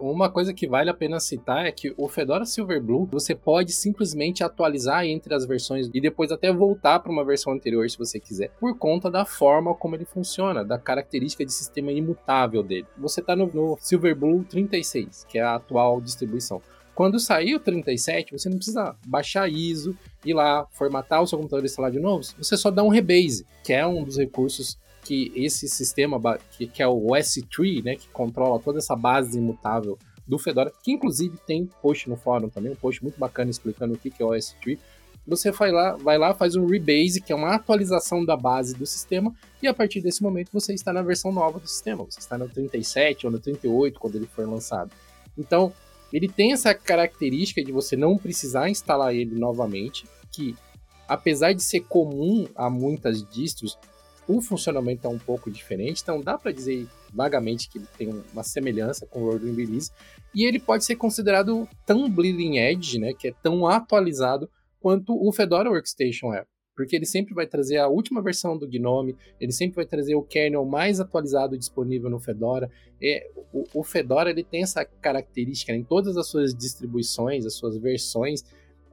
Uma 0.01 0.29
coisa 0.29 0.53
que 0.53 0.67
vale 0.67 0.91
a 0.91 0.95
pena 0.95 1.21
citar 1.21 1.65
é 1.65 1.71
que 1.71 1.95
o 1.97 2.09
Fedora 2.09 2.45
Silverblue 2.45 3.07
você 3.11 3.33
pode 3.35 3.73
simplesmente 3.73 4.43
atualizar 4.43 5.05
entre 5.05 5.33
as 5.33 5.47
versões 5.47 5.89
e 5.95 6.01
depois 6.01 6.33
até 6.33 6.53
voltar 6.53 6.99
para 6.99 7.13
uma 7.13 7.25
versão 7.25 7.53
anterior 7.53 7.89
se 7.89 7.97
você 7.97 8.19
quiser, 8.19 8.51
por 8.59 8.77
conta 8.77 9.09
da 9.09 9.25
forma 9.25 9.75
como 9.75 9.95
ele 9.95 10.05
funciona, 10.05 10.65
da 10.65 10.79
característica 10.79 11.45
de 11.45 11.53
sistema 11.53 11.93
imutável 11.93 12.63
dele. 12.63 12.87
Você 12.97 13.21
está 13.21 13.37
no, 13.37 13.47
no 13.47 13.79
Silverblue 13.81 14.45
36, 14.45 15.25
que 15.29 15.39
é 15.39 15.43
a 15.43 15.55
atual 15.55 16.01
distribuição. 16.01 16.61
Quando 16.93 17.21
sair 17.21 17.55
o 17.55 17.61
37, 17.61 18.33
você 18.33 18.49
não 18.49 18.57
precisa 18.57 18.97
baixar 19.07 19.49
ISO, 19.49 19.97
ir 20.27 20.35
lá, 20.35 20.67
formatar 20.73 21.23
o 21.23 21.27
seu 21.29 21.39
computador 21.39 21.65
e 21.65 21.67
instalar 21.67 21.93
de 21.93 22.01
novo. 22.01 22.25
Você 22.37 22.57
só 22.57 22.73
dá 22.73 22.83
um 22.83 22.89
rebase, 22.89 23.47
que 23.63 23.73
é 23.73 23.87
um 23.87 24.03
dos 24.03 24.19
recursos 24.19 24.77
que 25.09 25.33
esse 25.35 25.67
sistema, 25.67 26.21
que, 26.51 26.83
é 26.83 26.87
o 26.87 27.07
S3, 27.13 27.83
né, 27.83 27.97
que 27.97 28.07
controla 28.09 28.61
toda 28.61 28.77
essa 28.77 28.95
base 28.95 29.39
imutável 29.39 29.99
do 30.27 30.39
Fedora, 30.39 30.71
que 30.83 30.93
inclusive 30.93 31.39
tem 31.47 31.65
post 31.81 32.11
no 32.11 32.17
fórum 32.17 32.51
também, 32.51 32.73
um 32.73 32.77
post 32.77 33.03
muito 33.03 33.19
bacana 33.19 33.51
explicando 33.51 33.95
o 33.95 33.97
que, 33.97 34.11
que 34.11 34.23
é 34.23 34.27
o 34.27 34.33
S3. 34.33 34.79
Você 35.27 35.51
vai 35.51 35.73
lá, 35.73 35.97
vai 35.97 36.19
lá, 36.19 36.35
faz 36.35 36.57
um 36.57 36.67
rebase, 36.67 37.23
que 37.23 37.33
é 37.33 37.35
uma 37.35 37.55
atualização 37.55 38.23
da 38.23 38.37
base 38.37 38.75
do 38.75 38.85
sistema, 38.85 39.35
e 39.63 39.67
a 39.67 39.73
partir 39.73 40.03
desse 40.03 40.23
momento 40.23 40.51
você 40.53 40.75
está 40.75 40.93
na 40.93 41.01
versão 41.01 41.33
nova 41.33 41.59
do 41.59 41.67
sistema. 41.67 42.05
Você 42.05 42.21
está 42.21 42.37
no 42.37 42.47
37 42.47 43.25
ou 43.25 43.33
no 43.33 43.39
38 43.39 43.99
quando 43.99 44.17
ele 44.17 44.27
for 44.27 44.47
lançado. 44.47 44.91
Então, 45.39 45.73
ele 46.13 46.29
tem 46.29 46.53
essa 46.53 46.75
característica 46.75 47.65
de 47.65 47.73
você 47.73 47.97
não 47.97 48.19
precisar 48.19 48.69
instalar 48.69 49.15
ele 49.15 49.35
novamente, 49.35 50.07
que 50.31 50.55
apesar 51.09 51.55
de 51.55 51.63
ser 51.63 51.81
comum 51.81 52.47
a 52.55 52.69
muitas 52.69 53.27
distros, 53.27 53.79
o 54.29 54.43
funcionamento 54.43 55.07
é 55.07 55.11
um 55.11 55.19
pouco 55.19 55.51
diferente, 55.51 56.03
então 56.03 56.21
dá 56.21 56.37
para 56.37 56.53
dizer 56.53 56.87
vagamente 57.13 57.69
que 57.71 57.79
ele 57.79 57.87
tem 57.97 58.23
uma 58.33 58.43
semelhança 58.43 59.07
com 59.07 59.23
o 59.23 59.31
Rolling 59.31 59.57
Release, 59.57 59.91
e 60.35 60.45
ele 60.45 60.61
pode 60.61 60.85
ser 60.85 60.97
considerado 60.97 61.67
tão 61.87 62.11
bleeding 62.11 62.59
edge, 62.59 62.99
né, 62.99 63.15
que 63.15 63.29
é 63.29 63.35
tão 63.43 63.67
atualizado 63.67 64.49
quanto 64.79 65.15
o 65.15 65.33
Fedora 65.33 65.71
Workstation 65.71 66.33
é. 66.35 66.45
Porque 66.77 66.95
ele 66.95 67.07
sempre 67.07 67.35
vai 67.35 67.45
trazer 67.45 67.79
a 67.79 67.89
última 67.89 68.23
versão 68.23 68.57
do 68.57 68.69
Gnome, 68.69 69.17
ele 69.41 69.51
sempre 69.51 69.77
vai 69.77 69.87
trazer 69.87 70.15
o 70.15 70.23
kernel 70.23 70.65
mais 70.65 71.01
atualizado 71.01 71.59
disponível 71.59 72.09
no 72.09 72.21
Fedora. 72.21 72.71
É, 73.03 73.29
o, 73.53 73.65
o, 73.81 73.83
Fedora 73.83 74.31
ele 74.31 74.45
tem 74.45 74.63
essa 74.63 74.85
característica 74.85 75.73
né, 75.73 75.79
em 75.79 75.83
todas 75.83 76.17
as 76.17 76.29
suas 76.29 76.55
distribuições, 76.55 77.45
as 77.45 77.55
suas 77.55 77.77
versões, 77.79 78.45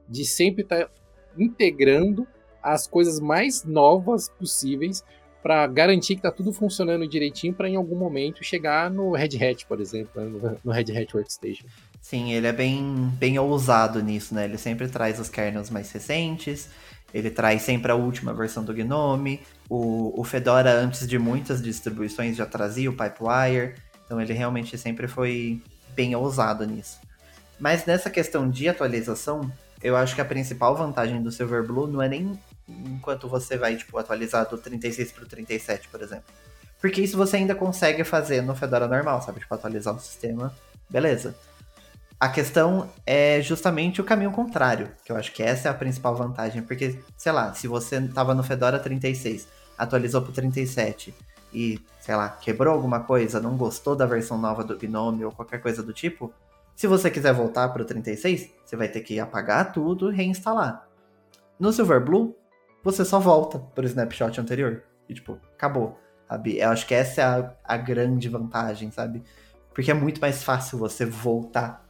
de 0.08 0.24
sempre 0.24 0.62
estar 0.62 0.86
tá 0.86 0.90
integrando 1.38 2.26
as 2.60 2.88
coisas 2.88 3.20
mais 3.20 3.62
novas 3.62 4.28
possíveis 4.28 5.04
para 5.46 5.64
garantir 5.68 6.16
que 6.16 6.22
tá 6.22 6.32
tudo 6.32 6.52
funcionando 6.52 7.06
direitinho 7.06 7.54
para 7.54 7.68
em 7.68 7.76
algum 7.76 7.94
momento 7.94 8.42
chegar 8.42 8.90
no 8.90 9.12
Red 9.12 9.40
Hat, 9.40 9.64
por 9.64 9.80
exemplo, 9.80 10.20
né, 10.20 10.56
no 10.64 10.72
Red 10.72 10.90
Hat 10.90 11.16
Workstation. 11.16 11.66
Sim, 12.00 12.32
ele 12.32 12.48
é 12.48 12.52
bem, 12.52 13.12
bem 13.16 13.38
ousado 13.38 14.02
nisso, 14.02 14.34
né? 14.34 14.46
Ele 14.46 14.58
sempre 14.58 14.88
traz 14.88 15.20
os 15.20 15.28
kernels 15.28 15.70
mais 15.70 15.92
recentes, 15.92 16.68
ele 17.14 17.30
traz 17.30 17.62
sempre 17.62 17.92
a 17.92 17.94
última 17.94 18.34
versão 18.34 18.64
do 18.64 18.74
Gnome. 18.74 19.40
O, 19.70 20.20
o 20.20 20.24
Fedora, 20.24 20.72
antes 20.72 21.06
de 21.06 21.16
muitas 21.16 21.62
distribuições, 21.62 22.36
já 22.36 22.44
trazia 22.44 22.90
o 22.90 22.92
Pipewire, 22.92 23.76
então 24.04 24.20
ele 24.20 24.32
realmente 24.32 24.76
sempre 24.76 25.06
foi 25.06 25.62
bem 25.94 26.12
ousado 26.16 26.66
nisso. 26.66 26.98
Mas 27.56 27.86
nessa 27.86 28.10
questão 28.10 28.50
de 28.50 28.68
atualização, 28.68 29.48
eu 29.80 29.96
acho 29.96 30.12
que 30.12 30.20
a 30.20 30.24
principal 30.24 30.74
vantagem 30.74 31.22
do 31.22 31.30
Silverblue 31.30 31.86
não 31.86 32.02
é 32.02 32.08
nem 32.08 32.36
enquanto 32.68 33.28
você 33.28 33.56
vai, 33.56 33.76
tipo, 33.76 33.96
atualizar 33.98 34.48
do 34.48 34.58
36 34.58 35.12
para 35.12 35.24
o 35.24 35.26
37, 35.26 35.88
por 35.88 36.02
exemplo. 36.02 36.32
Porque 36.80 37.00
isso 37.00 37.16
você 37.16 37.36
ainda 37.36 37.54
consegue 37.54 38.04
fazer 38.04 38.42
no 38.42 38.54
Fedora 38.54 38.86
normal, 38.86 39.22
sabe? 39.22 39.40
Tipo, 39.40 39.54
atualizar 39.54 39.94
o 39.94 40.00
sistema, 40.00 40.54
beleza. 40.88 41.34
A 42.18 42.28
questão 42.28 42.90
é 43.04 43.42
justamente 43.42 44.00
o 44.00 44.04
caminho 44.04 44.32
contrário, 44.32 44.90
que 45.04 45.12
eu 45.12 45.16
acho 45.16 45.32
que 45.32 45.42
essa 45.42 45.68
é 45.68 45.70
a 45.70 45.74
principal 45.74 46.16
vantagem, 46.16 46.62
porque, 46.62 46.98
sei 47.16 47.32
lá, 47.32 47.52
se 47.52 47.68
você 47.68 47.96
estava 47.96 48.34
no 48.34 48.42
Fedora 48.42 48.78
36, 48.78 49.46
atualizou 49.76 50.22
para 50.22 50.32
37 50.32 51.14
e, 51.52 51.78
sei 52.00 52.16
lá, 52.16 52.28
quebrou 52.28 52.72
alguma 52.72 53.00
coisa, 53.00 53.40
não 53.40 53.56
gostou 53.56 53.94
da 53.94 54.06
versão 54.06 54.38
nova 54.38 54.64
do 54.64 54.78
Gnome 54.78 55.24
ou 55.24 55.32
qualquer 55.32 55.60
coisa 55.60 55.82
do 55.82 55.92
tipo, 55.92 56.32
se 56.74 56.86
você 56.86 57.10
quiser 57.10 57.32
voltar 57.32 57.68
para 57.70 57.82
o 57.82 57.84
36, 57.84 58.50
você 58.64 58.76
vai 58.76 58.88
ter 58.88 59.00
que 59.00 59.18
apagar 59.18 59.72
tudo 59.72 60.12
e 60.12 60.14
reinstalar. 60.14 60.86
No 61.58 61.72
Silverblue, 61.72 62.34
você 62.86 63.04
só 63.04 63.18
volta 63.18 63.58
para 63.58 63.82
o 63.82 63.86
snapshot 63.86 64.40
anterior. 64.40 64.84
E, 65.08 65.14
tipo, 65.14 65.38
acabou. 65.54 65.98
Sabe? 66.28 66.58
Eu 66.58 66.70
acho 66.70 66.86
que 66.86 66.94
essa 66.94 67.20
é 67.20 67.24
a, 67.24 67.52
a 67.64 67.76
grande 67.76 68.28
vantagem, 68.28 68.92
sabe? 68.92 69.22
Porque 69.74 69.90
é 69.90 69.94
muito 69.94 70.20
mais 70.20 70.44
fácil 70.44 70.78
você 70.78 71.04
voltar 71.04 71.84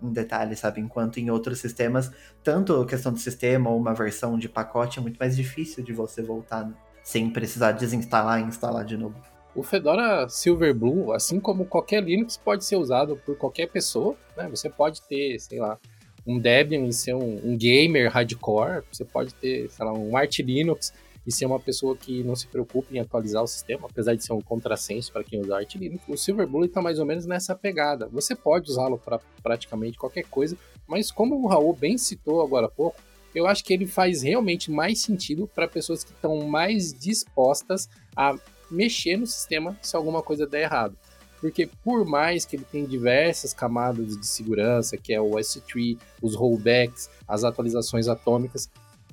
em 0.00 0.12
detalhe, 0.12 0.54
sabe? 0.54 0.80
Enquanto 0.80 1.18
em 1.18 1.30
outros 1.30 1.58
sistemas, 1.58 2.12
tanto 2.42 2.80
a 2.80 2.86
questão 2.86 3.12
do 3.12 3.18
sistema 3.18 3.70
ou 3.70 3.78
uma 3.78 3.92
versão 3.92 4.38
de 4.38 4.48
pacote 4.48 4.98
é 4.98 5.02
muito 5.02 5.18
mais 5.18 5.36
difícil 5.36 5.82
de 5.82 5.92
você 5.92 6.22
voltar 6.22 6.64
né? 6.64 6.74
sem 7.02 7.30
precisar 7.30 7.72
desinstalar 7.72 8.40
e 8.40 8.44
instalar 8.44 8.84
de 8.84 8.96
novo. 8.96 9.16
O 9.54 9.64
Fedora 9.64 10.28
Silverblue, 10.28 11.12
assim 11.12 11.40
como 11.40 11.66
qualquer 11.66 12.02
Linux, 12.04 12.36
pode 12.36 12.64
ser 12.64 12.76
usado 12.76 13.16
por 13.16 13.36
qualquer 13.36 13.66
pessoa. 13.66 14.16
Né? 14.36 14.48
Você 14.48 14.70
pode 14.70 15.02
ter, 15.02 15.38
sei 15.40 15.58
lá, 15.58 15.78
um 16.26 16.38
Debian 16.38 16.86
e 16.86 16.92
ser 16.92 17.14
um, 17.14 17.40
um 17.44 17.56
gamer 17.56 18.10
hardcore. 18.10 18.82
Você 18.92 19.04
pode 19.04 19.34
ter, 19.34 19.68
sei 19.70 19.84
lá, 19.84 19.92
um 19.92 20.16
Arch 20.16 20.40
Linux 20.40 20.92
e 21.26 21.32
ser 21.32 21.46
uma 21.46 21.60
pessoa 21.60 21.96
que 21.96 22.22
não 22.24 22.34
se 22.34 22.46
preocupa 22.46 22.94
em 22.94 22.98
atualizar 22.98 23.42
o 23.42 23.46
sistema, 23.46 23.86
apesar 23.90 24.14
de 24.14 24.24
ser 24.24 24.32
um 24.32 24.40
contrassenso 24.40 25.12
para 25.12 25.22
quem 25.22 25.40
usa 25.40 25.56
Arch 25.56 25.74
Linux, 25.76 26.02
o 26.08 26.16
Silverblue 26.16 26.66
está 26.66 26.80
mais 26.80 26.98
ou 26.98 27.06
menos 27.06 27.26
nessa 27.26 27.54
pegada. 27.54 28.08
Você 28.08 28.34
pode 28.34 28.70
usá-lo 28.70 28.98
para 28.98 29.20
praticamente 29.42 29.98
qualquer 29.98 30.24
coisa, 30.24 30.56
mas 30.86 31.10
como 31.10 31.36
o 31.36 31.46
Raul 31.46 31.74
bem 31.74 31.98
citou 31.98 32.42
agora 32.42 32.66
há 32.66 32.70
pouco, 32.70 33.00
eu 33.34 33.46
acho 33.46 33.62
que 33.64 33.72
ele 33.72 33.86
faz 33.86 34.22
realmente 34.22 34.70
mais 34.70 35.00
sentido 35.02 35.46
para 35.46 35.68
pessoas 35.68 36.02
que 36.02 36.10
estão 36.10 36.48
mais 36.48 36.92
dispostas 36.92 37.88
a 38.16 38.36
mexer 38.70 39.16
no 39.16 39.26
sistema 39.26 39.78
se 39.82 39.94
alguma 39.94 40.22
coisa 40.22 40.46
der 40.46 40.62
errado. 40.62 40.96
Porque 41.40 41.68
por 41.82 42.04
mais 42.04 42.44
que 42.44 42.56
ele 42.56 42.64
tenha 42.70 42.86
diversas 42.86 43.54
camadas 43.54 44.16
de 44.16 44.26
segurança, 44.26 44.96
que 44.96 45.12
é 45.12 45.20
o 45.20 45.30
S3, 45.30 45.98
os 46.20 46.34
rollbacks, 46.34 47.08
as 47.26 47.44
atualizações 47.44 48.08
atômicas, 48.08 48.68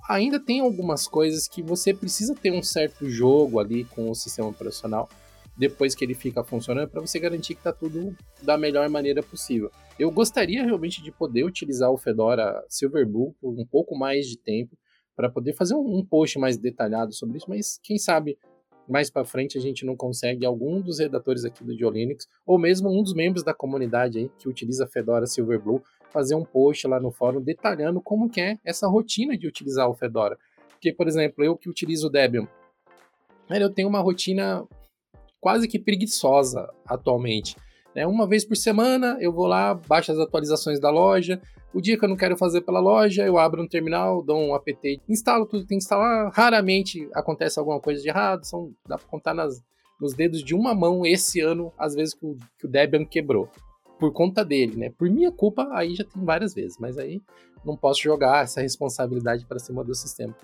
ainda 0.09 0.39
tem 0.39 0.59
algumas 0.59 1.07
coisas 1.07 1.47
que 1.47 1.61
você 1.61 1.93
precisa 1.93 2.35
ter 2.35 2.51
um 2.51 2.63
certo 2.63 3.09
jogo 3.09 3.59
ali 3.59 3.85
com 3.85 4.09
o 4.09 4.15
sistema 4.15 4.49
operacional 4.49 5.09
depois 5.57 5.95
que 5.95 6.05
ele 6.05 6.13
fica 6.13 6.43
funcionando 6.43 6.87
para 6.89 7.01
você 7.01 7.19
garantir 7.19 7.55
que 7.55 7.59
está 7.59 7.73
tudo 7.73 8.15
da 8.43 8.57
melhor 8.57 8.87
maneira 8.89 9.23
possível. 9.23 9.71
Eu 9.97 10.11
gostaria 10.11 10.63
realmente 10.63 11.01
de 11.01 11.11
poder 11.11 11.43
utilizar 11.43 11.89
o 11.89 11.97
Fedora 11.97 12.63
Silverblue 12.69 13.33
por 13.41 13.49
um 13.59 13.65
pouco 13.65 13.97
mais 13.97 14.27
de 14.27 14.37
tempo 14.37 14.77
para 15.15 15.29
poder 15.29 15.53
fazer 15.53 15.73
um, 15.73 16.05
post 16.05 16.37
mais 16.37 16.57
detalhado 16.57 17.11
sobre 17.11 17.37
isso, 17.37 17.49
mas 17.49 17.79
quem 17.81 17.97
sabe 17.97 18.37
mais 18.88 19.10
para 19.10 19.26
frente 19.26 19.58
a 19.58 19.62
gente 19.62 19.86
não 19.86 19.95
consegue 19.95 20.45
algum 20.45 20.82
dos 20.82 21.00
redatores 21.00 21.43
aqui 21.45 21.63
do 21.63 21.76
Diolinux 21.76 22.28
ou 22.45 22.58
mesmo 22.58 22.89
um 22.89 23.04
dos 23.04 23.13
membros 23.13 23.43
da 23.43 23.54
comunidade 23.54 24.19
aí 24.19 24.32
que 24.39 24.47
utiliza 24.47 24.88
Fedora 24.88 25.26
Silverblue 25.26 25.82
fazer 26.10 26.36
um 26.36 26.43
post 26.43 26.88
lá 26.88 27.00
no 27.00 27.12
fórum 27.12 27.41
detalhando 27.41 28.02
como 28.02 28.30
que 28.30 28.41
é 28.41 28.58
essa 28.63 28.88
rotina 28.88 29.38
de 29.38 29.47
utilizar 29.47 29.89
o 29.89 29.93
Fedora. 29.93 30.38
Porque, 30.69 30.93
por 30.93 31.08
exemplo, 31.08 31.43
eu 31.43 31.58
que 31.58 31.69
utilizo 31.69 32.08
o 32.08 32.10
Debian, 32.10 32.47
eu 33.50 33.69
tenho 33.69 33.88
uma 33.88 34.00
rotina 34.00 34.65
quase 35.39 35.67
que 35.67 35.80
preguiçosa 35.80 36.69
atualmente. 36.86 37.56
Né? 37.97 38.05
Uma 38.05 38.27
vez 38.27 38.45
por 38.45 38.55
semana 38.55 39.17
eu 39.19 39.33
vou 39.33 39.47
lá, 39.47 39.73
baixo 39.73 40.12
as 40.12 40.19
atualizações 40.19 40.79
da 40.79 40.91
loja. 40.91 41.41
O 41.73 41.81
dia 41.81 41.97
que 41.97 42.05
eu 42.05 42.10
não 42.10 42.15
quero 42.15 42.38
fazer 42.38 42.62
pela 42.62 42.79
loja, 42.79 43.25
eu 43.25 43.39
abro 43.39 43.63
um 43.63 43.67
terminal, 43.67 44.21
dou 44.21 44.39
um 44.39 44.53
apt, 44.53 45.01
instalo 45.10 45.47
tudo 45.47 45.63
que 45.63 45.69
tem 45.69 45.79
que 45.79 45.83
instalar. 45.83 46.31
Raramente 46.31 47.10
acontece 47.12 47.57
alguma 47.57 47.79
coisa 47.79 47.99
de 47.99 48.07
errado, 48.07 48.43
são, 48.45 48.71
dá 48.88 48.99
para 48.99 49.07
contar 49.07 49.33
nas, 49.33 49.63
nos 49.99 50.13
dedos 50.13 50.43
de 50.43 50.53
uma 50.53 50.75
mão 50.75 51.07
esse 51.07 51.41
ano, 51.41 51.73
às 51.75 51.95
vezes 51.95 52.13
que 52.13 52.23
o, 52.23 52.38
que 52.60 52.67
o 52.67 52.69
Debian 52.69 53.03
quebrou 53.03 53.49
por 53.99 54.13
conta 54.13 54.45
dele, 54.45 54.75
né? 54.77 54.91
Por 54.91 55.10
minha 55.10 55.31
culpa, 55.31 55.67
aí 55.71 55.95
já 55.95 56.03
tem 56.03 56.23
várias 56.23 56.53
vezes, 56.53 56.77
mas 56.79 56.99
aí 56.99 57.19
não 57.65 57.75
posso 57.75 58.03
jogar 58.03 58.43
essa 58.43 58.62
responsabilidade 58.62 59.43
para 59.47 59.57
cima 59.57 59.83
do 59.83 59.95
sistema. 59.95 60.36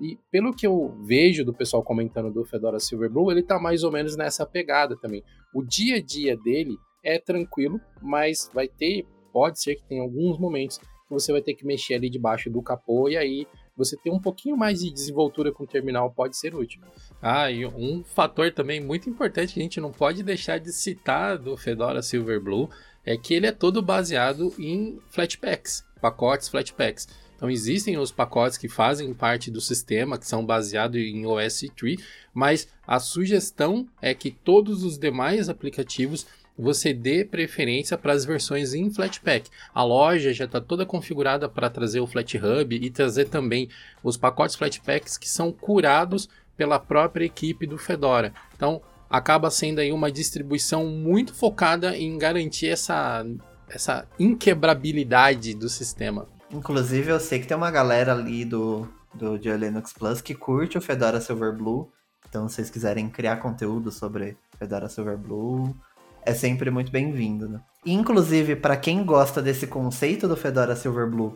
E 0.00 0.18
pelo 0.30 0.54
que 0.54 0.66
eu 0.66 0.94
vejo 1.02 1.44
do 1.44 1.54
pessoal 1.54 1.82
comentando 1.82 2.32
do 2.32 2.44
Fedora 2.44 2.80
Silverblue, 2.80 3.30
ele 3.30 3.42
tá 3.42 3.58
mais 3.58 3.84
ou 3.84 3.92
menos 3.92 4.16
nessa 4.16 4.44
pegada 4.44 4.96
também. 4.96 5.22
O 5.54 5.62
dia 5.62 5.96
a 5.96 6.02
dia 6.02 6.36
dele 6.36 6.76
é 7.04 7.18
tranquilo, 7.18 7.80
mas 8.02 8.50
vai 8.52 8.66
ter, 8.66 9.06
pode 9.32 9.60
ser 9.60 9.76
que 9.76 9.84
tenha 9.84 10.02
alguns 10.02 10.38
momentos 10.38 10.78
que 10.78 11.10
você 11.10 11.32
vai 11.32 11.42
ter 11.42 11.54
que 11.54 11.66
mexer 11.66 11.94
ali 11.94 12.08
debaixo 12.08 12.50
do 12.50 12.62
capô 12.62 13.08
e 13.08 13.16
aí 13.16 13.46
você 13.76 13.96
ter 13.96 14.10
um 14.10 14.20
pouquinho 14.20 14.56
mais 14.56 14.80
de 14.80 14.90
desenvoltura 14.90 15.52
com 15.52 15.64
o 15.64 15.66
terminal 15.66 16.10
pode 16.10 16.36
ser 16.36 16.54
útil. 16.54 16.80
Ah, 17.20 17.50
e 17.50 17.66
um 17.66 18.02
fator 18.04 18.52
também 18.52 18.80
muito 18.80 19.10
importante 19.10 19.54
que 19.54 19.60
a 19.60 19.62
gente 19.62 19.80
não 19.80 19.90
pode 19.90 20.22
deixar 20.22 20.58
de 20.58 20.72
citar 20.72 21.36
do 21.38 21.56
Fedora 21.56 22.02
Silverblue 22.02 22.68
é 23.04 23.16
que 23.16 23.34
ele 23.34 23.46
é 23.46 23.52
todo 23.52 23.82
baseado 23.82 24.52
em 24.58 24.98
Flatpaks, 25.08 25.84
pacotes 26.00 26.48
Flatpaks. 26.48 27.08
Então 27.36 27.50
existem 27.50 27.98
os 27.98 28.12
pacotes 28.12 28.56
que 28.56 28.68
fazem 28.68 29.12
parte 29.12 29.50
do 29.50 29.60
sistema, 29.60 30.18
que 30.18 30.26
são 30.26 30.44
baseados 30.44 31.00
em 31.00 31.26
OS 31.26 31.66
3, 31.76 32.00
mas 32.32 32.68
a 32.86 32.98
sugestão 32.98 33.86
é 34.00 34.14
que 34.14 34.30
todos 34.30 34.82
os 34.82 34.98
demais 34.98 35.48
aplicativos 35.48 36.26
você 36.56 36.94
dê 36.94 37.24
preferência 37.24 37.98
para 37.98 38.12
as 38.12 38.24
versões 38.24 38.74
em 38.74 38.88
Flatpak. 38.90 39.50
A 39.74 39.82
loja 39.82 40.32
já 40.32 40.44
está 40.44 40.60
toda 40.60 40.86
configurada 40.86 41.48
para 41.48 41.68
trazer 41.68 42.00
o 42.00 42.06
FlatHub 42.06 42.76
e 42.76 42.90
trazer 42.90 43.26
também 43.26 43.68
os 44.02 44.16
pacotes 44.16 44.54
Flatpaks 44.54 45.18
que 45.18 45.28
são 45.28 45.50
curados 45.50 46.28
pela 46.56 46.78
própria 46.78 47.24
equipe 47.24 47.66
do 47.66 47.76
Fedora. 47.76 48.32
Então 48.54 48.80
acaba 49.10 49.50
sendo 49.50 49.80
aí 49.80 49.92
uma 49.92 50.10
distribuição 50.10 50.86
muito 50.86 51.34
focada 51.34 51.96
em 51.96 52.16
garantir 52.16 52.68
essa, 52.68 53.26
essa 53.68 54.08
inquebrabilidade 54.18 55.54
do 55.54 55.68
sistema. 55.68 56.28
Inclusive 56.54 57.10
eu 57.10 57.18
sei 57.18 57.40
que 57.40 57.48
tem 57.48 57.56
uma 57.56 57.70
galera 57.70 58.12
ali 58.12 58.44
do, 58.44 58.88
do 59.12 59.34
Linux 59.36 59.92
Plus 59.92 60.20
que 60.20 60.34
curte 60.34 60.78
o 60.78 60.80
Fedora 60.80 61.20
Silverblue. 61.20 61.88
Então 62.28 62.48
se 62.48 62.54
vocês 62.54 62.70
quiserem 62.70 63.08
criar 63.10 63.38
conteúdo 63.38 63.90
sobre 63.90 64.38
Fedora 64.56 64.88
Silverblue, 64.88 65.74
é 66.22 66.32
sempre 66.32 66.70
muito 66.70 66.92
bem-vindo, 66.92 67.48
né? 67.48 67.60
Inclusive, 67.84 68.54
para 68.54 68.76
quem 68.76 69.04
gosta 69.04 69.42
desse 69.42 69.66
conceito 69.66 70.28
do 70.28 70.36
Fedora 70.36 70.76
Silverblue, 70.76 71.34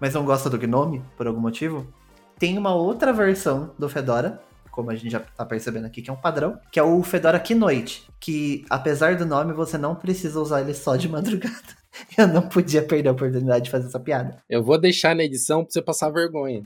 mas 0.00 0.14
não 0.14 0.24
gosta 0.24 0.50
do 0.50 0.58
Gnome, 0.58 1.02
por 1.16 1.28
algum 1.28 1.40
motivo, 1.40 1.86
tem 2.36 2.58
uma 2.58 2.74
outra 2.74 3.12
versão 3.12 3.72
do 3.78 3.88
Fedora, 3.88 4.42
como 4.70 4.90
a 4.90 4.96
gente 4.96 5.10
já 5.10 5.20
tá 5.20 5.46
percebendo 5.46 5.86
aqui, 5.86 6.02
que 6.02 6.10
é 6.10 6.12
um 6.12 6.20
padrão, 6.20 6.58
que 6.72 6.78
é 6.78 6.82
o 6.82 7.02
Fedora 7.04 7.38
Keynote, 7.38 8.06
que 8.20 8.66
apesar 8.68 9.16
do 9.16 9.24
nome, 9.24 9.52
você 9.52 9.78
não 9.78 9.94
precisa 9.94 10.40
usar 10.40 10.60
ele 10.60 10.74
só 10.74 10.96
de 10.96 11.08
madrugada. 11.08 11.85
Eu 12.16 12.26
não 12.26 12.48
podia 12.48 12.82
perder 12.82 13.08
a 13.08 13.12
oportunidade 13.12 13.64
de 13.64 13.70
fazer 13.70 13.86
essa 13.86 14.00
piada. 14.00 14.42
Eu 14.48 14.62
vou 14.62 14.78
deixar 14.78 15.14
na 15.14 15.24
edição 15.24 15.64
pra 15.64 15.72
você 15.72 15.82
passar 15.82 16.10
vergonha. 16.10 16.64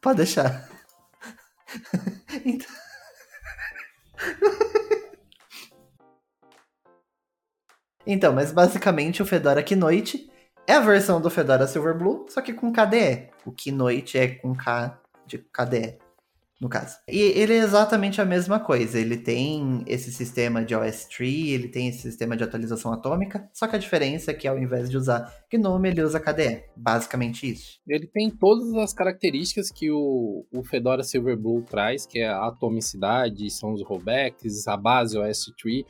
Pode 0.00 0.18
deixar. 0.18 0.68
então... 2.44 2.70
Então, 8.04 8.32
mas 8.32 8.50
basicamente 8.50 9.22
o 9.22 9.26
Fedora 9.26 9.62
Keynote 9.62 10.28
é 10.66 10.74
a 10.74 10.80
versão 10.80 11.20
do 11.20 11.30
Fedora 11.30 11.68
Silverblue, 11.68 12.26
só 12.28 12.40
que 12.40 12.52
com 12.52 12.72
KDE. 12.72 13.28
O 13.44 13.52
Keynote 13.52 14.18
é 14.18 14.26
com 14.26 14.54
K 14.56 15.00
de 15.24 15.38
KDE, 15.38 15.98
no 16.62 16.68
caso. 16.68 16.96
E 17.08 17.18
ele 17.18 17.54
é 17.54 17.56
exatamente 17.56 18.20
a 18.20 18.24
mesma 18.24 18.60
coisa. 18.60 18.96
Ele 18.96 19.16
tem 19.16 19.82
esse 19.84 20.12
sistema 20.12 20.64
de 20.64 20.76
OS 20.76 21.06
Tree, 21.06 21.50
ele 21.50 21.66
tem 21.66 21.88
esse 21.88 22.02
sistema 22.02 22.36
de 22.36 22.44
atualização 22.44 22.92
atômica, 22.92 23.50
só 23.52 23.66
que 23.66 23.74
a 23.74 23.78
diferença 23.80 24.30
é 24.30 24.34
que 24.34 24.46
ao 24.46 24.56
invés 24.56 24.88
de 24.88 24.96
usar 24.96 25.28
GNOME, 25.52 25.88
ele 25.88 26.04
usa 26.04 26.20
KDE. 26.20 26.62
Basicamente 26.76 27.50
isso. 27.50 27.80
Ele 27.84 28.06
tem 28.06 28.30
todas 28.30 28.72
as 28.74 28.94
características 28.94 29.72
que 29.72 29.90
o, 29.90 30.46
o 30.54 30.62
Fedora 30.62 31.02
Silverblue 31.02 31.62
traz, 31.62 32.06
que 32.06 32.20
é 32.20 32.28
a 32.28 32.46
atomicidade, 32.46 33.50
são 33.50 33.72
os 33.72 33.82
rollbacks, 33.82 34.68
a 34.68 34.76
base 34.76 35.18
OS 35.18 35.52
Tree 35.60 35.84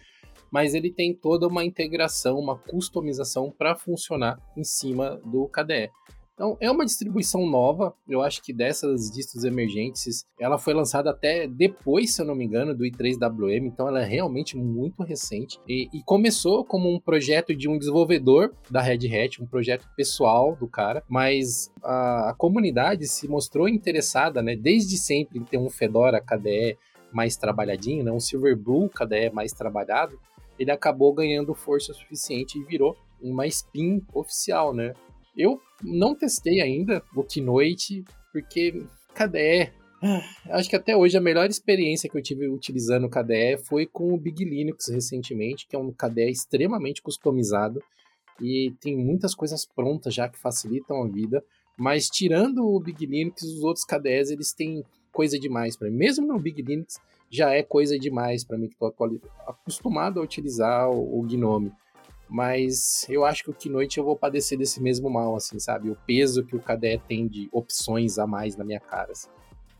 mas 0.50 0.74
ele 0.74 0.92
tem 0.92 1.14
toda 1.14 1.48
uma 1.48 1.64
integração, 1.64 2.38
uma 2.38 2.58
customização 2.58 3.50
para 3.50 3.74
funcionar 3.74 4.38
em 4.54 4.62
cima 4.62 5.18
do 5.24 5.48
KDE. 5.48 5.90
Então, 6.34 6.56
é 6.60 6.70
uma 6.70 6.84
distribuição 6.84 7.46
nova, 7.46 7.94
eu 8.08 8.22
acho 8.22 8.42
que 8.42 8.52
dessas 8.52 9.10
distros 9.10 9.44
emergentes, 9.44 10.24
ela 10.40 10.58
foi 10.58 10.72
lançada 10.72 11.10
até 11.10 11.46
depois, 11.46 12.14
se 12.14 12.22
eu 12.22 12.26
não 12.26 12.34
me 12.34 12.44
engano, 12.44 12.74
do 12.74 12.84
i3WM, 12.84 13.66
então 13.66 13.86
ela 13.86 14.00
é 14.00 14.04
realmente 14.04 14.56
muito 14.56 15.02
recente. 15.02 15.60
E, 15.68 15.88
e 15.92 16.02
começou 16.02 16.64
como 16.64 16.92
um 16.92 16.98
projeto 16.98 17.54
de 17.54 17.68
um 17.68 17.78
desenvolvedor 17.78 18.52
da 18.70 18.80
Red 18.80 19.06
Hat, 19.14 19.42
um 19.42 19.46
projeto 19.46 19.86
pessoal 19.94 20.56
do 20.56 20.66
cara, 20.66 21.04
mas 21.08 21.70
a, 21.82 22.30
a 22.30 22.34
comunidade 22.34 23.06
se 23.06 23.28
mostrou 23.28 23.68
interessada, 23.68 24.42
né, 24.42 24.56
desde 24.56 24.96
sempre 24.96 25.38
em 25.38 25.44
ter 25.44 25.58
um 25.58 25.68
Fedora 25.68 26.20
KDE 26.20 26.78
mais 27.12 27.36
trabalhadinho, 27.36 28.02
né? 28.02 28.10
um 28.10 28.20
Silverblue 28.20 28.88
KDE 28.88 29.30
mais 29.32 29.52
trabalhado, 29.52 30.18
ele 30.58 30.70
acabou 30.70 31.12
ganhando 31.12 31.54
força 31.54 31.92
suficiente 31.92 32.58
e 32.58 32.62
virou 32.62 32.96
uma 33.20 33.46
spin 33.46 34.02
oficial, 34.12 34.74
né? 34.74 34.94
Eu 35.36 35.60
não 35.82 36.14
testei 36.14 36.60
ainda 36.60 37.02
o 37.14 37.22
Keynote, 37.22 38.04
porque 38.32 38.84
KDE. 39.14 39.72
Acho 40.50 40.68
que 40.68 40.76
até 40.76 40.96
hoje 40.96 41.16
a 41.16 41.20
melhor 41.20 41.48
experiência 41.48 42.10
que 42.10 42.18
eu 42.18 42.22
tive 42.22 42.48
utilizando 42.48 43.06
o 43.06 43.10
KDE 43.10 43.58
foi 43.64 43.86
com 43.86 44.12
o 44.12 44.18
Big 44.18 44.44
Linux 44.44 44.88
recentemente, 44.88 45.66
que 45.66 45.76
é 45.76 45.78
um 45.78 45.92
KDE 45.92 46.30
extremamente 46.30 47.00
customizado 47.00 47.80
e 48.40 48.74
tem 48.80 48.96
muitas 48.96 49.34
coisas 49.34 49.64
prontas 49.64 50.12
já 50.12 50.28
que 50.28 50.38
facilitam 50.38 51.02
a 51.02 51.08
vida. 51.08 51.44
Mas 51.78 52.08
tirando 52.08 52.66
o 52.66 52.80
Big 52.80 53.06
Linux, 53.06 53.42
os 53.42 53.62
outros 53.62 53.84
KDEs 53.84 54.30
eles 54.30 54.52
têm 54.52 54.84
coisa 55.12 55.38
demais 55.38 55.76
para 55.76 55.88
mim. 55.88 55.96
Mesmo 55.96 56.26
no 56.26 56.38
Big 56.38 56.60
Linux 56.60 56.98
já 57.30 57.50
é 57.50 57.62
coisa 57.62 57.98
demais 57.98 58.44
para 58.44 58.58
mim 58.58 58.68
que 58.68 58.74
estou 58.74 58.92
acostumado 59.46 60.20
a 60.20 60.22
utilizar 60.22 60.90
o, 60.90 61.20
o 61.20 61.22
Gnome. 61.22 61.72
Mas 62.28 63.06
eu 63.08 63.24
acho 63.24 63.44
que 63.44 63.50
o 63.50 63.54
Keynote 63.54 63.98
eu 63.98 64.04
vou 64.04 64.16
padecer 64.16 64.58
desse 64.58 64.82
mesmo 64.82 65.10
mal, 65.10 65.36
assim, 65.36 65.58
sabe? 65.58 65.90
O 65.90 65.96
peso 66.06 66.44
que 66.44 66.56
o 66.56 66.60
KDE 66.60 67.00
tem 67.06 67.28
de 67.28 67.48
opções 67.52 68.18
a 68.18 68.26
mais 68.26 68.56
na 68.56 68.64
minha 68.64 68.80
cara. 68.80 69.12
Assim. 69.12 69.28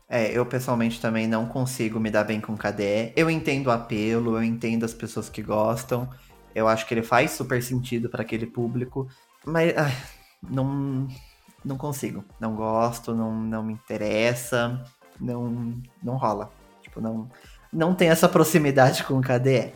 É, 0.07 0.31
eu 0.31 0.45
pessoalmente 0.45 1.01
também 1.01 1.27
não 1.27 1.47
consigo 1.47 1.99
me 1.99 2.11
dar 2.11 2.23
bem 2.23 2.39
com 2.39 2.53
o 2.53 2.57
KDE. 2.57 3.13
Eu 3.15 3.29
entendo 3.29 3.67
o 3.67 3.71
apelo, 3.71 4.37
eu 4.37 4.43
entendo 4.43 4.83
as 4.83 4.93
pessoas 4.93 5.29
que 5.29 5.41
gostam. 5.41 6.07
Eu 6.53 6.67
acho 6.67 6.85
que 6.85 6.93
ele 6.93 7.01
faz 7.01 7.31
super 7.31 7.63
sentido 7.63 8.09
para 8.09 8.21
aquele 8.21 8.45
público. 8.45 9.07
Mas 9.43 9.75
ai, 9.75 9.91
não, 10.47 11.07
não 11.65 11.77
consigo. 11.77 12.23
Não 12.39 12.55
gosto, 12.55 13.15
não, 13.15 13.33
não 13.33 13.63
me 13.63 13.73
interessa. 13.73 14.83
Não, 15.19 15.81
não 16.03 16.17
rola. 16.17 16.51
Tipo, 16.81 17.01
não, 17.01 17.27
não 17.71 17.95
tem 17.95 18.09
essa 18.09 18.29
proximidade 18.29 19.03
com 19.03 19.15
o 19.15 19.21
KDE. 19.21 19.73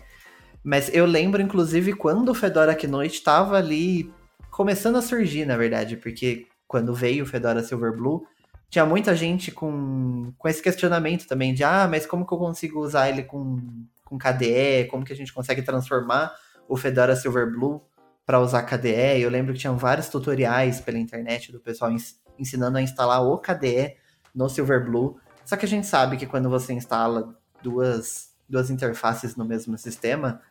Mas 0.68 0.94
eu 0.94 1.06
lembro, 1.06 1.42
inclusive, 1.42 1.94
quando 1.94 2.28
o 2.28 2.34
Fedora 2.34 2.76
Keynote 2.76 3.14
estava 3.14 3.56
ali 3.56 4.14
começando 4.52 4.98
a 4.98 5.02
surgir, 5.02 5.46
na 5.46 5.56
verdade, 5.56 5.96
porque 5.96 6.46
quando 6.68 6.94
veio 6.94 7.24
o 7.24 7.26
Fedora 7.26 7.64
Silverblue, 7.64 8.24
tinha 8.70 8.86
muita 8.86 9.16
gente 9.16 9.50
com, 9.50 10.34
com 10.38 10.48
esse 10.50 10.62
questionamento 10.62 11.26
também 11.26 11.54
de 11.54 11.64
ah, 11.64 11.88
mas 11.90 12.06
como 12.06 12.28
que 12.28 12.34
eu 12.34 12.38
consigo 12.38 12.82
usar 12.82 13.08
ele 13.08 13.24
com, 13.24 13.62
com 14.04 14.18
KDE? 14.18 14.90
Como 14.92 15.06
que 15.06 15.14
a 15.14 15.16
gente 15.16 15.32
consegue 15.32 15.62
transformar 15.62 16.36
o 16.68 16.76
Fedora 16.76 17.16
Silverblue 17.16 17.80
para 18.26 18.42
usar 18.42 18.64
KDE? 18.64 19.22
Eu 19.22 19.30
lembro 19.30 19.54
que 19.54 19.60
tinham 19.60 19.78
vários 19.78 20.10
tutoriais 20.10 20.82
pela 20.82 20.98
internet 20.98 21.50
do 21.50 21.62
pessoal 21.62 21.96
ensinando 22.38 22.78
a 22.78 22.82
instalar 22.82 23.24
o 23.24 23.38
KDE 23.38 23.96
no 24.36 24.50
Silverblue. 24.50 25.16
Só 25.46 25.56
que 25.56 25.64
a 25.64 25.70
gente 25.70 25.88
sabe 25.88 26.18
que 26.18 26.26
quando 26.26 26.50
você 26.50 26.74
instala 26.74 27.34
duas, 27.64 28.32
duas 28.50 28.70
interfaces 28.70 29.38
no 29.38 29.46
mesmo 29.46 29.78
sistema, 29.78 30.42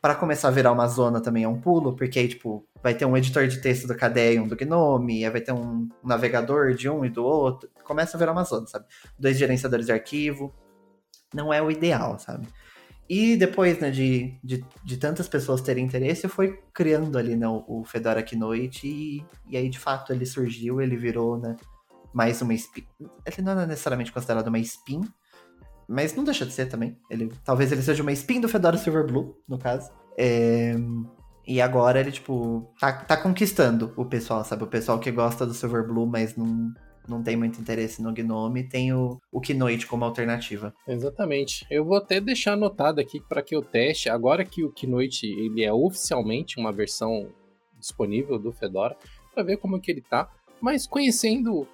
para 0.00 0.14
começar 0.14 0.48
a 0.48 0.50
virar 0.50 0.72
uma 0.72 0.86
zona 0.86 1.20
também 1.20 1.44
é 1.44 1.48
um 1.48 1.60
pulo, 1.60 1.94
porque 1.94 2.18
aí, 2.18 2.28
tipo, 2.28 2.66
vai 2.82 2.94
ter 2.94 3.04
um 3.04 3.16
editor 3.16 3.46
de 3.46 3.60
texto 3.60 3.86
do 3.86 3.96
KDE 3.96 4.34
e 4.34 4.40
um 4.40 4.46
do 4.46 4.56
Gnome, 4.56 5.24
aí 5.24 5.30
vai 5.30 5.40
ter 5.40 5.52
um 5.52 5.88
navegador 6.04 6.74
de 6.74 6.88
um 6.88 7.04
e 7.04 7.10
do 7.10 7.24
outro. 7.24 7.68
Começa 7.82 8.16
a 8.16 8.18
virar 8.18 8.32
uma 8.32 8.44
zona, 8.44 8.66
sabe? 8.66 8.86
Dois 9.18 9.36
gerenciadores 9.36 9.86
de 9.86 9.92
arquivo. 9.92 10.54
Não 11.34 11.52
é 11.52 11.60
o 11.60 11.70
ideal, 11.70 12.18
sabe? 12.18 12.46
E 13.08 13.36
depois, 13.36 13.78
né, 13.78 13.90
de, 13.90 14.36
de, 14.42 14.64
de 14.84 14.96
tantas 14.96 15.28
pessoas 15.28 15.60
terem 15.60 15.84
interesse, 15.84 16.26
foi 16.28 16.60
criando 16.74 17.16
ali, 17.16 17.36
né, 17.36 17.46
o 17.48 17.84
Fedora 17.84 18.22
Keynote 18.22 18.86
e, 18.86 19.24
e 19.48 19.56
aí, 19.56 19.68
de 19.68 19.78
fato, 19.78 20.12
ele 20.12 20.26
surgiu, 20.26 20.80
ele 20.80 20.96
virou, 20.96 21.38
né, 21.38 21.56
mais 22.12 22.42
uma 22.42 22.54
spin. 22.54 22.84
Ele 23.00 23.42
não 23.42 23.60
é 23.60 23.66
necessariamente 23.66 24.10
considerado 24.10 24.48
uma 24.48 24.58
spin, 24.58 25.02
mas 25.88 26.14
não 26.14 26.24
deixa 26.24 26.44
de 26.44 26.52
ser 26.52 26.66
também. 26.66 26.98
Ele, 27.10 27.32
talvez 27.44 27.70
ele 27.72 27.82
seja 27.82 28.02
uma 28.02 28.12
spin 28.12 28.40
do 28.40 28.48
Fedora 28.48 28.76
Silverblue, 28.76 29.34
no 29.48 29.58
caso. 29.58 29.90
É, 30.18 30.74
e 31.46 31.60
agora 31.60 32.00
ele, 32.00 32.10
tipo, 32.10 32.72
tá, 32.80 32.92
tá 32.92 33.16
conquistando 33.16 33.92
o 33.96 34.04
pessoal, 34.04 34.44
sabe? 34.44 34.64
O 34.64 34.66
pessoal 34.66 34.98
que 34.98 35.12
gosta 35.12 35.46
do 35.46 35.54
Silverblue, 35.54 36.06
mas 36.06 36.36
não, 36.36 36.72
não 37.08 37.22
tem 37.22 37.36
muito 37.36 37.60
interesse 37.60 38.02
no 38.02 38.12
Gnome, 38.12 38.68
tem 38.68 38.92
o, 38.92 39.20
o 39.30 39.40
Keynote 39.40 39.86
como 39.86 40.04
alternativa. 40.04 40.74
Exatamente. 40.88 41.64
Eu 41.70 41.84
vou 41.84 41.96
até 41.96 42.20
deixar 42.20 42.54
anotado 42.54 43.00
aqui 43.00 43.20
para 43.20 43.42
que 43.42 43.54
eu 43.54 43.62
teste, 43.62 44.08
agora 44.08 44.44
que 44.44 44.64
o 44.64 44.72
Keynote 44.72 45.26
ele 45.26 45.62
é 45.62 45.72
oficialmente 45.72 46.58
uma 46.58 46.72
versão 46.72 47.28
disponível 47.78 48.38
do 48.38 48.52
Fedora, 48.52 48.96
para 49.32 49.44
ver 49.44 49.58
como 49.58 49.80
que 49.80 49.90
ele 49.92 50.00
tá. 50.00 50.28
Mas 50.60 50.86
conhecendo 50.86 51.68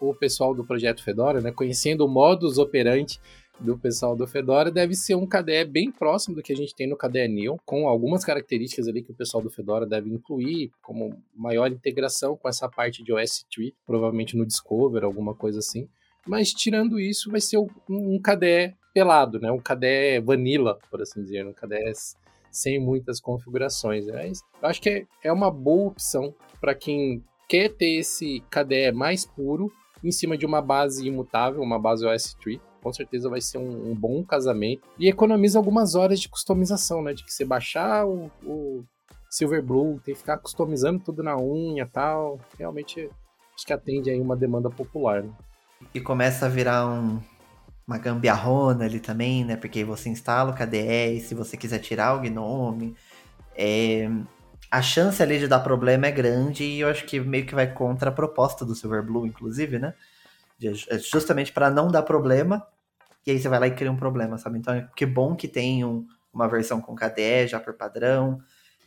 o 0.00 0.14
pessoal 0.14 0.54
do 0.54 0.66
projeto 0.66 1.02
Fedora, 1.02 1.40
né, 1.40 1.50
conhecendo 1.50 2.04
o 2.04 2.08
modus 2.08 2.58
operandi 2.58 3.18
do 3.60 3.78
pessoal 3.78 4.16
do 4.16 4.26
Fedora 4.26 4.70
deve 4.70 4.94
ser 4.94 5.14
um 5.14 5.26
KDE 5.26 5.64
bem 5.64 5.90
próximo 5.90 6.34
do 6.34 6.42
que 6.42 6.52
a 6.52 6.56
gente 6.56 6.74
tem 6.74 6.88
no 6.88 6.96
KDE 6.96 7.28
Neo, 7.28 7.58
com 7.64 7.88
algumas 7.88 8.24
características 8.24 8.88
ali 8.88 9.02
que 9.02 9.12
o 9.12 9.14
pessoal 9.14 9.42
do 9.42 9.50
Fedora 9.50 9.86
deve 9.86 10.10
incluir, 10.10 10.72
como 10.82 11.22
maior 11.34 11.70
integração 11.70 12.36
com 12.36 12.48
essa 12.48 12.68
parte 12.68 13.02
de 13.02 13.12
OS 13.12 13.46
Tree, 13.52 13.74
provavelmente 13.86 14.36
no 14.36 14.44
Discover, 14.46 15.04
alguma 15.04 15.34
coisa 15.34 15.60
assim. 15.60 15.88
Mas 16.26 16.50
tirando 16.50 16.98
isso, 16.98 17.30
vai 17.30 17.40
ser 17.40 17.58
um 17.58 18.18
KDE 18.20 18.74
pelado, 18.92 19.38
né? 19.38 19.50
Um 19.50 19.58
KDE 19.58 20.20
vanilla, 20.22 20.78
por 20.90 21.02
assim 21.02 21.22
dizer, 21.22 21.46
um 21.46 21.52
KDE 21.52 21.92
sem 22.50 22.78
muitas 22.78 23.20
configurações. 23.20 24.06
Né? 24.06 24.32
Eu 24.62 24.68
acho 24.68 24.80
que 24.80 24.88
é, 24.88 25.06
é 25.24 25.32
uma 25.32 25.50
boa 25.50 25.88
opção 25.88 26.34
para 26.60 26.74
quem 26.74 27.22
quer 27.48 27.68
ter 27.68 27.98
esse 27.98 28.42
KDE 28.50 28.92
mais 28.92 29.26
puro 29.26 29.70
em 30.02 30.12
cima 30.12 30.36
de 30.36 30.46
uma 30.46 30.62
base 30.62 31.06
imutável, 31.06 31.60
uma 31.60 31.78
base 31.78 32.06
OS 32.06 32.34
Tree 32.34 32.60
com 32.84 32.92
certeza 32.92 33.30
vai 33.30 33.40
ser 33.40 33.56
um, 33.56 33.90
um, 33.90 33.94
bom 33.94 34.22
casamento. 34.22 34.82
E 34.98 35.08
economiza 35.08 35.58
algumas 35.58 35.94
horas 35.94 36.20
de 36.20 36.28
customização, 36.28 37.02
né? 37.02 37.14
De 37.14 37.24
que 37.24 37.32
você 37.32 37.42
baixar 37.42 38.06
o, 38.06 38.30
o 38.44 38.84
Silverblue, 39.30 39.98
tem 40.04 40.12
que 40.12 40.20
ficar 40.20 40.36
customizando 40.36 41.00
tudo 41.00 41.22
na 41.22 41.34
unha 41.34 41.86
tal. 41.86 42.38
Realmente 42.58 43.10
acho 43.56 43.66
que 43.66 43.72
atende 43.72 44.10
aí 44.10 44.20
uma 44.20 44.36
demanda 44.36 44.68
popular, 44.68 45.22
né? 45.22 45.30
E 45.94 46.00
começa 46.00 46.44
a 46.44 46.48
virar 46.50 46.86
um, 46.86 47.20
uma 47.86 47.96
gambiarrona 47.96 48.84
ali 48.84 49.00
também, 49.00 49.46
né? 49.46 49.56
Porque 49.56 49.82
você 49.82 50.10
instala 50.10 50.50
o 50.50 50.54
KDE 50.54 51.20
se 51.20 51.34
você 51.34 51.56
quiser 51.56 51.78
tirar 51.78 52.14
o 52.14 52.20
Gnome, 52.20 52.94
é... 53.56 54.10
a 54.70 54.82
chance 54.82 55.22
ali 55.22 55.38
de 55.38 55.48
dar 55.48 55.60
problema 55.60 56.06
é 56.06 56.12
grande 56.12 56.64
e 56.64 56.80
eu 56.80 56.88
acho 56.88 57.06
que 57.06 57.18
meio 57.18 57.46
que 57.46 57.54
vai 57.54 57.72
contra 57.72 58.10
a 58.10 58.12
proposta 58.12 58.62
do 58.62 58.74
Silverblue, 58.74 59.26
inclusive, 59.26 59.78
né? 59.78 59.94
Justamente 61.10 61.52
para 61.52 61.70
não 61.70 61.88
dar 61.88 62.02
problema, 62.02 62.66
e 63.26 63.30
aí 63.30 63.38
você 63.38 63.48
vai 63.48 63.58
lá 63.58 63.66
e 63.66 63.74
cria 63.74 63.90
um 63.90 63.96
problema, 63.96 64.36
sabe? 64.38 64.58
Então, 64.58 64.86
que 64.94 65.06
bom 65.06 65.34
que 65.34 65.48
tem 65.48 65.84
um, 65.84 66.06
uma 66.32 66.48
versão 66.48 66.80
com 66.80 66.94
KDE 66.94 67.46
já 67.46 67.58
por 67.58 67.74
padrão, 67.74 68.40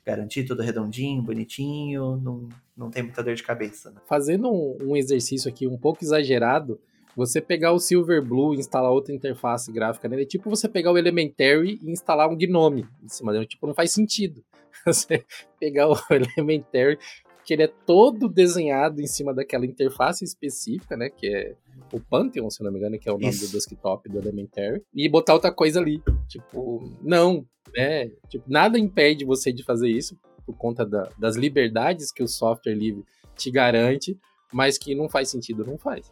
garantir 0.05 0.43
tudo 0.43 0.61
redondinho, 0.61 1.21
bonitinho, 1.21 2.17
não, 2.17 2.47
não 2.75 2.89
tem 2.89 3.03
muita 3.03 3.23
dor 3.23 3.35
de 3.35 3.43
cabeça. 3.43 3.91
Né? 3.91 4.01
Fazendo 4.07 4.49
um, 4.49 4.77
um, 4.91 4.95
exercício 4.95 5.49
aqui 5.49 5.67
um 5.67 5.77
pouco 5.77 6.03
exagerado, 6.03 6.79
você 7.15 7.41
pegar 7.41 7.71
o 7.71 7.79
Silverblue 7.79 8.55
e 8.55 8.59
instalar 8.59 8.91
outra 8.91 9.13
interface 9.13 9.71
gráfica 9.71 10.07
nele, 10.07 10.21
é 10.21 10.25
tipo 10.25 10.49
você 10.49 10.69
pegar 10.69 10.91
o 10.91 10.97
Elementary 10.97 11.79
e 11.81 11.91
instalar 11.91 12.29
um 12.29 12.37
Gnome 12.37 12.85
em 13.03 13.09
cima 13.09 13.33
dele. 13.33 13.47
Tipo, 13.47 13.65
não 13.67 13.73
faz 13.73 13.91
sentido. 13.91 14.43
Você 14.85 15.25
pegar 15.59 15.89
o 15.89 15.97
Elementary 16.37 16.97
que 17.43 17.53
ele 17.53 17.63
é 17.63 17.67
todo 17.67 18.29
desenhado 18.29 19.01
em 19.01 19.07
cima 19.07 19.33
daquela 19.33 19.65
interface 19.65 20.23
específica, 20.23 20.95
né? 20.95 21.09
Que 21.09 21.27
é 21.27 21.55
o 21.91 21.99
Pantheon, 21.99 22.49
se 22.49 22.63
não 22.63 22.71
me 22.71 22.77
engano, 22.77 22.99
que 22.99 23.07
é 23.07 23.11
o 23.11 23.17
nome 23.17 23.29
Isso. 23.29 23.47
do 23.47 23.51
desktop 23.51 24.09
do 24.09 24.17
Elementary, 24.17 24.81
e 24.93 25.07
botar 25.09 25.33
outra 25.33 25.51
coisa 25.51 25.79
ali. 25.79 26.01
Tipo, 26.27 26.91
não, 27.01 27.45
né? 27.75 28.09
Tipo, 28.29 28.45
nada 28.47 28.77
impede 28.77 29.25
você 29.25 29.51
de 29.51 29.63
fazer 29.63 29.89
isso 29.89 30.17
por 30.45 30.55
conta 30.55 30.85
da, 30.85 31.09
das 31.17 31.35
liberdades 31.35 32.11
que 32.11 32.23
o 32.23 32.27
software 32.27 32.73
livre 32.73 33.03
te 33.35 33.51
garante, 33.51 34.17
mas 34.53 34.77
que 34.77 34.95
não 34.95 35.09
faz 35.09 35.29
sentido, 35.29 35.65
não 35.65 35.77
faz. 35.77 36.11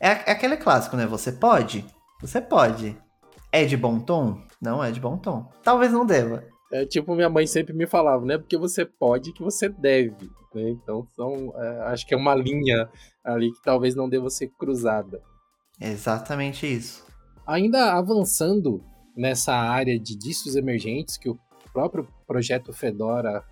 É, 0.00 0.08
é 0.08 0.30
aquele 0.32 0.56
clássico, 0.56 0.96
né? 0.96 1.06
Você 1.06 1.30
pode? 1.30 1.84
Você 2.20 2.40
pode. 2.40 2.96
É 3.52 3.64
de 3.64 3.76
bom 3.76 4.00
tom? 4.00 4.40
Não 4.60 4.82
é 4.82 4.90
de 4.90 5.00
bom 5.00 5.18
tom. 5.18 5.50
Talvez 5.62 5.92
não 5.92 6.06
deva. 6.06 6.44
É 6.72 6.86
tipo 6.86 7.14
minha 7.14 7.28
mãe 7.28 7.46
sempre 7.46 7.74
me 7.74 7.86
falava, 7.86 8.24
né? 8.24 8.38
Porque 8.38 8.56
você 8.56 8.84
pode 8.84 9.32
que 9.32 9.42
você 9.42 9.68
deve. 9.68 10.30
Né? 10.54 10.70
Então 10.70 11.06
são, 11.16 11.52
é, 11.56 11.80
acho 11.92 12.06
que 12.06 12.14
é 12.14 12.16
uma 12.16 12.34
linha 12.34 12.88
ali 13.24 13.52
que 13.52 13.62
talvez 13.62 13.94
não 13.94 14.08
deva 14.08 14.30
ser 14.30 14.48
cruzada. 14.58 15.20
Exatamente 15.80 16.66
isso. 16.66 17.04
Ainda 17.46 17.94
avançando 17.94 18.84
nessa 19.16 19.52
área 19.52 19.98
de 19.98 20.16
distros 20.16 20.54
emergentes 20.54 21.16
que 21.16 21.28
o 21.28 21.38
próprio 21.72 22.06
projeto 22.26 22.72
Fedora 22.72 23.44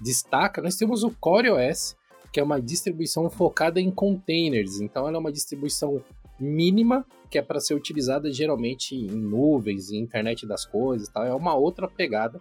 destaca, 0.00 0.62
nós 0.62 0.76
temos 0.76 1.02
o 1.02 1.10
CoreOS, 1.10 1.94
que 2.32 2.40
é 2.40 2.42
uma 2.42 2.60
distribuição 2.60 3.28
focada 3.28 3.80
em 3.80 3.90
containers. 3.90 4.80
Então 4.80 5.06
ela 5.06 5.16
é 5.16 5.20
uma 5.20 5.32
distribuição 5.32 6.02
mínima 6.40 7.04
que 7.30 7.38
é 7.38 7.42
para 7.42 7.60
ser 7.60 7.74
utilizada 7.74 8.30
geralmente 8.32 8.94
em 8.94 9.10
nuvens, 9.10 9.90
em 9.90 9.98
internet 9.98 10.46
das 10.46 10.66
coisas, 10.66 11.08
tal. 11.08 11.24
É 11.24 11.34
uma 11.34 11.54
outra 11.54 11.88
pegada 11.88 12.38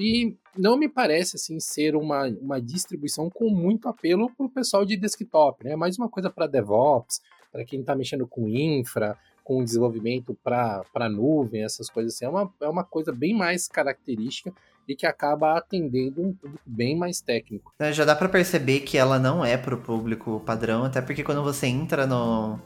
e 0.00 0.36
não 0.56 0.76
me 0.76 0.88
parece 0.88 1.36
assim 1.36 1.60
ser 1.60 1.94
uma, 1.94 2.26
uma 2.40 2.60
distribuição 2.60 3.28
com 3.28 3.50
muito 3.50 3.88
apelo 3.88 4.30
para 4.30 4.46
o 4.46 4.50
pessoal 4.50 4.84
de 4.84 4.96
desktop, 4.96 5.64
né? 5.64 5.72
É 5.72 5.76
mais 5.76 5.98
uma 5.98 6.08
coisa 6.08 6.30
para 6.30 6.46
DevOps, 6.46 7.20
para 7.52 7.64
quem 7.64 7.80
está 7.80 7.94
mexendo 7.94 8.26
com 8.26 8.48
infra, 8.48 9.16
com 9.44 9.62
desenvolvimento 9.62 10.36
para 10.42 11.08
nuvem, 11.10 11.62
essas 11.62 11.90
coisas 11.90 12.14
assim. 12.14 12.24
É 12.24 12.28
uma, 12.28 12.52
é 12.62 12.68
uma 12.68 12.84
coisa 12.84 13.12
bem 13.12 13.34
mais 13.34 13.68
característica 13.68 14.52
e 14.88 14.96
que 14.96 15.06
acaba 15.06 15.56
atendendo 15.56 16.22
um 16.22 16.32
público 16.32 16.64
bem 16.64 16.96
mais 16.96 17.20
técnico. 17.20 17.72
É, 17.78 17.92
já 17.92 18.04
dá 18.04 18.16
para 18.16 18.28
perceber 18.28 18.80
que 18.80 18.96
ela 18.96 19.18
não 19.18 19.44
é 19.44 19.56
para 19.56 19.74
o 19.74 19.80
público 19.80 20.40
padrão, 20.40 20.84
até 20.84 21.00
porque 21.00 21.22
quando 21.22 21.42
você 21.42 21.66
entra 21.66 22.06
no, 22.06 22.58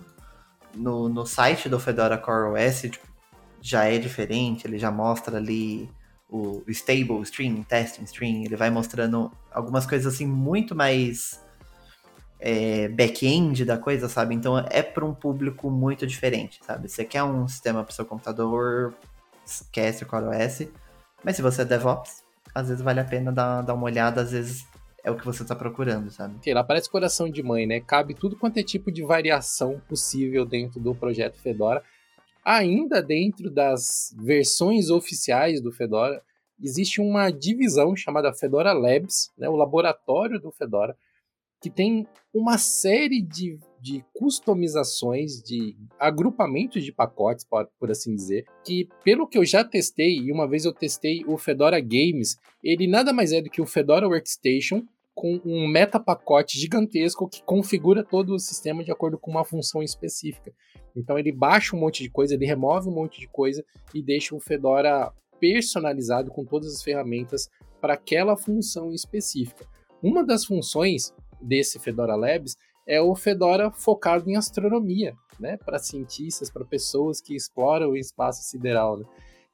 no, 0.74 1.08
no 1.08 1.26
site 1.26 1.68
do 1.68 1.80
Fedora 1.80 2.16
CoreOS, 2.16 2.82
tipo, 2.82 3.06
já 3.60 3.84
é 3.84 3.98
diferente, 3.98 4.66
ele 4.66 4.78
já 4.78 4.90
mostra 4.90 5.36
ali 5.36 5.90
o, 6.28 6.62
stable 6.68 7.22
stream, 7.22 7.62
testing 7.62 8.04
stream, 8.04 8.44
ele 8.44 8.56
vai 8.56 8.70
mostrando 8.70 9.30
algumas 9.52 9.86
coisas 9.86 10.12
assim 10.12 10.26
muito 10.26 10.74
mais 10.74 11.40
é, 12.40 12.88
back-end 12.88 13.64
da 13.64 13.78
coisa, 13.78 14.08
sabe? 14.08 14.34
Então 14.34 14.58
é 14.58 14.82
para 14.82 15.04
um 15.04 15.14
público 15.14 15.70
muito 15.70 16.06
diferente, 16.06 16.60
sabe? 16.64 16.88
Você 16.88 17.04
quer 17.04 17.22
um 17.22 17.46
sistema 17.46 17.84
para 17.84 17.94
seu 17.94 18.04
computador, 18.04 18.94
esquece 19.46 20.04
o 20.04 20.06
CoreOS, 20.06 20.68
mas 21.22 21.36
se 21.36 21.42
você 21.42 21.62
é 21.62 21.64
DevOps, 21.64 22.22
às 22.54 22.68
vezes 22.68 22.82
vale 22.82 23.00
a 23.00 23.04
pena 23.04 23.32
dar, 23.32 23.62
dar 23.62 23.74
uma 23.74 23.84
olhada, 23.84 24.20
às 24.20 24.32
vezes 24.32 24.66
é 25.02 25.10
o 25.10 25.16
que 25.16 25.24
você 25.24 25.42
está 25.42 25.54
procurando, 25.54 26.10
sabe? 26.10 26.34
Ela 26.46 26.64
parece 26.64 26.88
coração 26.88 27.28
de 27.28 27.42
mãe, 27.42 27.66
né? 27.66 27.80
Cabe 27.80 28.14
tudo 28.14 28.36
quanto 28.36 28.58
é 28.58 28.62
tipo 28.62 28.90
de 28.90 29.02
variação 29.02 29.80
possível 29.86 30.46
dentro 30.46 30.80
do 30.80 30.94
projeto 30.94 31.38
Fedora. 31.38 31.82
Ainda 32.44 33.02
dentro 33.02 33.50
das 33.50 34.14
versões 34.18 34.90
oficiais 34.90 35.60
do 35.62 35.72
Fedora, 35.72 36.22
existe 36.62 37.00
uma 37.00 37.30
divisão 37.30 37.96
chamada 37.96 38.34
Fedora 38.34 38.72
Labs, 38.72 39.30
né, 39.36 39.48
o 39.48 39.56
laboratório 39.56 40.38
do 40.38 40.52
Fedora, 40.52 40.96
que 41.60 41.70
tem 41.70 42.06
uma 42.32 42.58
série 42.58 43.22
de, 43.22 43.58
de 43.80 44.04
customizações, 44.12 45.42
de 45.42 45.74
agrupamentos 45.98 46.84
de 46.84 46.92
pacotes, 46.92 47.44
por, 47.44 47.66
por 47.80 47.90
assim 47.90 48.14
dizer, 48.14 48.44
que 48.62 48.88
pelo 49.02 49.26
que 49.26 49.38
eu 49.38 49.44
já 49.46 49.64
testei, 49.64 50.18
e 50.18 50.30
uma 50.30 50.46
vez 50.46 50.66
eu 50.66 50.74
testei 50.74 51.24
o 51.26 51.38
Fedora 51.38 51.80
Games, 51.80 52.36
ele 52.62 52.86
nada 52.86 53.14
mais 53.14 53.32
é 53.32 53.40
do 53.40 53.48
que 53.48 53.62
o 53.62 53.66
Fedora 53.66 54.06
Workstation 54.06 54.82
com 55.14 55.40
um 55.44 55.66
meta 55.68 55.98
pacote 55.98 56.58
gigantesco 56.58 57.28
que 57.28 57.42
configura 57.44 58.04
todo 58.04 58.34
o 58.34 58.38
sistema 58.38 58.82
de 58.82 58.90
acordo 58.90 59.16
com 59.16 59.30
uma 59.30 59.44
função 59.44 59.82
específica. 59.82 60.52
Então 60.96 61.18
ele 61.18 61.32
baixa 61.32 61.74
um 61.76 61.80
monte 61.80 62.02
de 62.02 62.10
coisa, 62.10 62.34
ele 62.34 62.46
remove 62.46 62.88
um 62.88 62.94
monte 62.94 63.20
de 63.20 63.28
coisa 63.28 63.64
e 63.92 64.02
deixa 64.02 64.34
o 64.34 64.40
Fedora 64.40 65.12
personalizado 65.40 66.30
com 66.30 66.44
todas 66.44 66.72
as 66.74 66.82
ferramentas 66.82 67.50
para 67.80 67.94
aquela 67.94 68.36
função 68.36 68.92
específica. 68.92 69.66
Uma 70.02 70.24
das 70.24 70.44
funções 70.44 71.12
desse 71.40 71.78
Fedora 71.78 72.14
Labs 72.14 72.56
é 72.86 73.00
o 73.00 73.14
Fedora 73.14 73.70
focado 73.70 74.28
em 74.28 74.36
astronomia, 74.36 75.14
né? 75.38 75.56
Para 75.56 75.78
cientistas, 75.78 76.50
para 76.50 76.64
pessoas 76.64 77.20
que 77.20 77.34
exploram 77.34 77.90
o 77.90 77.96
espaço 77.96 78.42
sideral. 78.42 78.98
Né? 78.98 79.04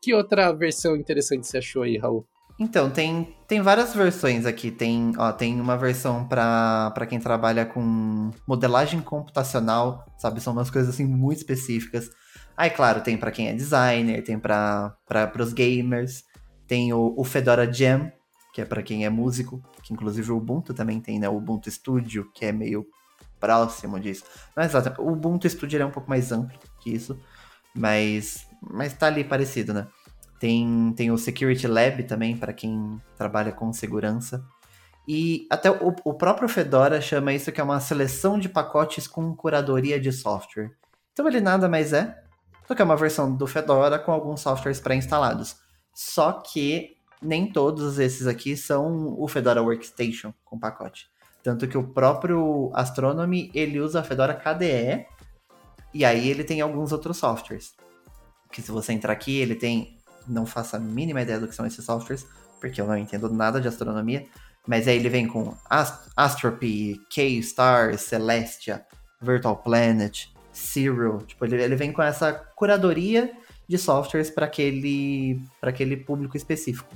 Que 0.01 0.15
outra 0.15 0.53
versão 0.53 0.97
interessante 0.97 1.47
você 1.47 1.59
achou 1.59 1.83
aí, 1.83 1.97
Raul? 1.97 2.27
Então, 2.61 2.91
tem, 2.91 3.35
tem 3.49 3.63
várias 3.63 3.95
versões 3.95 4.45
aqui. 4.45 4.71
Tem, 4.71 5.15
ó, 5.17 5.33
tem 5.33 5.59
uma 5.59 5.79
versão 5.79 6.29
para 6.29 7.07
quem 7.09 7.19
trabalha 7.19 7.65
com 7.65 8.31
modelagem 8.47 9.01
computacional, 9.01 10.05
sabe? 10.19 10.43
São 10.43 10.53
umas 10.53 10.71
coisas 10.71 10.95
assim 10.95 11.07
muito 11.07 11.39
específicas. 11.39 12.11
Aí, 12.55 12.69
claro, 12.69 13.01
tem 13.01 13.17
para 13.17 13.31
quem 13.31 13.49
é 13.49 13.55
designer, 13.55 14.23
tem 14.23 14.39
para 14.39 14.95
os 15.39 15.55
gamers, 15.55 16.23
tem 16.67 16.93
o, 16.93 17.15
o 17.17 17.25
Fedora 17.25 17.73
Jam, 17.73 18.13
que 18.53 18.61
é 18.61 18.67
para 18.67 18.83
quem 18.83 19.07
é 19.07 19.09
músico, 19.09 19.63
que 19.83 19.95
inclusive 19.95 20.31
o 20.31 20.37
Ubuntu 20.37 20.75
também 20.75 21.01
tem, 21.01 21.19
né? 21.19 21.31
O 21.31 21.39
Ubuntu 21.39 21.71
Studio, 21.71 22.31
que 22.35 22.45
é 22.45 22.53
meio 22.53 22.85
próximo 23.41 23.99
disso. 23.99 24.25
É 24.55 24.67
exato, 24.67 25.01
o 25.01 25.13
Ubuntu 25.13 25.49
Studio 25.49 25.81
é 25.81 25.87
um 25.87 25.91
pouco 25.91 26.11
mais 26.11 26.31
amplo 26.31 26.59
que 26.79 26.91
isso, 26.91 27.19
mas, 27.75 28.47
mas 28.61 28.93
tá 28.93 29.07
ali 29.07 29.25
parecido, 29.25 29.73
né? 29.73 29.87
Tem, 30.41 30.93
tem 30.97 31.13
o 31.13 31.19
Security 31.19 31.69
Lab 31.69 32.03
também, 32.03 32.37
para 32.37 32.53
quem 32.53 33.01
trabalha 33.17 33.53
com 33.53 33.73
segurança. 33.73 34.45
E 35.07 35.47
até 35.51 35.71
o, 35.71 35.95
o, 36.05 36.15
próprio 36.15 36.49
Fedora 36.49 37.01
chama 37.01 37.33
isso 37.33 37.53
que 37.53 37.61
é 37.61 37.65
uma 37.65 37.79
seleção 37.79 38.39
de 38.39 38.49
pacotes 38.49 39.07
com 39.07 39.35
curadoria 39.37 40.01
de 40.01 40.11
software. 40.11 40.73
Então 41.13 41.29
ele 41.29 41.41
nada 41.41 41.69
mais 41.69 41.93
é 41.93 42.23
do 42.67 42.75
que 42.75 42.83
uma 42.83 42.97
versão 42.97 43.35
do 43.35 43.47
Fedora 43.47 43.99
com 43.99 44.13
alguns 44.13 44.41
softwares 44.41 44.81
pré-instalados. 44.81 45.57
Só 45.95 46.33
que 46.33 46.97
nem 47.21 47.53
todos 47.53 47.99
esses 47.99 48.27
aqui 48.27 48.57
são 48.57 49.15
o 49.21 49.29
Fedora 49.29 49.63
Workstation 49.63 50.33
com 50.45 50.59
pacote. 50.59 51.11
Tanto 51.43 51.67
que 51.69 51.77
o 51.77 51.89
próprio 51.89 52.71
Astronomy, 52.75 53.51
ele 53.55 53.81
usa 53.81 54.01
a 54.01 54.05
Fedora 54.05 54.35
KDE, 54.35 55.07
e 55.93 56.05
aí 56.05 56.29
ele 56.29 56.45
tem 56.45 56.61
alguns 56.61 56.93
outros 56.93 57.17
softwares. 57.17 57.75
Que 58.53 58.63
se 58.63 58.71
você 58.71 58.93
entrar 58.93 59.13
aqui, 59.13 59.39
ele 59.39 59.55
tem, 59.55 59.99
não 60.27 60.47
faço 60.47 60.77
a 60.77 60.79
mínima 60.79 61.23
ideia 61.23 61.41
do 61.41 61.49
que 61.49 61.55
são 61.55 61.67
esses 61.67 61.85
softwares, 61.85 62.27
porque 62.61 62.81
eu 62.81 62.87
não 62.87 62.97
entendo 62.97 63.29
nada 63.31 63.61
de 63.61 63.69
astronomia, 63.69 64.27
mas 64.67 64.87
aí 64.87 64.97
ele 64.97 65.09
vem 65.09 65.27
com 65.27 65.55
Ast 65.69 66.11
Astropy, 66.17 67.01
K-Star, 67.11 67.97
Celestia, 67.99 68.85
Virtual 69.21 69.57
Planet, 69.57 70.27
Zero, 70.55 71.25
tipo, 71.27 71.45
ele, 71.45 71.63
ele 71.63 71.77
vem 71.77 71.93
com 71.93 72.03
essa 72.03 72.33
curadoria 72.55 73.33
de 73.69 73.79
softwares 73.79 74.31
para 74.31 74.47
aquele, 74.47 75.41
aquele 75.63 75.97
público 75.97 76.37
específico 76.37 76.95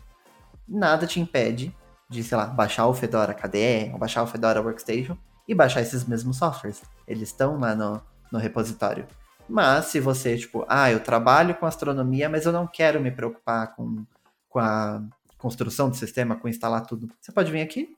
nada 0.68 1.06
te 1.06 1.20
impede 1.20 1.74
de, 2.08 2.22
sei 2.22 2.36
lá, 2.36 2.46
baixar 2.46 2.86
o 2.86 2.94
Fedora 2.94 3.34
KDE 3.34 3.90
ou 3.92 3.98
baixar 3.98 4.22
o 4.22 4.26
Fedora 4.26 4.60
Workstation 4.60 5.16
e 5.46 5.54
baixar 5.54 5.82
esses 5.82 6.04
mesmos 6.04 6.36
softwares. 6.36 6.82
Eles 7.06 7.28
estão 7.28 7.58
lá 7.58 7.74
no, 7.74 8.00
no 8.32 8.38
repositório. 8.38 9.06
Mas 9.48 9.86
se 9.86 10.00
você, 10.00 10.36
tipo, 10.36 10.64
ah, 10.68 10.90
eu 10.90 11.00
trabalho 11.00 11.54
com 11.54 11.66
astronomia, 11.66 12.28
mas 12.28 12.46
eu 12.46 12.52
não 12.52 12.66
quero 12.66 13.00
me 13.00 13.10
preocupar 13.10 13.74
com, 13.74 14.04
com 14.48 14.58
a 14.58 15.02
construção 15.38 15.90
do 15.90 15.96
sistema, 15.96 16.36
com 16.36 16.48
instalar 16.48 16.86
tudo, 16.86 17.08
você 17.20 17.30
pode 17.30 17.52
vir 17.52 17.60
aqui, 17.60 17.94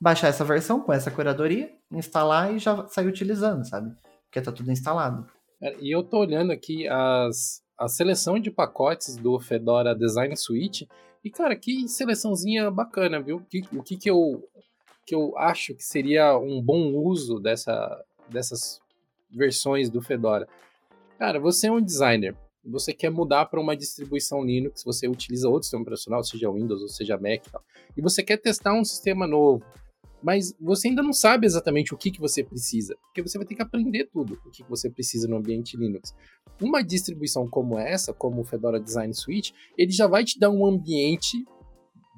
baixar 0.00 0.28
essa 0.28 0.44
versão 0.44 0.80
com 0.80 0.92
essa 0.92 1.10
curadoria, 1.10 1.72
instalar 1.90 2.54
e 2.54 2.58
já 2.58 2.86
sair 2.88 3.06
utilizando, 3.06 3.66
sabe? 3.66 3.94
Porque 4.26 4.40
tá 4.40 4.52
tudo 4.52 4.70
instalado. 4.70 5.26
É, 5.60 5.76
e 5.80 5.90
eu 5.90 6.02
tô 6.02 6.18
olhando 6.18 6.52
aqui 6.52 6.86
as, 6.88 7.62
a 7.78 7.88
seleção 7.88 8.38
de 8.38 8.50
pacotes 8.50 9.16
do 9.16 9.40
Fedora 9.40 9.94
Design 9.94 10.36
Suite 10.36 10.88
e, 11.24 11.30
cara, 11.30 11.56
que 11.56 11.88
seleçãozinha 11.88 12.70
bacana, 12.70 13.20
viu? 13.20 13.36
O 13.36 13.44
que, 13.44 13.62
o 13.72 13.82
que, 13.82 13.96
que, 13.96 14.10
eu, 14.10 14.46
que 15.06 15.14
eu 15.14 15.36
acho 15.38 15.74
que 15.74 15.82
seria 15.82 16.36
um 16.36 16.60
bom 16.60 16.92
uso 16.92 17.40
dessa, 17.40 18.04
dessas 18.28 18.80
versões 19.30 19.88
do 19.88 20.02
Fedora? 20.02 20.46
Cara, 21.18 21.38
você 21.38 21.68
é 21.68 21.72
um 21.72 21.80
designer, 21.80 22.36
você 22.64 22.92
quer 22.92 23.10
mudar 23.10 23.46
para 23.46 23.60
uma 23.60 23.76
distribuição 23.76 24.44
Linux, 24.44 24.82
você 24.84 25.06
utiliza 25.06 25.48
outro 25.48 25.64
sistema 25.64 25.82
operacional, 25.82 26.24
seja 26.24 26.50
Windows 26.50 26.82
ou 26.82 26.88
seja 26.88 27.16
Mac 27.16 27.46
e 27.46 27.50
tal, 27.50 27.62
e 27.96 28.02
você 28.02 28.22
quer 28.22 28.38
testar 28.38 28.74
um 28.74 28.84
sistema 28.84 29.26
novo, 29.26 29.64
mas 30.22 30.56
você 30.58 30.88
ainda 30.88 31.02
não 31.02 31.12
sabe 31.12 31.46
exatamente 31.46 31.92
o 31.92 31.98
que, 31.98 32.10
que 32.10 32.20
você 32.20 32.42
precisa, 32.42 32.96
porque 33.04 33.22
você 33.22 33.36
vai 33.36 33.46
ter 33.46 33.54
que 33.54 33.62
aprender 33.62 34.08
tudo 34.10 34.34
o 34.34 34.50
que, 34.50 34.64
que 34.64 34.70
você 34.70 34.88
precisa 34.90 35.28
no 35.28 35.36
ambiente 35.36 35.76
Linux. 35.76 36.14
Uma 36.60 36.82
distribuição 36.82 37.46
como 37.46 37.78
essa, 37.78 38.12
como 38.12 38.40
o 38.40 38.44
Fedora 38.44 38.80
Design 38.80 39.12
Suite, 39.12 39.52
ele 39.76 39.92
já 39.92 40.06
vai 40.06 40.24
te 40.24 40.38
dar 40.38 40.50
um 40.50 40.64
ambiente 40.64 41.44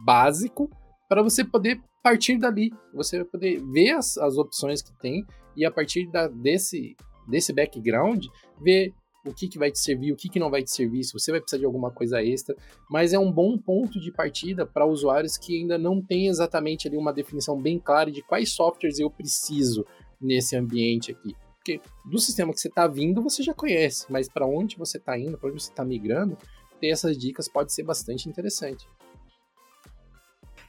básico 0.05 0.71
para 1.09 1.23
você 1.23 1.45
poder 1.45 1.81
partir 2.03 2.39
dali, 2.39 2.73
você 2.95 3.19
vai 3.19 3.27
poder 3.27 3.61
ver 3.73 3.91
as, 3.91 4.17
as 4.19 4.39
opções 4.39 4.81
que 4.81 4.93
tem 5.01 5.27
e 5.57 5.65
a 5.65 5.71
partir 5.73 6.09
da, 6.09 6.29
desse, 6.29 6.97
desse 7.27 7.53
background, 7.53 8.27
ver 8.61 8.93
o 9.25 9.35
que, 9.35 9.49
que 9.49 9.59
vai 9.59 9.71
te 9.71 9.79
servir, 9.79 10.13
o 10.13 10.17
que, 10.17 10.29
que 10.29 10.39
não 10.39 10.51
vai 10.51 10.63
te 10.63 10.71
servir, 10.71 11.03
se 11.03 11.13
você 11.13 11.31
vai 11.31 11.41
precisar 11.41 11.59
de 11.59 11.65
alguma 11.65 11.91
coisa 11.91 12.23
extra, 12.23 12.55
mas 12.89 13.13
é 13.13 13.19
um 13.19 13.33
bom 13.33 13.59
ponto 13.59 14.01
de 14.01 14.13
partida 14.13 14.65
para 14.65 14.87
usuários 14.87 15.37
que 15.37 15.59
ainda 15.59 15.77
não 15.77 16.01
têm 16.01 16.29
exatamente 16.29 16.87
ali 16.87 16.97
uma 16.97 17.13
definição 17.13 17.61
bem 17.61 17.79
clara 17.79 18.11
de 18.11 18.23
quais 18.23 18.53
softwares 18.53 18.99
eu 18.99 19.11
preciso 19.11 19.85
nesse 20.21 20.57
ambiente 20.57 21.11
aqui. 21.11 21.35
Porque 21.57 21.81
do 22.05 22.19
sistema 22.19 22.53
que 22.53 22.61
você 22.61 22.69
está 22.69 22.87
vindo, 22.87 23.21
você 23.23 23.43
já 23.43 23.53
conhece, 23.53 24.07
mas 24.09 24.29
para 24.29 24.47
onde 24.47 24.77
você 24.77 24.99
está 24.99 25.19
indo, 25.19 25.37
para 25.37 25.51
onde 25.51 25.61
você 25.61 25.71
está 25.71 25.85
migrando, 25.85 26.39
ter 26.81 26.89
essas 26.89 27.19
dicas 27.19 27.49
pode 27.49 27.73
ser 27.73 27.83
bastante 27.83 28.29
interessante. 28.29 28.87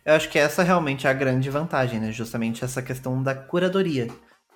Eu 0.04 0.14
acho 0.14 0.30
que 0.30 0.40
essa 0.40 0.64
realmente 0.64 1.06
é 1.06 1.10
a 1.10 1.14
grande 1.14 1.50
vantagem, 1.50 2.00
né? 2.00 2.12
Justamente 2.12 2.64
essa 2.64 2.82
questão 2.82 3.22
da 3.22 3.36
curadoria. 3.36 4.08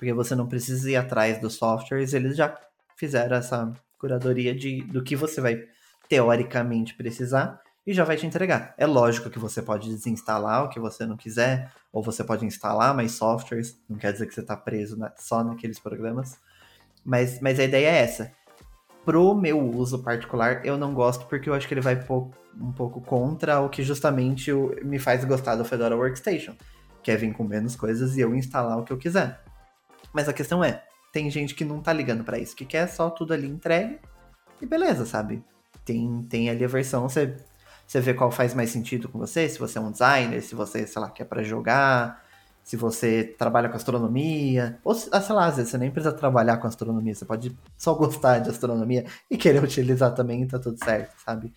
Porque 0.02 0.14
você 0.14 0.34
não 0.34 0.47
precisa 0.47 0.89
ir 0.89 0.95
atrás 0.95 1.39
dos 1.39 1.54
softwares, 1.54 2.12
eles 2.12 2.36
já 2.36 2.60
fizeram 2.95 3.38
essa 3.38 3.72
curadoria 3.99 4.56
de, 4.56 4.82
do 4.86 5.04
que 5.04 5.16
você 5.16 5.39
vai 5.39 5.64
teoricamente 6.10 6.95
precisar 6.95 7.62
e 7.86 7.93
já 7.93 8.04
vai 8.04 8.18
te 8.18 8.26
entregar. 8.26 8.74
É 8.80 8.88
lógico 8.88 9.30
que 9.30 9.38
você 9.38 9.62
pode 9.62 9.88
desinstalar 9.88 10.66
o 10.66 10.70
que 10.70 10.80
você 10.80 11.06
não 11.06 11.16
quiser, 11.16 11.72
ou 11.93 12.02
você 12.02 12.24
pode 12.24 12.43
instalar 12.47 12.95
mais 12.95 13.12
softwares, 13.12 13.80
não 13.88 13.95
quer 13.95 14.12
dizer 14.12 14.26
que 14.26 14.34
você 14.34 14.41
está 14.41 14.58
preso 14.58 14.97
na, 14.97 15.14
só 15.20 15.43
naqueles 15.43 15.78
programas, 15.78 16.39
mas, 17.06 17.39
mas 17.39 17.60
a 17.60 17.64
ideia 17.64 17.89
é 17.89 17.97
essa. 17.99 18.32
Pro 19.06 19.36
meu 19.36 19.60
uso 19.64 20.02
particular, 20.02 20.66
eu 20.66 20.80
não 20.80 20.95
gosto 20.95 21.28
porque 21.28 21.47
eu 21.47 21.54
acho 21.54 21.68
que 21.68 21.76
ele 21.76 21.82
vai 21.82 22.04
um 22.60 22.72
pouco 22.72 23.02
contra 23.02 23.60
o 23.60 23.70
que 23.70 23.84
justamente 23.84 24.52
me 24.84 24.97
faz 24.97 25.24
gostar 25.26 25.58
do 25.58 25.64
Fedora 25.64 25.95
Workstation, 25.95 26.56
que 27.04 27.12
é 27.12 27.16
vir 27.16 27.32
com 27.34 27.43
menos 27.43 27.76
coisas 27.76 28.18
e 28.18 28.22
eu 28.22 28.34
instalar 28.34 28.80
o 28.80 28.84
que 28.84 28.91
eu 28.91 28.97
quiser. 28.97 29.51
Mas 30.14 30.28
a 30.28 30.34
questão 30.34 30.64
é, 30.64 30.84
tem 31.12 31.30
gente 31.30 31.55
que 31.55 31.66
não 31.66 31.82
tá 31.82 31.91
ligando 31.93 32.24
para 32.24 32.39
isso, 32.39 32.55
que 32.55 32.66
quer 32.66 32.88
só 32.88 33.09
tudo 33.09 33.34
ali 33.34 33.47
entregue 33.47 33.99
E 34.62 34.66
beleza, 34.66 35.05
sabe? 35.05 35.43
Tem, 35.84 36.22
tem 36.30 36.49
ali 36.49 36.64
a 36.64 36.68
versão, 36.68 37.09
você, 37.09 37.36
você 37.88 37.99
vê 37.99 38.14
qual 38.14 38.32
faz 38.32 38.53
mais 38.53 38.70
sentido 38.70 39.09
com 39.09 39.20
você, 39.20 39.49
se 39.49 39.59
você 39.59 39.78
é 39.78 39.82
um 39.82 39.91
designer, 39.91 40.41
se 40.41 40.55
você, 40.55 40.86
sei 40.86 41.01
lá, 41.01 41.09
quer 41.09 41.26
para 41.26 41.43
jogar, 41.43 42.24
se 42.64 42.78
você 42.78 43.24
trabalha 43.24 43.68
com 43.70 43.76
astronomia, 43.76 44.80
ou 44.84 44.93
ah, 45.12 45.22
sei 45.22 45.36
lá, 45.36 45.47
às 45.47 45.57
vezes 45.57 45.72
você 45.72 45.78
nem 45.78 45.91
precisa 45.91 46.14
trabalhar 46.14 46.57
com 46.57 46.68
astronomia, 46.68 47.14
você 47.14 47.26
pode 47.26 47.57
só 47.78 47.93
gostar 47.95 48.39
de 48.39 48.49
astronomia 48.49 49.05
e 49.30 49.38
querer 49.38 49.62
utilizar 49.64 50.14
também, 50.14 50.47
tá 50.47 50.59
tudo 50.59 50.78
certo, 50.84 51.14
sabe? 51.26 51.51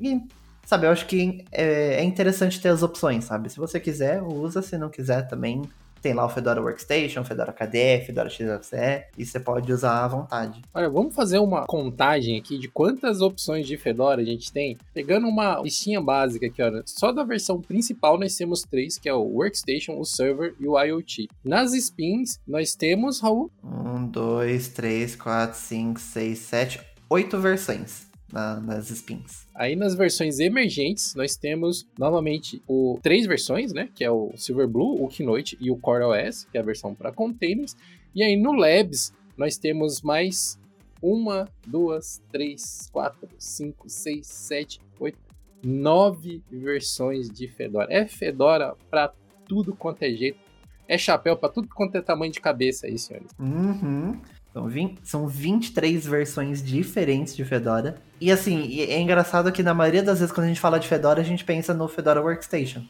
E, 0.00 0.20
sabe, 0.66 0.86
eu 0.86 0.90
acho 0.90 1.06
que 1.06 1.44
é, 1.52 1.94
é 1.94 2.02
interessante 2.02 2.60
ter 2.60 2.70
as 2.70 2.82
opções, 2.82 3.24
sabe? 3.24 3.48
Se 3.48 3.58
você 3.58 3.78
quiser, 3.78 4.22
usa, 4.22 4.60
se 4.60 4.76
não 4.76 4.90
quiser 4.90 5.28
também, 5.28 5.62
tem 6.00 6.14
lá 6.14 6.24
o 6.24 6.28
Fedora 6.28 6.60
Workstation, 6.60 7.24
Fedora 7.24 7.52
KDE, 7.52 8.04
Fedora 8.06 8.28
XFCE, 8.28 9.04
e 9.16 9.24
você 9.24 9.40
pode 9.40 9.72
usar 9.72 10.04
à 10.04 10.08
vontade. 10.08 10.62
Olha, 10.72 10.88
vamos 10.88 11.14
fazer 11.14 11.38
uma 11.38 11.66
contagem 11.66 12.38
aqui 12.38 12.58
de 12.58 12.68
quantas 12.68 13.20
opções 13.20 13.66
de 13.66 13.76
Fedora 13.76 14.20
a 14.20 14.24
gente 14.24 14.52
tem. 14.52 14.76
Pegando 14.94 15.26
uma 15.26 15.60
listinha 15.60 16.00
básica 16.00 16.46
aqui, 16.46 16.62
olha, 16.62 16.82
só 16.86 17.12
da 17.12 17.24
versão 17.24 17.60
principal 17.60 18.18
nós 18.18 18.36
temos 18.36 18.62
três, 18.62 18.98
que 18.98 19.08
é 19.08 19.14
o 19.14 19.22
Workstation, 19.22 19.98
o 19.98 20.04
Server 20.04 20.54
e 20.58 20.66
o 20.66 20.80
IoT. 20.80 21.28
Nas 21.44 21.72
spins, 21.72 22.38
nós 22.46 22.74
temos, 22.74 23.20
Raul? 23.20 23.50
Um, 23.62 24.06
dois, 24.06 24.68
três, 24.68 25.16
quatro, 25.16 25.58
cinco, 25.58 26.00
seis, 26.00 26.38
sete, 26.38 26.80
oito 27.10 27.38
versões 27.38 28.06
na, 28.32 28.60
nas 28.60 28.90
spins. 28.90 29.46
Aí 29.58 29.74
nas 29.74 29.92
versões 29.92 30.38
emergentes, 30.38 31.16
nós 31.16 31.34
temos 31.34 31.84
novamente 31.98 32.62
o 32.68 32.96
três 33.02 33.26
versões, 33.26 33.72
né? 33.72 33.88
Que 33.92 34.04
é 34.04 34.10
o 34.10 34.30
Silverblue, 34.36 35.02
o 35.02 35.08
Keynote 35.08 35.58
e 35.60 35.68
o 35.68 35.76
CoreOS, 35.76 36.44
que 36.44 36.56
é 36.56 36.60
a 36.60 36.64
versão 36.64 36.94
para 36.94 37.10
containers. 37.10 37.76
E 38.14 38.22
aí 38.22 38.36
no 38.36 38.52
Labs, 38.52 39.12
nós 39.36 39.58
temos 39.58 40.00
mais 40.00 40.56
uma, 41.02 41.48
duas, 41.66 42.22
três, 42.30 42.88
quatro, 42.92 43.28
cinco, 43.36 43.88
seis, 43.88 44.28
sete, 44.28 44.80
oito, 45.00 45.18
nove 45.60 46.40
versões 46.48 47.28
de 47.28 47.48
Fedora. 47.48 47.92
É 47.92 48.06
Fedora 48.06 48.76
para 48.88 49.12
tudo 49.48 49.74
quanto 49.74 50.04
é 50.04 50.10
jeito. 50.10 50.38
É 50.86 50.96
chapéu 50.96 51.36
para 51.36 51.48
tudo 51.48 51.68
quanto 51.74 51.96
é 51.96 52.00
tamanho 52.00 52.30
de 52.30 52.40
cabeça 52.40 52.86
aí, 52.86 52.96
senhores. 52.96 53.32
Uhum. 53.36 54.20
São, 54.58 54.66
20, 54.66 55.00
são 55.04 55.28
23 55.28 56.04
versões 56.04 56.60
diferentes 56.60 57.36
de 57.36 57.44
Fedora. 57.44 57.94
E 58.20 58.32
assim, 58.32 58.80
é 58.80 58.98
engraçado 58.98 59.52
que 59.52 59.62
na 59.62 59.72
maioria 59.72 60.02
das 60.02 60.18
vezes 60.18 60.34
quando 60.34 60.46
a 60.46 60.48
gente 60.48 60.58
fala 60.58 60.80
de 60.80 60.88
Fedora, 60.88 61.20
a 61.20 61.24
gente 61.24 61.44
pensa 61.44 61.72
no 61.72 61.86
Fedora 61.86 62.20
Workstation. 62.20 62.82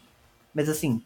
Mas 0.54 0.70
assim, 0.70 1.02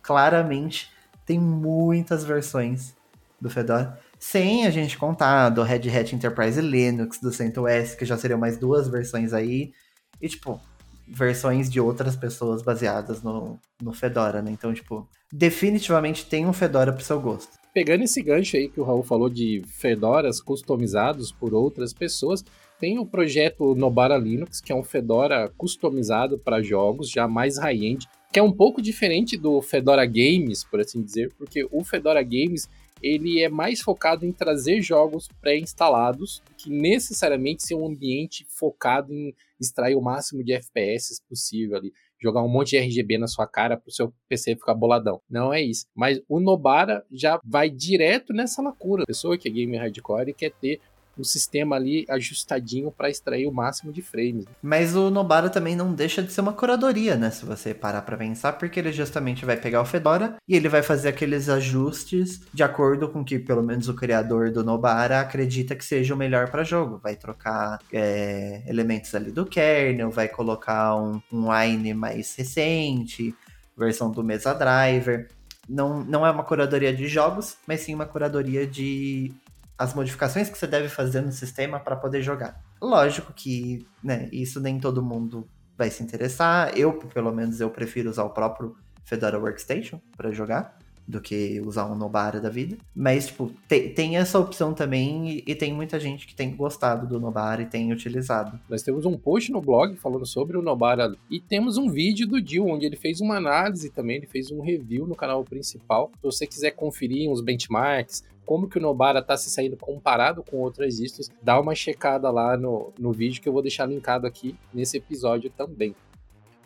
claramente 0.00 0.90
tem 1.26 1.38
muitas 1.38 2.24
versões 2.24 2.94
do 3.38 3.50
Fedora. 3.50 4.00
Sem 4.18 4.66
a 4.66 4.70
gente 4.70 4.96
contar 4.96 5.50
do 5.50 5.62
Red 5.62 5.90
Hat 5.94 6.14
Enterprise 6.14 6.58
Linux, 6.58 7.20
do 7.20 7.30
CentOS, 7.30 7.94
que 7.94 8.06
já 8.06 8.16
seriam 8.16 8.38
mais 8.38 8.56
duas 8.56 8.88
versões 8.88 9.34
aí. 9.34 9.74
E 10.22 10.26
tipo, 10.26 10.58
versões 11.06 11.70
de 11.70 11.82
outras 11.82 12.16
pessoas 12.16 12.62
baseadas 12.62 13.22
no, 13.22 13.60
no 13.82 13.92
Fedora, 13.92 14.40
né? 14.40 14.50
Então, 14.50 14.72
tipo, 14.72 15.06
definitivamente 15.30 16.24
tem 16.24 16.46
um 16.46 16.52
Fedora 16.54 16.94
pro 16.94 17.04
seu 17.04 17.20
gosto 17.20 17.58
pegando 17.78 18.02
esse 18.02 18.20
gancho 18.20 18.56
aí 18.56 18.68
que 18.68 18.80
o 18.80 18.82
Raul 18.82 19.04
falou 19.04 19.30
de 19.30 19.62
Fedoras 19.64 20.40
customizados 20.40 21.30
por 21.30 21.54
outras 21.54 21.92
pessoas, 21.92 22.44
tem 22.76 22.98
o 22.98 23.06
projeto 23.06 23.72
Nobara 23.76 24.18
Linux, 24.18 24.60
que 24.60 24.72
é 24.72 24.74
um 24.74 24.82
Fedora 24.82 25.48
customizado 25.56 26.40
para 26.40 26.60
jogos, 26.60 27.08
já 27.08 27.28
mais 27.28 27.56
high-end, 27.56 28.08
que 28.32 28.38
é 28.40 28.42
um 28.42 28.50
pouco 28.50 28.82
diferente 28.82 29.36
do 29.36 29.62
Fedora 29.62 30.04
Games, 30.04 30.64
por 30.64 30.80
assim 30.80 31.00
dizer, 31.00 31.32
porque 31.38 31.68
o 31.70 31.84
Fedora 31.84 32.20
Games 32.20 32.68
ele 33.00 33.40
é 33.40 33.48
mais 33.48 33.80
focado 33.80 34.26
em 34.26 34.32
trazer 34.32 34.82
jogos 34.82 35.28
pré-instalados 35.40 36.42
que 36.56 36.68
necessariamente 36.68 37.62
ser 37.62 37.76
um 37.76 37.86
ambiente 37.86 38.44
focado 38.48 39.14
em 39.14 39.32
extrair 39.60 39.94
o 39.94 40.02
máximo 40.02 40.42
de 40.42 40.52
FPS 40.52 41.22
possível 41.28 41.76
ali 41.76 41.92
jogar 42.20 42.42
um 42.42 42.48
monte 42.48 42.70
de 42.70 42.78
RGB 42.78 43.18
na 43.18 43.26
sua 43.26 43.46
cara 43.46 43.76
pro 43.76 43.92
seu 43.92 44.12
PC 44.28 44.56
ficar 44.56 44.74
boladão. 44.74 45.20
Não 45.28 45.52
é 45.52 45.62
isso. 45.62 45.86
Mas 45.94 46.20
o 46.28 46.40
Nobara 46.40 47.04
já 47.10 47.40
vai 47.44 47.70
direto 47.70 48.32
nessa 48.32 48.62
lacuna. 48.62 49.04
Pessoa 49.06 49.38
que 49.38 49.48
é 49.48 49.52
gamer 49.52 49.80
hardcore 49.80 50.30
e 50.30 50.34
quer 50.34 50.50
ter 50.50 50.80
o 51.20 51.24
sistema 51.24 51.76
ali 51.76 52.04
ajustadinho 52.08 52.90
para 52.90 53.10
extrair 53.10 53.46
o 53.46 53.52
máximo 53.52 53.92
de 53.92 54.02
frames. 54.02 54.44
Mas 54.62 54.94
o 54.94 55.10
Nobara 55.10 55.50
também 55.50 55.76
não 55.76 55.92
deixa 55.92 56.22
de 56.22 56.32
ser 56.32 56.40
uma 56.40 56.52
curadoria, 56.52 57.16
né? 57.16 57.30
Se 57.30 57.44
você 57.44 57.74
parar 57.74 58.02
para 58.02 58.16
pensar, 58.16 58.52
porque 58.54 58.80
ele 58.80 58.92
justamente 58.92 59.44
vai 59.44 59.56
pegar 59.56 59.80
o 59.80 59.84
Fedora 59.84 60.36
e 60.46 60.56
ele 60.56 60.68
vai 60.68 60.82
fazer 60.82 61.08
aqueles 61.08 61.48
ajustes 61.48 62.40
de 62.52 62.62
acordo 62.62 63.08
com 63.08 63.24
que 63.24 63.38
pelo 63.38 63.62
menos 63.62 63.88
o 63.88 63.94
criador 63.94 64.50
do 64.50 64.64
Nobara 64.64 65.20
acredita 65.20 65.74
que 65.74 65.84
seja 65.84 66.14
o 66.14 66.16
melhor 66.16 66.50
para 66.50 66.64
jogo. 66.64 67.00
Vai 67.02 67.16
trocar 67.16 67.78
é, 67.92 68.62
elementos 68.66 69.14
ali 69.14 69.30
do 69.30 69.46
kernel, 69.46 70.10
vai 70.10 70.28
colocar 70.28 70.96
um, 70.96 71.20
um 71.32 71.50
Wine 71.50 71.94
mais 71.94 72.34
recente, 72.36 73.34
versão 73.76 74.10
do 74.10 74.24
Mesa 74.24 74.54
Driver. 74.54 75.28
Não, 75.68 76.02
não 76.02 76.26
é 76.26 76.30
uma 76.30 76.44
curadoria 76.44 76.94
de 76.94 77.06
jogos, 77.06 77.56
mas 77.66 77.80
sim 77.80 77.94
uma 77.94 78.06
curadoria 78.06 78.66
de 78.66 79.32
as 79.78 79.94
modificações 79.94 80.50
que 80.50 80.58
você 80.58 80.66
deve 80.66 80.88
fazer 80.88 81.20
no 81.20 81.30
sistema 81.30 81.78
para 81.78 81.94
poder 81.94 82.20
jogar. 82.20 82.60
Lógico 82.82 83.32
que, 83.32 83.86
né, 84.02 84.28
isso 84.32 84.60
nem 84.60 84.80
todo 84.80 85.02
mundo 85.02 85.48
vai 85.76 85.88
se 85.88 86.02
interessar. 86.02 86.76
Eu, 86.76 86.94
pelo 86.94 87.32
menos, 87.32 87.60
eu 87.60 87.70
prefiro 87.70 88.10
usar 88.10 88.24
o 88.24 88.30
próprio 88.30 88.76
Fedora 89.04 89.38
Workstation 89.38 90.00
para 90.16 90.32
jogar 90.32 90.76
do 91.08 91.22
que 91.22 91.58
usar 91.62 91.86
um 91.86 91.94
Nobara 91.94 92.38
da 92.38 92.50
vida. 92.50 92.76
Mas, 92.94 93.28
tipo, 93.28 93.50
te, 93.66 93.88
tem 93.88 94.18
essa 94.18 94.38
opção 94.38 94.74
também 94.74 95.30
e, 95.30 95.44
e, 95.46 95.54
tem 95.54 95.72
muita 95.72 95.98
gente 95.98 96.26
que 96.26 96.34
tem 96.34 96.54
gostado 96.54 97.06
do 97.06 97.18
Nobara 97.18 97.62
e 97.62 97.66
tem 97.66 97.90
utilizado. 97.90 98.60
Nós 98.68 98.82
temos 98.82 99.06
um 99.06 99.16
post 99.16 99.50
no 99.50 99.62
blog 99.62 99.96
falando 99.96 100.26
sobre 100.26 100.58
o 100.58 100.62
Nobara 100.62 101.16
e 101.30 101.40
temos 101.40 101.78
um 101.78 101.88
vídeo 101.88 102.26
do 102.26 102.42
Dio 102.42 102.66
onde 102.66 102.84
ele 102.84 102.96
fez 102.96 103.22
uma 103.22 103.36
análise 103.36 103.88
também, 103.88 104.16
ele 104.16 104.26
fez 104.26 104.50
um 104.50 104.60
review 104.60 105.06
no 105.06 105.16
canal 105.16 105.42
principal. 105.42 106.10
Se 106.16 106.22
você 106.22 106.46
quiser 106.46 106.72
conferir 106.72 107.30
uns 107.30 107.40
benchmarks, 107.40 108.22
como 108.48 108.66
que 108.66 108.78
o 108.78 108.80
Nobara 108.80 109.18
está 109.18 109.36
se 109.36 109.50
saindo 109.50 109.76
comparado 109.76 110.42
com 110.42 110.56
outras 110.56 110.96
distros, 110.96 111.28
dá 111.42 111.60
uma 111.60 111.74
checada 111.74 112.30
lá 112.30 112.56
no, 112.56 112.94
no 112.98 113.12
vídeo 113.12 113.42
que 113.42 113.48
eu 113.50 113.52
vou 113.52 113.60
deixar 113.60 113.84
linkado 113.84 114.26
aqui 114.26 114.56
nesse 114.72 114.96
episódio 114.96 115.50
também. 115.50 115.94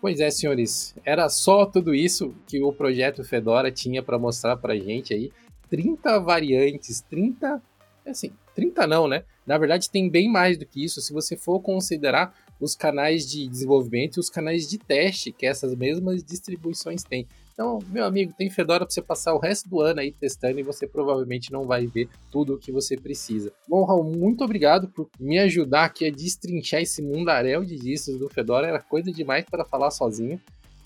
Pois 0.00 0.20
é, 0.20 0.30
senhores, 0.30 0.94
era 1.04 1.28
só 1.28 1.66
tudo 1.66 1.92
isso 1.92 2.36
que 2.46 2.62
o 2.62 2.72
projeto 2.72 3.24
Fedora 3.24 3.68
tinha 3.72 4.00
para 4.00 4.16
mostrar 4.16 4.56
para 4.58 4.78
gente 4.78 5.12
aí. 5.12 5.32
30 5.70 6.20
variantes, 6.20 7.00
30, 7.00 7.60
assim, 8.06 8.30
30 8.54 8.86
não, 8.86 9.08
né? 9.08 9.24
Na 9.44 9.58
verdade 9.58 9.90
tem 9.90 10.08
bem 10.08 10.30
mais 10.30 10.56
do 10.56 10.64
que 10.64 10.84
isso, 10.84 11.00
se 11.00 11.12
você 11.12 11.36
for 11.36 11.58
considerar 11.58 12.32
os 12.60 12.76
canais 12.76 13.28
de 13.28 13.48
desenvolvimento 13.48 14.18
e 14.18 14.20
os 14.20 14.30
canais 14.30 14.68
de 14.68 14.78
teste 14.78 15.32
que 15.32 15.44
essas 15.44 15.74
mesmas 15.74 16.22
distribuições 16.22 17.02
têm. 17.02 17.26
Então, 17.52 17.78
meu 17.88 18.04
amigo, 18.04 18.32
tem 18.36 18.48
Fedora 18.48 18.84
para 18.84 18.92
você 18.92 19.02
passar 19.02 19.34
o 19.34 19.38
resto 19.38 19.68
do 19.68 19.80
ano 19.80 20.00
aí 20.00 20.10
testando 20.10 20.58
e 20.58 20.62
você 20.62 20.86
provavelmente 20.86 21.52
não 21.52 21.66
vai 21.66 21.86
ver 21.86 22.08
tudo 22.30 22.54
o 22.54 22.58
que 22.58 22.72
você 22.72 22.96
precisa. 22.96 23.52
Bom, 23.68 23.84
Raul, 23.84 24.04
muito 24.04 24.42
obrigado 24.42 24.88
por 24.88 25.08
me 25.20 25.38
ajudar 25.38 25.84
aqui 25.84 26.06
a 26.06 26.10
destrinchar 26.10 26.80
esse 26.80 27.02
mundaréu 27.02 27.64
de 27.64 27.76
distros 27.76 28.18
do 28.18 28.28
Fedora. 28.28 28.66
Era 28.66 28.80
coisa 28.80 29.12
demais 29.12 29.44
para 29.44 29.64
falar 29.64 29.90
sozinho. 29.90 30.40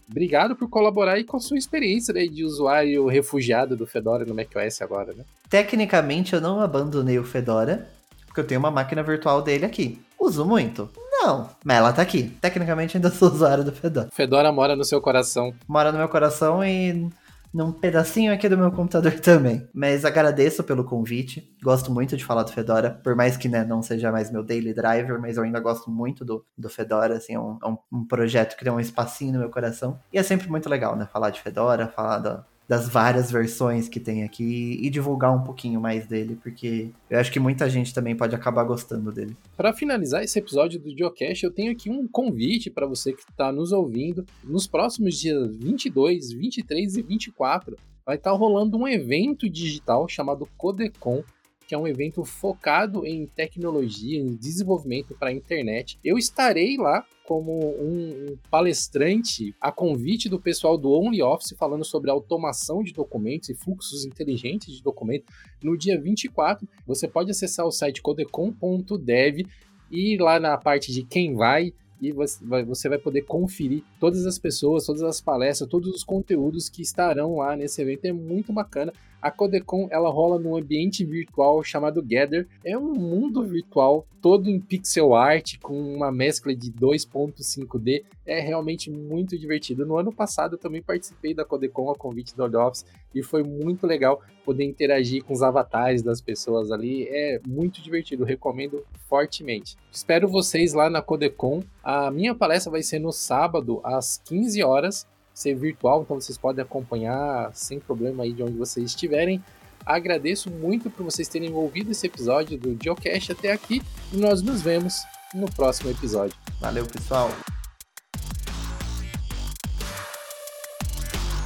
Obrigado 0.08 0.54
por 0.54 0.68
colaborar 0.68 1.14
aí 1.14 1.24
com 1.24 1.36
a 1.36 1.40
sua 1.40 1.58
experiência 1.58 2.14
né, 2.14 2.26
de 2.26 2.44
usuário 2.44 3.06
refugiado 3.06 3.76
do 3.76 3.86
Fedora 3.86 4.24
no 4.24 4.34
macOS 4.34 4.80
agora, 4.80 5.12
né? 5.12 5.24
Tecnicamente, 5.48 6.34
eu 6.34 6.40
não 6.40 6.60
abandonei 6.60 7.18
o 7.18 7.24
Fedora, 7.24 7.88
porque 8.26 8.40
eu 8.40 8.46
tenho 8.46 8.60
uma 8.60 8.70
máquina 8.70 9.02
virtual 9.02 9.42
dele 9.42 9.64
aqui. 9.64 9.98
Uso 10.18 10.44
muito. 10.44 10.88
Não, 11.26 11.50
mas 11.64 11.76
ela 11.78 11.92
tá 11.92 12.02
aqui. 12.02 12.30
Tecnicamente 12.40 12.96
ainda 12.96 13.10
sou 13.10 13.28
usuário 13.28 13.64
do 13.64 13.72
Fedora. 13.72 14.08
Fedora 14.12 14.52
mora 14.52 14.76
no 14.76 14.84
seu 14.84 15.00
coração. 15.00 15.52
Mora 15.66 15.90
no 15.90 15.98
meu 15.98 16.08
coração 16.08 16.64
e 16.64 17.10
num 17.52 17.72
pedacinho 17.72 18.32
aqui 18.32 18.48
do 18.48 18.56
meu 18.56 18.70
computador 18.70 19.12
também. 19.18 19.66
Mas 19.74 20.04
agradeço 20.04 20.62
pelo 20.62 20.84
convite. 20.84 21.52
Gosto 21.60 21.90
muito 21.90 22.16
de 22.16 22.24
falar 22.24 22.44
do 22.44 22.52
Fedora, 22.52 23.00
por 23.02 23.16
mais 23.16 23.36
que 23.36 23.48
né, 23.48 23.64
não 23.64 23.82
seja 23.82 24.12
mais 24.12 24.30
meu 24.30 24.44
daily 24.44 24.72
driver, 24.72 25.20
mas 25.20 25.36
eu 25.36 25.42
ainda 25.42 25.58
gosto 25.58 25.90
muito 25.90 26.24
do, 26.24 26.44
do 26.56 26.68
Fedora. 26.68 27.16
Assim, 27.16 27.34
é 27.34 27.40
um, 27.40 27.58
é 27.60 27.66
um 27.92 28.04
projeto 28.06 28.56
que 28.56 28.62
tem 28.62 28.72
um 28.72 28.78
espacinho 28.78 29.32
no 29.32 29.40
meu 29.40 29.50
coração. 29.50 29.98
E 30.12 30.18
é 30.18 30.22
sempre 30.22 30.48
muito 30.48 30.68
legal, 30.68 30.94
né? 30.94 31.08
Falar 31.12 31.30
de 31.30 31.40
Fedora, 31.40 31.88
falar 31.88 32.18
da, 32.18 32.44
das 32.68 32.88
várias 32.88 33.30
versões 33.30 33.88
que 33.88 34.00
tem 34.00 34.24
aqui 34.24 34.78
e 34.82 34.90
divulgar 34.90 35.34
um 35.34 35.42
pouquinho 35.42 35.80
mais 35.80 36.06
dele, 36.06 36.36
porque 36.42 36.90
eu 37.08 37.18
acho 37.18 37.30
que 37.30 37.38
muita 37.38 37.70
gente 37.70 37.94
também 37.94 38.16
pode 38.16 38.34
acabar 38.34 38.64
gostando 38.64 39.12
dele. 39.12 39.36
Para 39.56 39.72
finalizar 39.72 40.22
esse 40.24 40.38
episódio 40.38 40.80
do 40.80 40.90
Geocache, 40.96 41.44
eu 41.44 41.52
tenho 41.52 41.70
aqui 41.70 41.88
um 41.88 42.08
convite 42.08 42.70
para 42.70 42.86
você 42.86 43.12
que 43.12 43.22
está 43.22 43.52
nos 43.52 43.72
ouvindo. 43.72 44.24
Nos 44.42 44.66
próximos 44.66 45.18
dias 45.18 45.56
22, 45.56 46.32
23 46.32 46.96
e 46.96 47.02
24 47.02 47.76
vai 48.04 48.16
estar 48.16 48.30
tá 48.30 48.36
rolando 48.36 48.76
um 48.76 48.86
evento 48.86 49.48
digital 49.48 50.08
chamado 50.08 50.48
Codecon, 50.56 51.22
que 51.66 51.74
é 51.74 51.78
um 51.78 51.86
evento 51.86 52.24
focado 52.24 53.04
em 53.04 53.26
tecnologia, 53.26 54.18
em 54.18 54.34
desenvolvimento 54.34 55.14
para 55.14 55.30
a 55.30 55.32
internet. 55.32 55.98
Eu 56.04 56.16
estarei 56.16 56.76
lá 56.76 57.04
como 57.24 57.58
um 57.58 58.38
palestrante 58.48 59.54
a 59.60 59.72
convite 59.72 60.28
do 60.28 60.40
pessoal 60.40 60.78
do 60.78 60.92
OnlyOffice 60.92 61.56
falando 61.56 61.84
sobre 61.84 62.10
automação 62.10 62.84
de 62.84 62.92
documentos 62.92 63.48
e 63.48 63.54
fluxos 63.54 64.04
inteligentes 64.04 64.76
de 64.76 64.82
documentos 64.82 65.26
no 65.60 65.76
dia 65.76 66.00
24. 66.00 66.68
Você 66.86 67.08
pode 67.08 67.30
acessar 67.30 67.66
o 67.66 67.72
site 67.72 68.00
codecom.dev 68.00 69.46
ir 69.90 70.18
lá 70.18 70.38
na 70.38 70.56
parte 70.56 70.92
de 70.92 71.02
quem 71.02 71.34
vai 71.34 71.72
e 72.00 72.12
você 72.12 72.88
vai 72.88 72.98
poder 72.98 73.22
conferir 73.22 73.82
todas 73.98 74.26
as 74.26 74.38
pessoas, 74.38 74.84
todas 74.84 75.02
as 75.02 75.20
palestras, 75.20 75.68
todos 75.68 75.94
os 75.94 76.04
conteúdos 76.04 76.68
que 76.68 76.82
estarão 76.82 77.36
lá 77.36 77.56
nesse 77.56 77.80
evento. 77.80 78.04
É 78.04 78.12
muito 78.12 78.52
bacana. 78.52 78.92
A 79.26 79.30
Codecon 79.32 79.88
ela 79.90 80.08
rola 80.08 80.38
num 80.38 80.56
ambiente 80.56 81.04
virtual 81.04 81.60
chamado 81.64 82.00
Gather. 82.00 82.46
É 82.64 82.78
um 82.78 82.94
mundo 82.94 83.42
virtual 83.42 84.06
todo 84.22 84.48
em 84.48 84.60
pixel 84.60 85.16
art 85.16 85.58
com 85.60 85.76
uma 85.76 86.12
mescla 86.12 86.54
de 86.54 86.70
2.5D. 86.70 88.04
É 88.24 88.38
realmente 88.38 88.88
muito 88.88 89.36
divertido. 89.36 89.84
No 89.84 89.96
ano 89.96 90.12
passado 90.12 90.54
eu 90.54 90.58
também 90.58 90.80
participei 90.80 91.34
da 91.34 91.44
Codecon 91.44 91.90
a 91.90 91.96
convite 91.96 92.36
do 92.36 92.44
Odd 92.44 92.56
Office 92.56 92.86
e 93.12 93.20
foi 93.20 93.42
muito 93.42 93.84
legal 93.84 94.22
poder 94.44 94.62
interagir 94.62 95.24
com 95.24 95.32
os 95.32 95.42
avatares 95.42 96.02
das 96.02 96.20
pessoas 96.20 96.70
ali. 96.70 97.08
É 97.08 97.40
muito 97.44 97.82
divertido, 97.82 98.22
recomendo 98.22 98.86
fortemente. 99.08 99.76
Espero 99.90 100.28
vocês 100.28 100.72
lá 100.72 100.88
na 100.88 101.02
Codecon. 101.02 101.64
A 101.82 102.12
minha 102.12 102.32
palestra 102.32 102.70
vai 102.70 102.82
ser 102.84 103.00
no 103.00 103.10
sábado 103.10 103.80
às 103.82 104.18
15 104.18 104.62
horas 104.62 105.04
ser 105.36 105.54
virtual, 105.54 106.00
então 106.00 106.18
vocês 106.18 106.38
podem 106.38 106.64
acompanhar 106.64 107.54
sem 107.54 107.78
problema 107.78 108.24
aí 108.24 108.32
de 108.32 108.42
onde 108.42 108.56
vocês 108.56 108.86
estiverem. 108.86 109.44
Agradeço 109.84 110.50
muito 110.50 110.88
por 110.88 111.04
vocês 111.04 111.28
terem 111.28 111.52
ouvido 111.52 111.92
esse 111.92 112.06
episódio 112.06 112.56
do 112.58 112.74
Geocast 112.82 113.32
até 113.32 113.52
aqui 113.52 113.82
e 114.10 114.16
nós 114.16 114.40
nos 114.40 114.62
vemos 114.62 114.94
no 115.34 115.46
próximo 115.52 115.90
episódio. 115.90 116.34
Valeu, 116.58 116.86
pessoal! 116.86 117.28